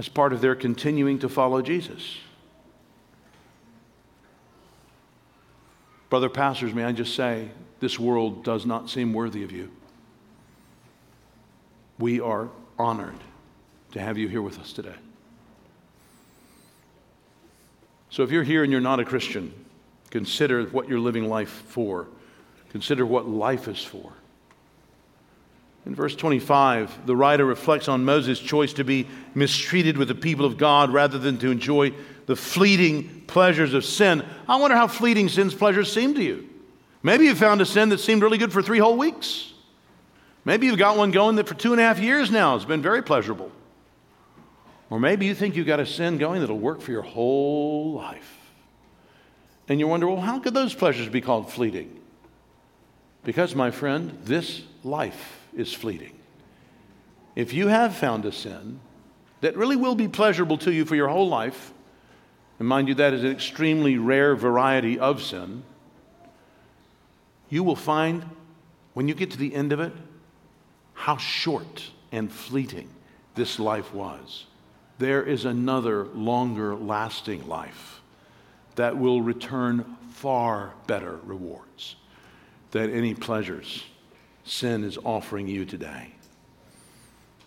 as 0.00 0.08
part 0.08 0.32
of 0.32 0.40
their 0.40 0.54
continuing 0.54 1.18
to 1.18 1.28
follow 1.28 1.60
Jesus. 1.60 2.16
Brother 6.08 6.30
pastors, 6.30 6.72
may 6.72 6.84
I 6.84 6.92
just 6.92 7.14
say, 7.14 7.50
this 7.80 8.00
world 8.00 8.42
does 8.42 8.64
not 8.64 8.88
seem 8.88 9.12
worthy 9.12 9.44
of 9.44 9.52
you. 9.52 9.70
We 11.98 12.18
are 12.20 12.48
honored 12.78 13.20
to 13.92 14.00
have 14.00 14.16
you 14.16 14.26
here 14.26 14.42
with 14.42 14.58
us 14.58 14.72
today. 14.72 14.96
So 18.08 18.22
if 18.22 18.30
you're 18.30 18.42
here 18.42 18.62
and 18.62 18.72
you're 18.72 18.80
not 18.80 19.00
a 19.00 19.04
Christian, 19.04 19.52
Consider 20.10 20.64
what 20.64 20.88
you're 20.88 20.98
living 20.98 21.28
life 21.28 21.48
for. 21.68 22.08
Consider 22.70 23.06
what 23.06 23.28
life 23.28 23.68
is 23.68 23.82
for. 23.82 24.12
In 25.86 25.94
verse 25.94 26.14
25, 26.14 27.06
the 27.06 27.16
writer 27.16 27.44
reflects 27.44 27.88
on 27.88 28.04
Moses' 28.04 28.38
choice 28.38 28.74
to 28.74 28.84
be 28.84 29.06
mistreated 29.34 29.96
with 29.96 30.08
the 30.08 30.14
people 30.14 30.44
of 30.44 30.58
God 30.58 30.92
rather 30.92 31.18
than 31.18 31.38
to 31.38 31.50
enjoy 31.50 31.92
the 32.26 32.36
fleeting 32.36 33.22
pleasures 33.26 33.72
of 33.72 33.84
sin. 33.84 34.24
I 34.46 34.56
wonder 34.56 34.76
how 34.76 34.88
fleeting 34.88 35.28
sin's 35.28 35.54
pleasures 35.54 35.90
seem 35.90 36.14
to 36.14 36.22
you. 36.22 36.48
Maybe 37.02 37.24
you 37.24 37.34
found 37.34 37.62
a 37.62 37.66
sin 37.66 37.88
that 37.88 37.98
seemed 37.98 38.22
really 38.22 38.36
good 38.36 38.52
for 38.52 38.62
three 38.62 38.78
whole 38.78 38.98
weeks. 38.98 39.52
Maybe 40.44 40.66
you've 40.66 40.78
got 40.78 40.98
one 40.98 41.12
going 41.12 41.36
that 41.36 41.48
for 41.48 41.54
two 41.54 41.72
and 41.72 41.80
a 41.80 41.84
half 41.84 41.98
years 41.98 42.30
now 42.30 42.58
has 42.58 42.66
been 42.66 42.82
very 42.82 43.02
pleasurable. 43.02 43.50
Or 44.90 45.00
maybe 45.00 45.24
you 45.26 45.34
think 45.34 45.56
you've 45.56 45.66
got 45.66 45.80
a 45.80 45.86
sin 45.86 46.18
going 46.18 46.40
that'll 46.40 46.58
work 46.58 46.82
for 46.82 46.90
your 46.90 47.02
whole 47.02 47.94
life. 47.94 48.36
And 49.68 49.80
you 49.80 49.86
wonder, 49.86 50.08
well, 50.08 50.20
how 50.20 50.40
could 50.40 50.52
those 50.52 50.74
pleasures 50.74 51.08
be 51.08 51.20
called 51.20 51.50
fleeting? 51.50 52.00
Because, 53.22 53.54
my 53.54 53.70
friend, 53.70 54.18
this 54.24 54.62
life 54.82 55.39
is 55.54 55.72
fleeting. 55.72 56.12
If 57.36 57.52
you 57.52 57.68
have 57.68 57.96
found 57.96 58.24
a 58.24 58.32
sin 58.32 58.80
that 59.40 59.56
really 59.56 59.76
will 59.76 59.94
be 59.94 60.08
pleasurable 60.08 60.58
to 60.58 60.72
you 60.72 60.84
for 60.84 60.96
your 60.96 61.08
whole 61.08 61.28
life, 61.28 61.72
and 62.58 62.68
mind 62.68 62.88
you, 62.88 62.94
that 62.94 63.14
is 63.14 63.24
an 63.24 63.30
extremely 63.30 63.96
rare 63.96 64.36
variety 64.36 64.98
of 64.98 65.22
sin, 65.22 65.62
you 67.48 67.64
will 67.64 67.76
find 67.76 68.24
when 68.94 69.08
you 69.08 69.14
get 69.14 69.30
to 69.30 69.38
the 69.38 69.54
end 69.54 69.72
of 69.72 69.80
it 69.80 69.92
how 70.92 71.16
short 71.16 71.90
and 72.12 72.30
fleeting 72.30 72.88
this 73.34 73.58
life 73.58 73.94
was. 73.94 74.44
There 74.98 75.22
is 75.22 75.46
another 75.46 76.04
longer 76.08 76.74
lasting 76.74 77.48
life 77.48 78.02
that 78.76 78.98
will 78.98 79.22
return 79.22 79.96
far 80.10 80.74
better 80.86 81.18
rewards 81.24 81.96
than 82.72 82.90
any 82.90 83.14
pleasures 83.14 83.84
sin 84.50 84.84
is 84.84 84.98
offering 85.04 85.46
you 85.46 85.64
today. 85.64 86.12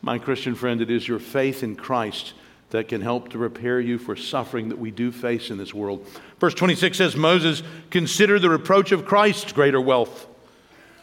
My 0.01 0.18
Christian 0.18 0.56
friend, 0.56 0.82
it 0.82 0.89
is 0.89 1.08
your 1.08 1.20
faith 1.20 1.64
in 1.64 1.76
Christ 1.76 2.34
that 2.70 2.88
can 2.88 3.01
help 3.01 3.30
to 3.30 3.38
prepare 3.38 3.80
you 3.80 3.97
for 3.99 4.16
suffering 4.16 4.70
that 4.70 4.80
we 4.80 4.89
do 4.89 5.12
face 5.12 5.49
in 5.49 5.58
this 5.58 5.74
world. 5.74 6.08
Verse 6.39 6.54
26 6.54 6.97
says, 6.97 7.16
Moses 7.16 7.62
considered 7.89 8.41
the 8.41 8.49
reproach 8.49 8.91
of 8.91 9.06
Christ 9.06 9.54
greater 9.54 9.80
wealth 9.80 10.28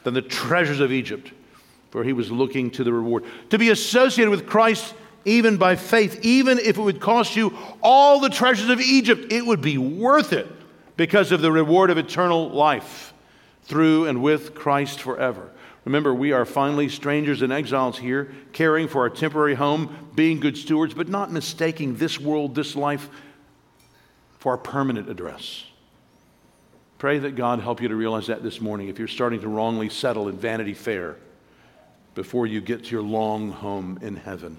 than 0.03 0.15
the 0.15 0.23
treasures 0.23 0.81
of 0.81 0.91
Egypt, 0.91 1.33
for 1.91 2.03
he 2.03 2.13
was 2.13 2.31
looking 2.31 2.71
to 2.73 2.85
the 2.85 2.93
reward. 2.93 3.25
To 3.51 3.59
be 3.59 3.71
associated 3.71 4.31
with 4.31 4.47
Christ 4.47 4.95
even 5.25 5.59
by 5.59 5.77
faith, 5.77 6.21
even 6.23 6.59
if 6.59 6.79
it 6.79 6.83
would 6.83 7.01
cost 7.01 7.37
you 7.37 7.57
all 7.83 8.21
the 8.21 8.31
treasures 8.31 8.71
of 8.71 8.81
Egypt, 8.81 9.31
it 9.33 9.45
would 9.45 9.61
be 9.61 9.77
worth 9.77 10.33
it 10.33 10.49
because 10.97 11.31
of 11.31 11.43
the 11.43 11.53
reward 11.53 11.91
of 11.91 11.99
eternal 11.99 12.49
life 12.51 13.13
through 13.65 14.07
and 14.07 14.23
with 14.23 14.55
Christ 14.55 15.01
forever. 15.01 15.51
Remember, 15.85 16.13
we 16.13 16.33
are 16.33 16.45
finally 16.45 16.89
strangers 16.89 17.43
and 17.43 17.53
exiles 17.53 17.99
here, 17.99 18.33
caring 18.53 18.87
for 18.87 19.03
our 19.03 19.11
temporary 19.11 19.55
home, 19.55 20.11
being 20.15 20.39
good 20.39 20.57
stewards, 20.57 20.93
but 20.93 21.09
not 21.09 21.33
mistaking 21.33 21.97
this 21.97 22.21
world, 22.21 22.55
this 22.55 22.77
life, 22.77 23.09
for 24.39 24.53
our 24.53 24.59
permanent 24.59 25.09
address. 25.09 25.65
Pray 26.99 27.19
that 27.19 27.35
God 27.35 27.61
help 27.61 27.81
you 27.81 27.89
to 27.89 27.97
realize 27.97 28.27
that 28.27 28.43
this 28.43 28.61
morning 28.61 28.89
if 28.89 28.99
you're 28.99 29.09
starting 29.09 29.41
to 29.41 29.49
wrongly 29.49 29.89
settle 29.89 30.29
in 30.29 30.37
Vanity 30.37 30.75
Fair 30.75 31.17
before 32.15 32.47
you 32.47 32.61
get 32.61 32.85
to 32.85 32.91
your 32.91 33.03
long 33.03 33.51
home 33.51 33.99
in 34.03 34.17
heaven. 34.17 34.59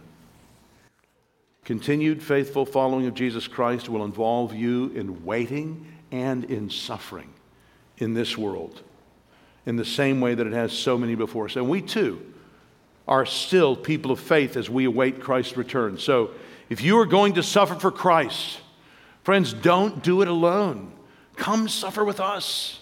Continued 1.65 2.23
faithful 2.23 2.65
following 2.65 3.05
of 3.05 3.13
Jesus 3.13 3.47
Christ 3.47 3.89
will 3.89 4.03
involve 4.03 4.55
you 4.55 4.89
in 4.95 5.23
waiting 5.23 5.85
and 6.11 6.45
in 6.45 6.71
suffering 6.71 7.31
in 7.97 8.15
this 8.15 8.35
world 8.35 8.81
in 9.65 9.75
the 9.75 9.85
same 9.85 10.21
way 10.21 10.33
that 10.35 10.47
it 10.47 10.53
has 10.53 10.71
so 10.71 10.97
many 10.97 11.15
before 11.15 11.45
us. 11.45 11.55
And 11.55 11.69
we 11.69 11.81
too 11.81 12.21
are 13.07 13.25
still 13.25 13.75
people 13.75 14.11
of 14.11 14.19
faith 14.19 14.55
as 14.55 14.69
we 14.69 14.85
await 14.85 15.19
Christ's 15.19 15.57
return. 15.57 15.97
So 15.97 16.31
if 16.69 16.81
you 16.81 16.99
are 16.99 17.05
going 17.05 17.33
to 17.33 17.43
suffer 17.43 17.75
for 17.75 17.91
Christ, 17.91 18.59
friends, 19.23 19.53
don't 19.53 20.01
do 20.01 20.21
it 20.21 20.27
alone. 20.27 20.91
Come 21.35 21.67
suffer 21.67 22.05
with 22.05 22.19
us. 22.19 22.79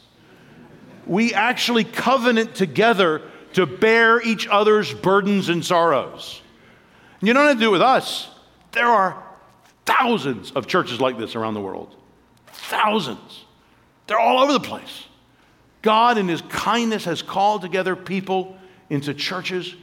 We 1.06 1.34
actually 1.34 1.84
covenant 1.84 2.54
together 2.56 3.24
to 3.54 3.66
bear 3.66 4.22
each 4.22 4.48
other's 4.48 4.94
burdens 4.94 5.50
and 5.50 5.66
sorrows. 5.66 6.42
And 7.20 7.28
You 7.28 7.34
don't 7.34 7.48
have 7.48 7.56
to 7.56 7.60
do 7.60 7.70
it 7.70 7.72
with 7.72 7.82
us. 7.82 8.30
There 8.72 8.86
are 8.86 9.24
thousands 9.86 10.52
of 10.52 10.68
churches 10.68 11.02
like 11.02 11.18
this 11.18 11.36
around 11.36 11.56
the 11.56 11.62
world. 11.62 11.96
Thousands. 12.48 13.46
They're 14.06 14.20
all 14.20 14.44
over 14.44 14.54
the 14.54 14.60
place. 14.60 15.06
God, 15.82 16.18
in 16.18 16.28
His 16.28 16.42
kindness, 16.42 17.06
has 17.06 17.22
called 17.22 17.62
together 17.62 17.96
people 17.96 18.58
into 18.90 19.14
churches 19.14 19.76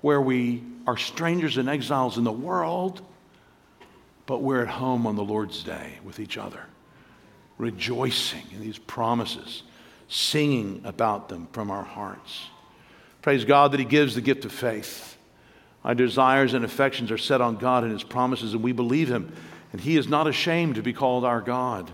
where 0.00 0.20
we 0.20 0.62
are 0.86 0.96
strangers 0.96 1.56
and 1.56 1.68
exiles 1.68 2.18
in 2.18 2.24
the 2.24 2.32
world, 2.32 3.02
but 4.26 4.42
we're 4.42 4.62
at 4.62 4.68
home 4.68 5.06
on 5.06 5.16
the 5.16 5.24
Lord's 5.24 5.62
day 5.62 5.98
with 6.04 6.20
each 6.20 6.38
other, 6.38 6.62
rejoicing 7.58 8.44
in 8.52 8.60
these 8.60 8.78
promises, 8.78 9.62
singing 10.08 10.82
about 10.84 11.28
them 11.28 11.48
from 11.52 11.70
our 11.70 11.82
hearts. 11.84 12.46
Praise 13.22 13.44
God 13.44 13.72
that 13.72 13.80
He 13.80 13.86
gives 13.86 14.14
the 14.14 14.20
gift 14.20 14.44
of 14.44 14.52
faith. 14.52 15.16
Our 15.84 15.94
desires 15.94 16.54
and 16.54 16.64
affections 16.64 17.10
are 17.10 17.18
set 17.18 17.40
on 17.40 17.56
God 17.56 17.84
and 17.84 17.92
His 17.92 18.02
promises, 18.02 18.54
and 18.54 18.62
we 18.62 18.72
believe 18.72 19.10
Him. 19.10 19.32
And 19.72 19.80
He 19.80 19.96
is 19.96 20.08
not 20.08 20.26
ashamed 20.26 20.76
to 20.76 20.82
be 20.82 20.92
called 20.92 21.24
our 21.24 21.40
God. 21.40 21.90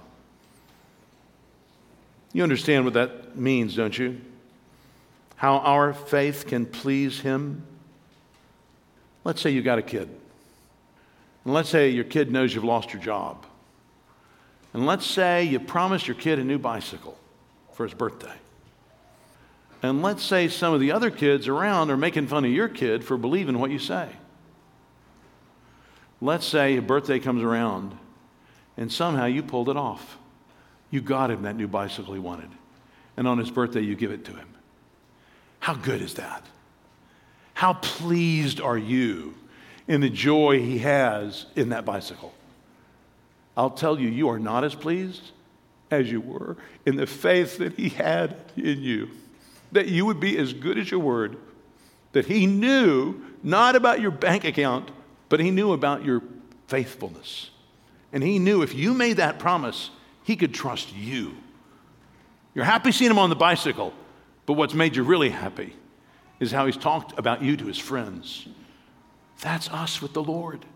You 2.36 2.42
understand 2.42 2.84
what 2.84 2.92
that 2.92 3.38
means, 3.38 3.76
don't 3.76 3.98
you? 3.98 4.20
How 5.36 5.56
our 5.56 5.94
faith 5.94 6.46
can 6.46 6.66
please 6.66 7.18
Him. 7.18 7.62
Let's 9.24 9.40
say 9.40 9.48
you 9.48 9.62
got 9.62 9.78
a 9.78 9.82
kid, 9.82 10.10
And 11.46 11.54
let's 11.54 11.70
say 11.70 11.88
your 11.88 12.04
kid 12.04 12.30
knows 12.30 12.54
you've 12.54 12.62
lost 12.62 12.92
your 12.92 13.00
job. 13.00 13.46
And 14.74 14.84
let's 14.84 15.06
say 15.06 15.44
you 15.44 15.58
promised 15.58 16.06
your 16.06 16.14
kid 16.14 16.38
a 16.38 16.44
new 16.44 16.58
bicycle 16.58 17.18
for 17.72 17.84
his 17.84 17.94
birthday. 17.94 18.36
And 19.82 20.02
let's 20.02 20.22
say 20.22 20.48
some 20.48 20.74
of 20.74 20.80
the 20.80 20.92
other 20.92 21.10
kids 21.10 21.48
around 21.48 21.90
are 21.90 21.96
making 21.96 22.26
fun 22.26 22.44
of 22.44 22.50
your 22.50 22.68
kid 22.68 23.02
for 23.02 23.16
believing 23.16 23.58
what 23.58 23.70
you 23.70 23.78
say. 23.78 24.10
Let's 26.20 26.44
say 26.44 26.76
a 26.76 26.82
birthday 26.82 27.18
comes 27.18 27.42
around 27.42 27.96
and 28.76 28.92
somehow 28.92 29.24
you 29.24 29.42
pulled 29.42 29.70
it 29.70 29.78
off. 29.78 30.18
You 30.90 31.00
got 31.00 31.30
him 31.30 31.42
that 31.42 31.56
new 31.56 31.68
bicycle 31.68 32.14
he 32.14 32.20
wanted. 32.20 32.50
And 33.16 33.26
on 33.26 33.38
his 33.38 33.50
birthday, 33.50 33.80
you 33.80 33.94
give 33.94 34.10
it 34.10 34.24
to 34.26 34.32
him. 34.32 34.48
How 35.60 35.74
good 35.74 36.02
is 36.02 36.14
that? 36.14 36.44
How 37.54 37.74
pleased 37.74 38.60
are 38.60 38.78
you 38.78 39.34
in 39.88 40.00
the 40.00 40.10
joy 40.10 40.60
he 40.60 40.78
has 40.78 41.46
in 41.56 41.70
that 41.70 41.84
bicycle? 41.84 42.34
I'll 43.56 43.70
tell 43.70 43.98
you, 43.98 44.08
you 44.08 44.28
are 44.28 44.38
not 44.38 44.64
as 44.64 44.74
pleased 44.74 45.32
as 45.90 46.10
you 46.10 46.20
were 46.20 46.56
in 46.84 46.96
the 46.96 47.06
faith 47.06 47.58
that 47.58 47.72
he 47.74 47.88
had 47.88 48.36
in 48.56 48.82
you. 48.82 49.08
That 49.72 49.88
you 49.88 50.04
would 50.04 50.20
be 50.20 50.36
as 50.38 50.52
good 50.52 50.78
as 50.78 50.90
your 50.90 51.00
word. 51.00 51.38
That 52.12 52.26
he 52.26 52.46
knew 52.46 53.22
not 53.42 53.76
about 53.76 54.00
your 54.00 54.10
bank 54.10 54.44
account, 54.44 54.90
but 55.28 55.40
he 55.40 55.50
knew 55.50 55.72
about 55.72 56.04
your 56.04 56.22
faithfulness. 56.68 57.50
And 58.12 58.22
he 58.22 58.38
knew 58.38 58.62
if 58.62 58.74
you 58.74 58.94
made 58.94 59.16
that 59.16 59.38
promise, 59.38 59.90
he 60.26 60.34
could 60.34 60.52
trust 60.52 60.92
you. 60.92 61.36
You're 62.52 62.64
happy 62.64 62.90
seeing 62.90 63.12
him 63.12 63.18
on 63.18 63.30
the 63.30 63.36
bicycle, 63.36 63.92
but 64.44 64.54
what's 64.54 64.74
made 64.74 64.96
you 64.96 65.04
really 65.04 65.30
happy 65.30 65.72
is 66.40 66.50
how 66.50 66.66
he's 66.66 66.76
talked 66.76 67.16
about 67.16 67.42
you 67.42 67.56
to 67.56 67.64
his 67.64 67.78
friends. 67.78 68.48
That's 69.40 69.70
us 69.70 70.02
with 70.02 70.14
the 70.14 70.22
Lord. 70.24 70.66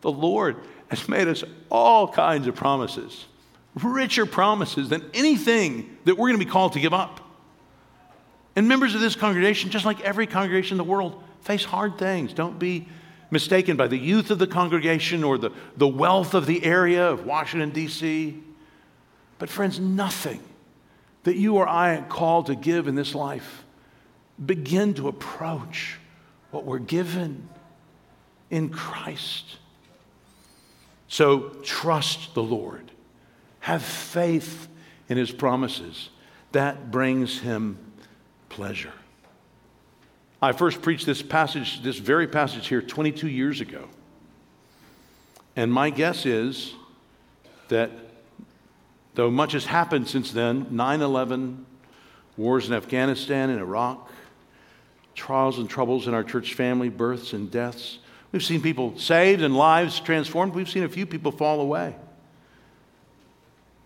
The 0.00 0.10
Lord 0.10 0.56
has 0.88 1.06
made 1.06 1.28
us 1.28 1.44
all 1.70 2.08
kinds 2.08 2.46
of 2.46 2.54
promises, 2.54 3.26
richer 3.74 4.24
promises 4.24 4.88
than 4.88 5.04
anything 5.12 5.98
that 6.06 6.14
we're 6.14 6.28
going 6.28 6.40
to 6.40 6.44
be 6.46 6.50
called 6.50 6.72
to 6.72 6.80
give 6.80 6.94
up. 6.94 7.20
And 8.56 8.66
members 8.68 8.94
of 8.94 9.02
this 9.02 9.16
congregation, 9.16 9.68
just 9.68 9.84
like 9.84 10.00
every 10.00 10.26
congregation 10.26 10.74
in 10.74 10.78
the 10.78 10.90
world, 10.90 11.22
face 11.42 11.64
hard 11.64 11.98
things. 11.98 12.32
Don't 12.32 12.58
be 12.58 12.88
mistaken 13.34 13.76
by 13.76 13.86
the 13.86 13.98
youth 13.98 14.30
of 14.30 14.38
the 14.38 14.46
congregation 14.46 15.22
or 15.22 15.36
the, 15.36 15.50
the 15.76 15.86
wealth 15.86 16.32
of 16.32 16.46
the 16.46 16.64
area 16.64 17.06
of 17.06 17.26
Washington, 17.26 17.68
D.C. 17.68 18.42
But, 19.38 19.50
friends, 19.50 19.78
nothing 19.78 20.42
that 21.24 21.36
you 21.36 21.56
or 21.56 21.68
I 21.68 21.96
are 21.96 22.02
called 22.02 22.46
to 22.46 22.54
give 22.54 22.88
in 22.88 22.94
this 22.94 23.14
life 23.14 23.64
begin 24.44 24.94
to 24.94 25.08
approach 25.08 25.98
what 26.50 26.64
we're 26.64 26.78
given 26.78 27.48
in 28.50 28.70
Christ. 28.70 29.44
So 31.08 31.50
trust 31.62 32.34
the 32.34 32.42
Lord. 32.42 32.90
Have 33.60 33.82
faith 33.82 34.68
in 35.08 35.16
his 35.16 35.30
promises. 35.30 36.10
That 36.52 36.90
brings 36.90 37.40
him 37.40 37.78
pleasure. 38.48 38.92
I 40.44 40.52
first 40.52 40.82
preached 40.82 41.06
this 41.06 41.22
passage, 41.22 41.82
this 41.82 41.96
very 41.96 42.26
passage 42.26 42.68
here, 42.68 42.82
22 42.82 43.28
years 43.28 43.62
ago. 43.62 43.88
And 45.56 45.72
my 45.72 45.88
guess 45.88 46.26
is 46.26 46.74
that 47.68 47.90
though 49.14 49.30
much 49.30 49.52
has 49.52 49.64
happened 49.64 50.06
since 50.06 50.32
then 50.32 50.66
9 50.70 51.00
11, 51.00 51.64
wars 52.36 52.68
in 52.68 52.74
Afghanistan 52.74 53.48
and 53.48 53.58
Iraq, 53.58 54.12
trials 55.14 55.58
and 55.58 55.70
troubles 55.70 56.08
in 56.08 56.12
our 56.12 56.24
church 56.24 56.52
family, 56.52 56.90
births 56.90 57.32
and 57.32 57.50
deaths, 57.50 57.98
we've 58.30 58.44
seen 58.44 58.60
people 58.60 58.98
saved 58.98 59.40
and 59.40 59.56
lives 59.56 59.98
transformed. 59.98 60.54
We've 60.54 60.68
seen 60.68 60.84
a 60.84 60.90
few 60.90 61.06
people 61.06 61.32
fall 61.32 61.60
away. 61.62 61.96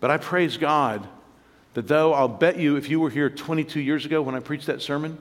But 0.01 0.11
I 0.11 0.17
praise 0.17 0.57
God 0.57 1.07
that 1.73 1.87
though 1.87 2.13
I'll 2.13 2.27
bet 2.27 2.57
you, 2.57 2.75
if 2.75 2.89
you 2.89 2.99
were 2.99 3.09
here 3.09 3.29
22 3.29 3.79
years 3.79 4.05
ago 4.05 4.21
when 4.21 4.35
I 4.35 4.41
preached 4.41 4.65
that 4.65 4.81
sermon, 4.81 5.19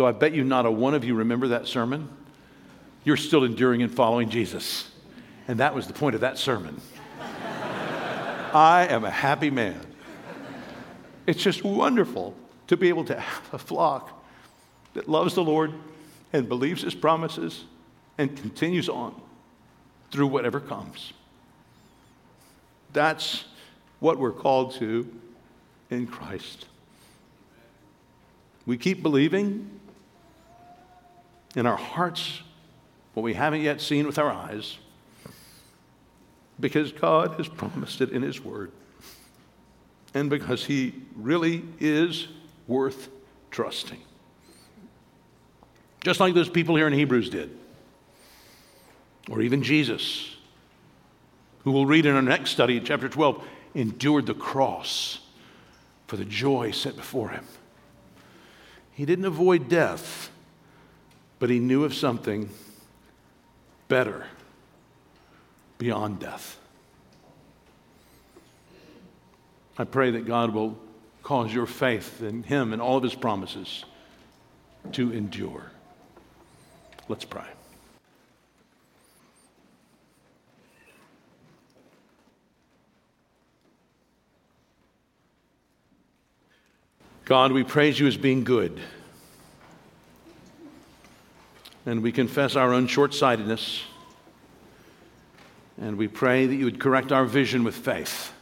though 0.00 0.06
I 0.06 0.12
bet 0.12 0.32
you 0.32 0.44
not 0.44 0.64
a 0.64 0.70
one 0.70 0.94
of 0.94 1.04
you 1.04 1.14
remember 1.14 1.48
that 1.48 1.66
sermon, 1.66 2.08
you're 3.04 3.18
still 3.18 3.44
enduring 3.44 3.82
and 3.82 3.94
following 3.94 4.30
Jesus. 4.30 4.90
And 5.46 5.60
that 5.60 5.74
was 5.74 5.86
the 5.86 5.92
point 5.92 6.14
of 6.14 6.22
that 6.22 6.38
sermon. 6.38 6.80
I 7.20 8.86
am 8.88 9.04
a 9.04 9.10
happy 9.10 9.50
man. 9.50 9.78
It's 11.26 11.42
just 11.42 11.62
wonderful 11.62 12.34
to 12.68 12.78
be 12.78 12.88
able 12.88 13.04
to 13.04 13.20
have 13.20 13.48
a 13.52 13.58
flock 13.58 14.24
that 14.94 15.06
loves 15.06 15.34
the 15.34 15.44
Lord 15.44 15.74
and 16.32 16.48
believes 16.48 16.80
his 16.80 16.94
promises 16.94 17.64
and 18.16 18.34
continues 18.34 18.88
on 18.88 19.20
through 20.10 20.28
whatever 20.28 20.60
comes. 20.60 21.12
That's 22.94 23.44
what 23.98 24.18
we're 24.18 24.32
called 24.32 24.72
to 24.76 25.14
in 25.90 26.06
Christ. 26.06 26.64
We 28.64 28.78
keep 28.78 29.02
believing 29.02 29.79
in 31.56 31.66
our 31.66 31.76
hearts 31.76 32.42
what 33.14 33.22
we 33.22 33.34
haven't 33.34 33.62
yet 33.62 33.80
seen 33.80 34.06
with 34.06 34.18
our 34.18 34.30
eyes 34.30 34.78
because 36.58 36.92
God 36.92 37.34
has 37.34 37.48
promised 37.48 38.00
it 38.00 38.10
in 38.10 38.22
His 38.22 38.40
Word 38.40 38.70
and 40.14 40.30
because 40.30 40.64
He 40.64 40.94
really 41.16 41.64
is 41.78 42.28
worth 42.66 43.08
trusting. 43.50 44.00
Just 46.02 46.20
like 46.20 46.34
those 46.34 46.48
people 46.48 46.76
here 46.76 46.86
in 46.86 46.92
Hebrews 46.92 47.30
did, 47.30 47.56
or 49.28 49.42
even 49.42 49.62
Jesus, 49.62 50.36
who 51.64 51.72
we'll 51.72 51.86
read 51.86 52.06
in 52.06 52.14
our 52.14 52.22
next 52.22 52.50
study 52.50 52.80
chapter 52.80 53.08
12, 53.08 53.44
endured 53.74 54.26
the 54.26 54.34
cross 54.34 55.20
for 56.06 56.16
the 56.16 56.24
joy 56.24 56.70
set 56.70 56.96
before 56.96 57.28
him. 57.28 57.44
He 58.92 59.04
didn't 59.04 59.26
avoid 59.26 59.68
death 59.68 60.29
but 61.40 61.48
he 61.50 61.58
knew 61.58 61.84
of 61.84 61.94
something 61.94 62.48
better 63.88 64.26
beyond 65.78 66.20
death. 66.20 66.58
I 69.76 69.84
pray 69.84 70.10
that 70.12 70.26
God 70.26 70.52
will 70.52 70.78
cause 71.22 71.52
your 71.52 71.66
faith 71.66 72.22
in 72.22 72.42
him 72.42 72.74
and 72.74 72.80
all 72.80 72.98
of 72.98 73.02
his 73.02 73.14
promises 73.14 73.84
to 74.92 75.10
endure. 75.12 75.72
Let's 77.08 77.24
pray. 77.24 77.46
God, 87.24 87.52
we 87.52 87.64
praise 87.64 87.98
you 87.98 88.06
as 88.06 88.16
being 88.16 88.44
good 88.44 88.80
and 91.86 92.02
we 92.02 92.12
confess 92.12 92.56
our 92.56 92.72
own 92.72 92.86
short 92.86 93.14
sightedness. 93.14 93.82
And 95.80 95.96
we 95.96 96.08
pray 96.08 96.46
that 96.46 96.54
you 96.54 96.66
would 96.66 96.78
correct 96.78 97.10
our 97.10 97.24
vision 97.24 97.64
with 97.64 97.74
faith. 97.74 98.32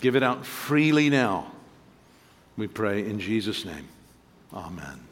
Give 0.00 0.14
it 0.14 0.22
out 0.22 0.46
freely 0.46 1.10
now. 1.10 1.50
We 2.56 2.68
pray 2.68 3.04
in 3.04 3.18
Jesus' 3.18 3.64
name. 3.64 3.88
Amen. 4.54 5.07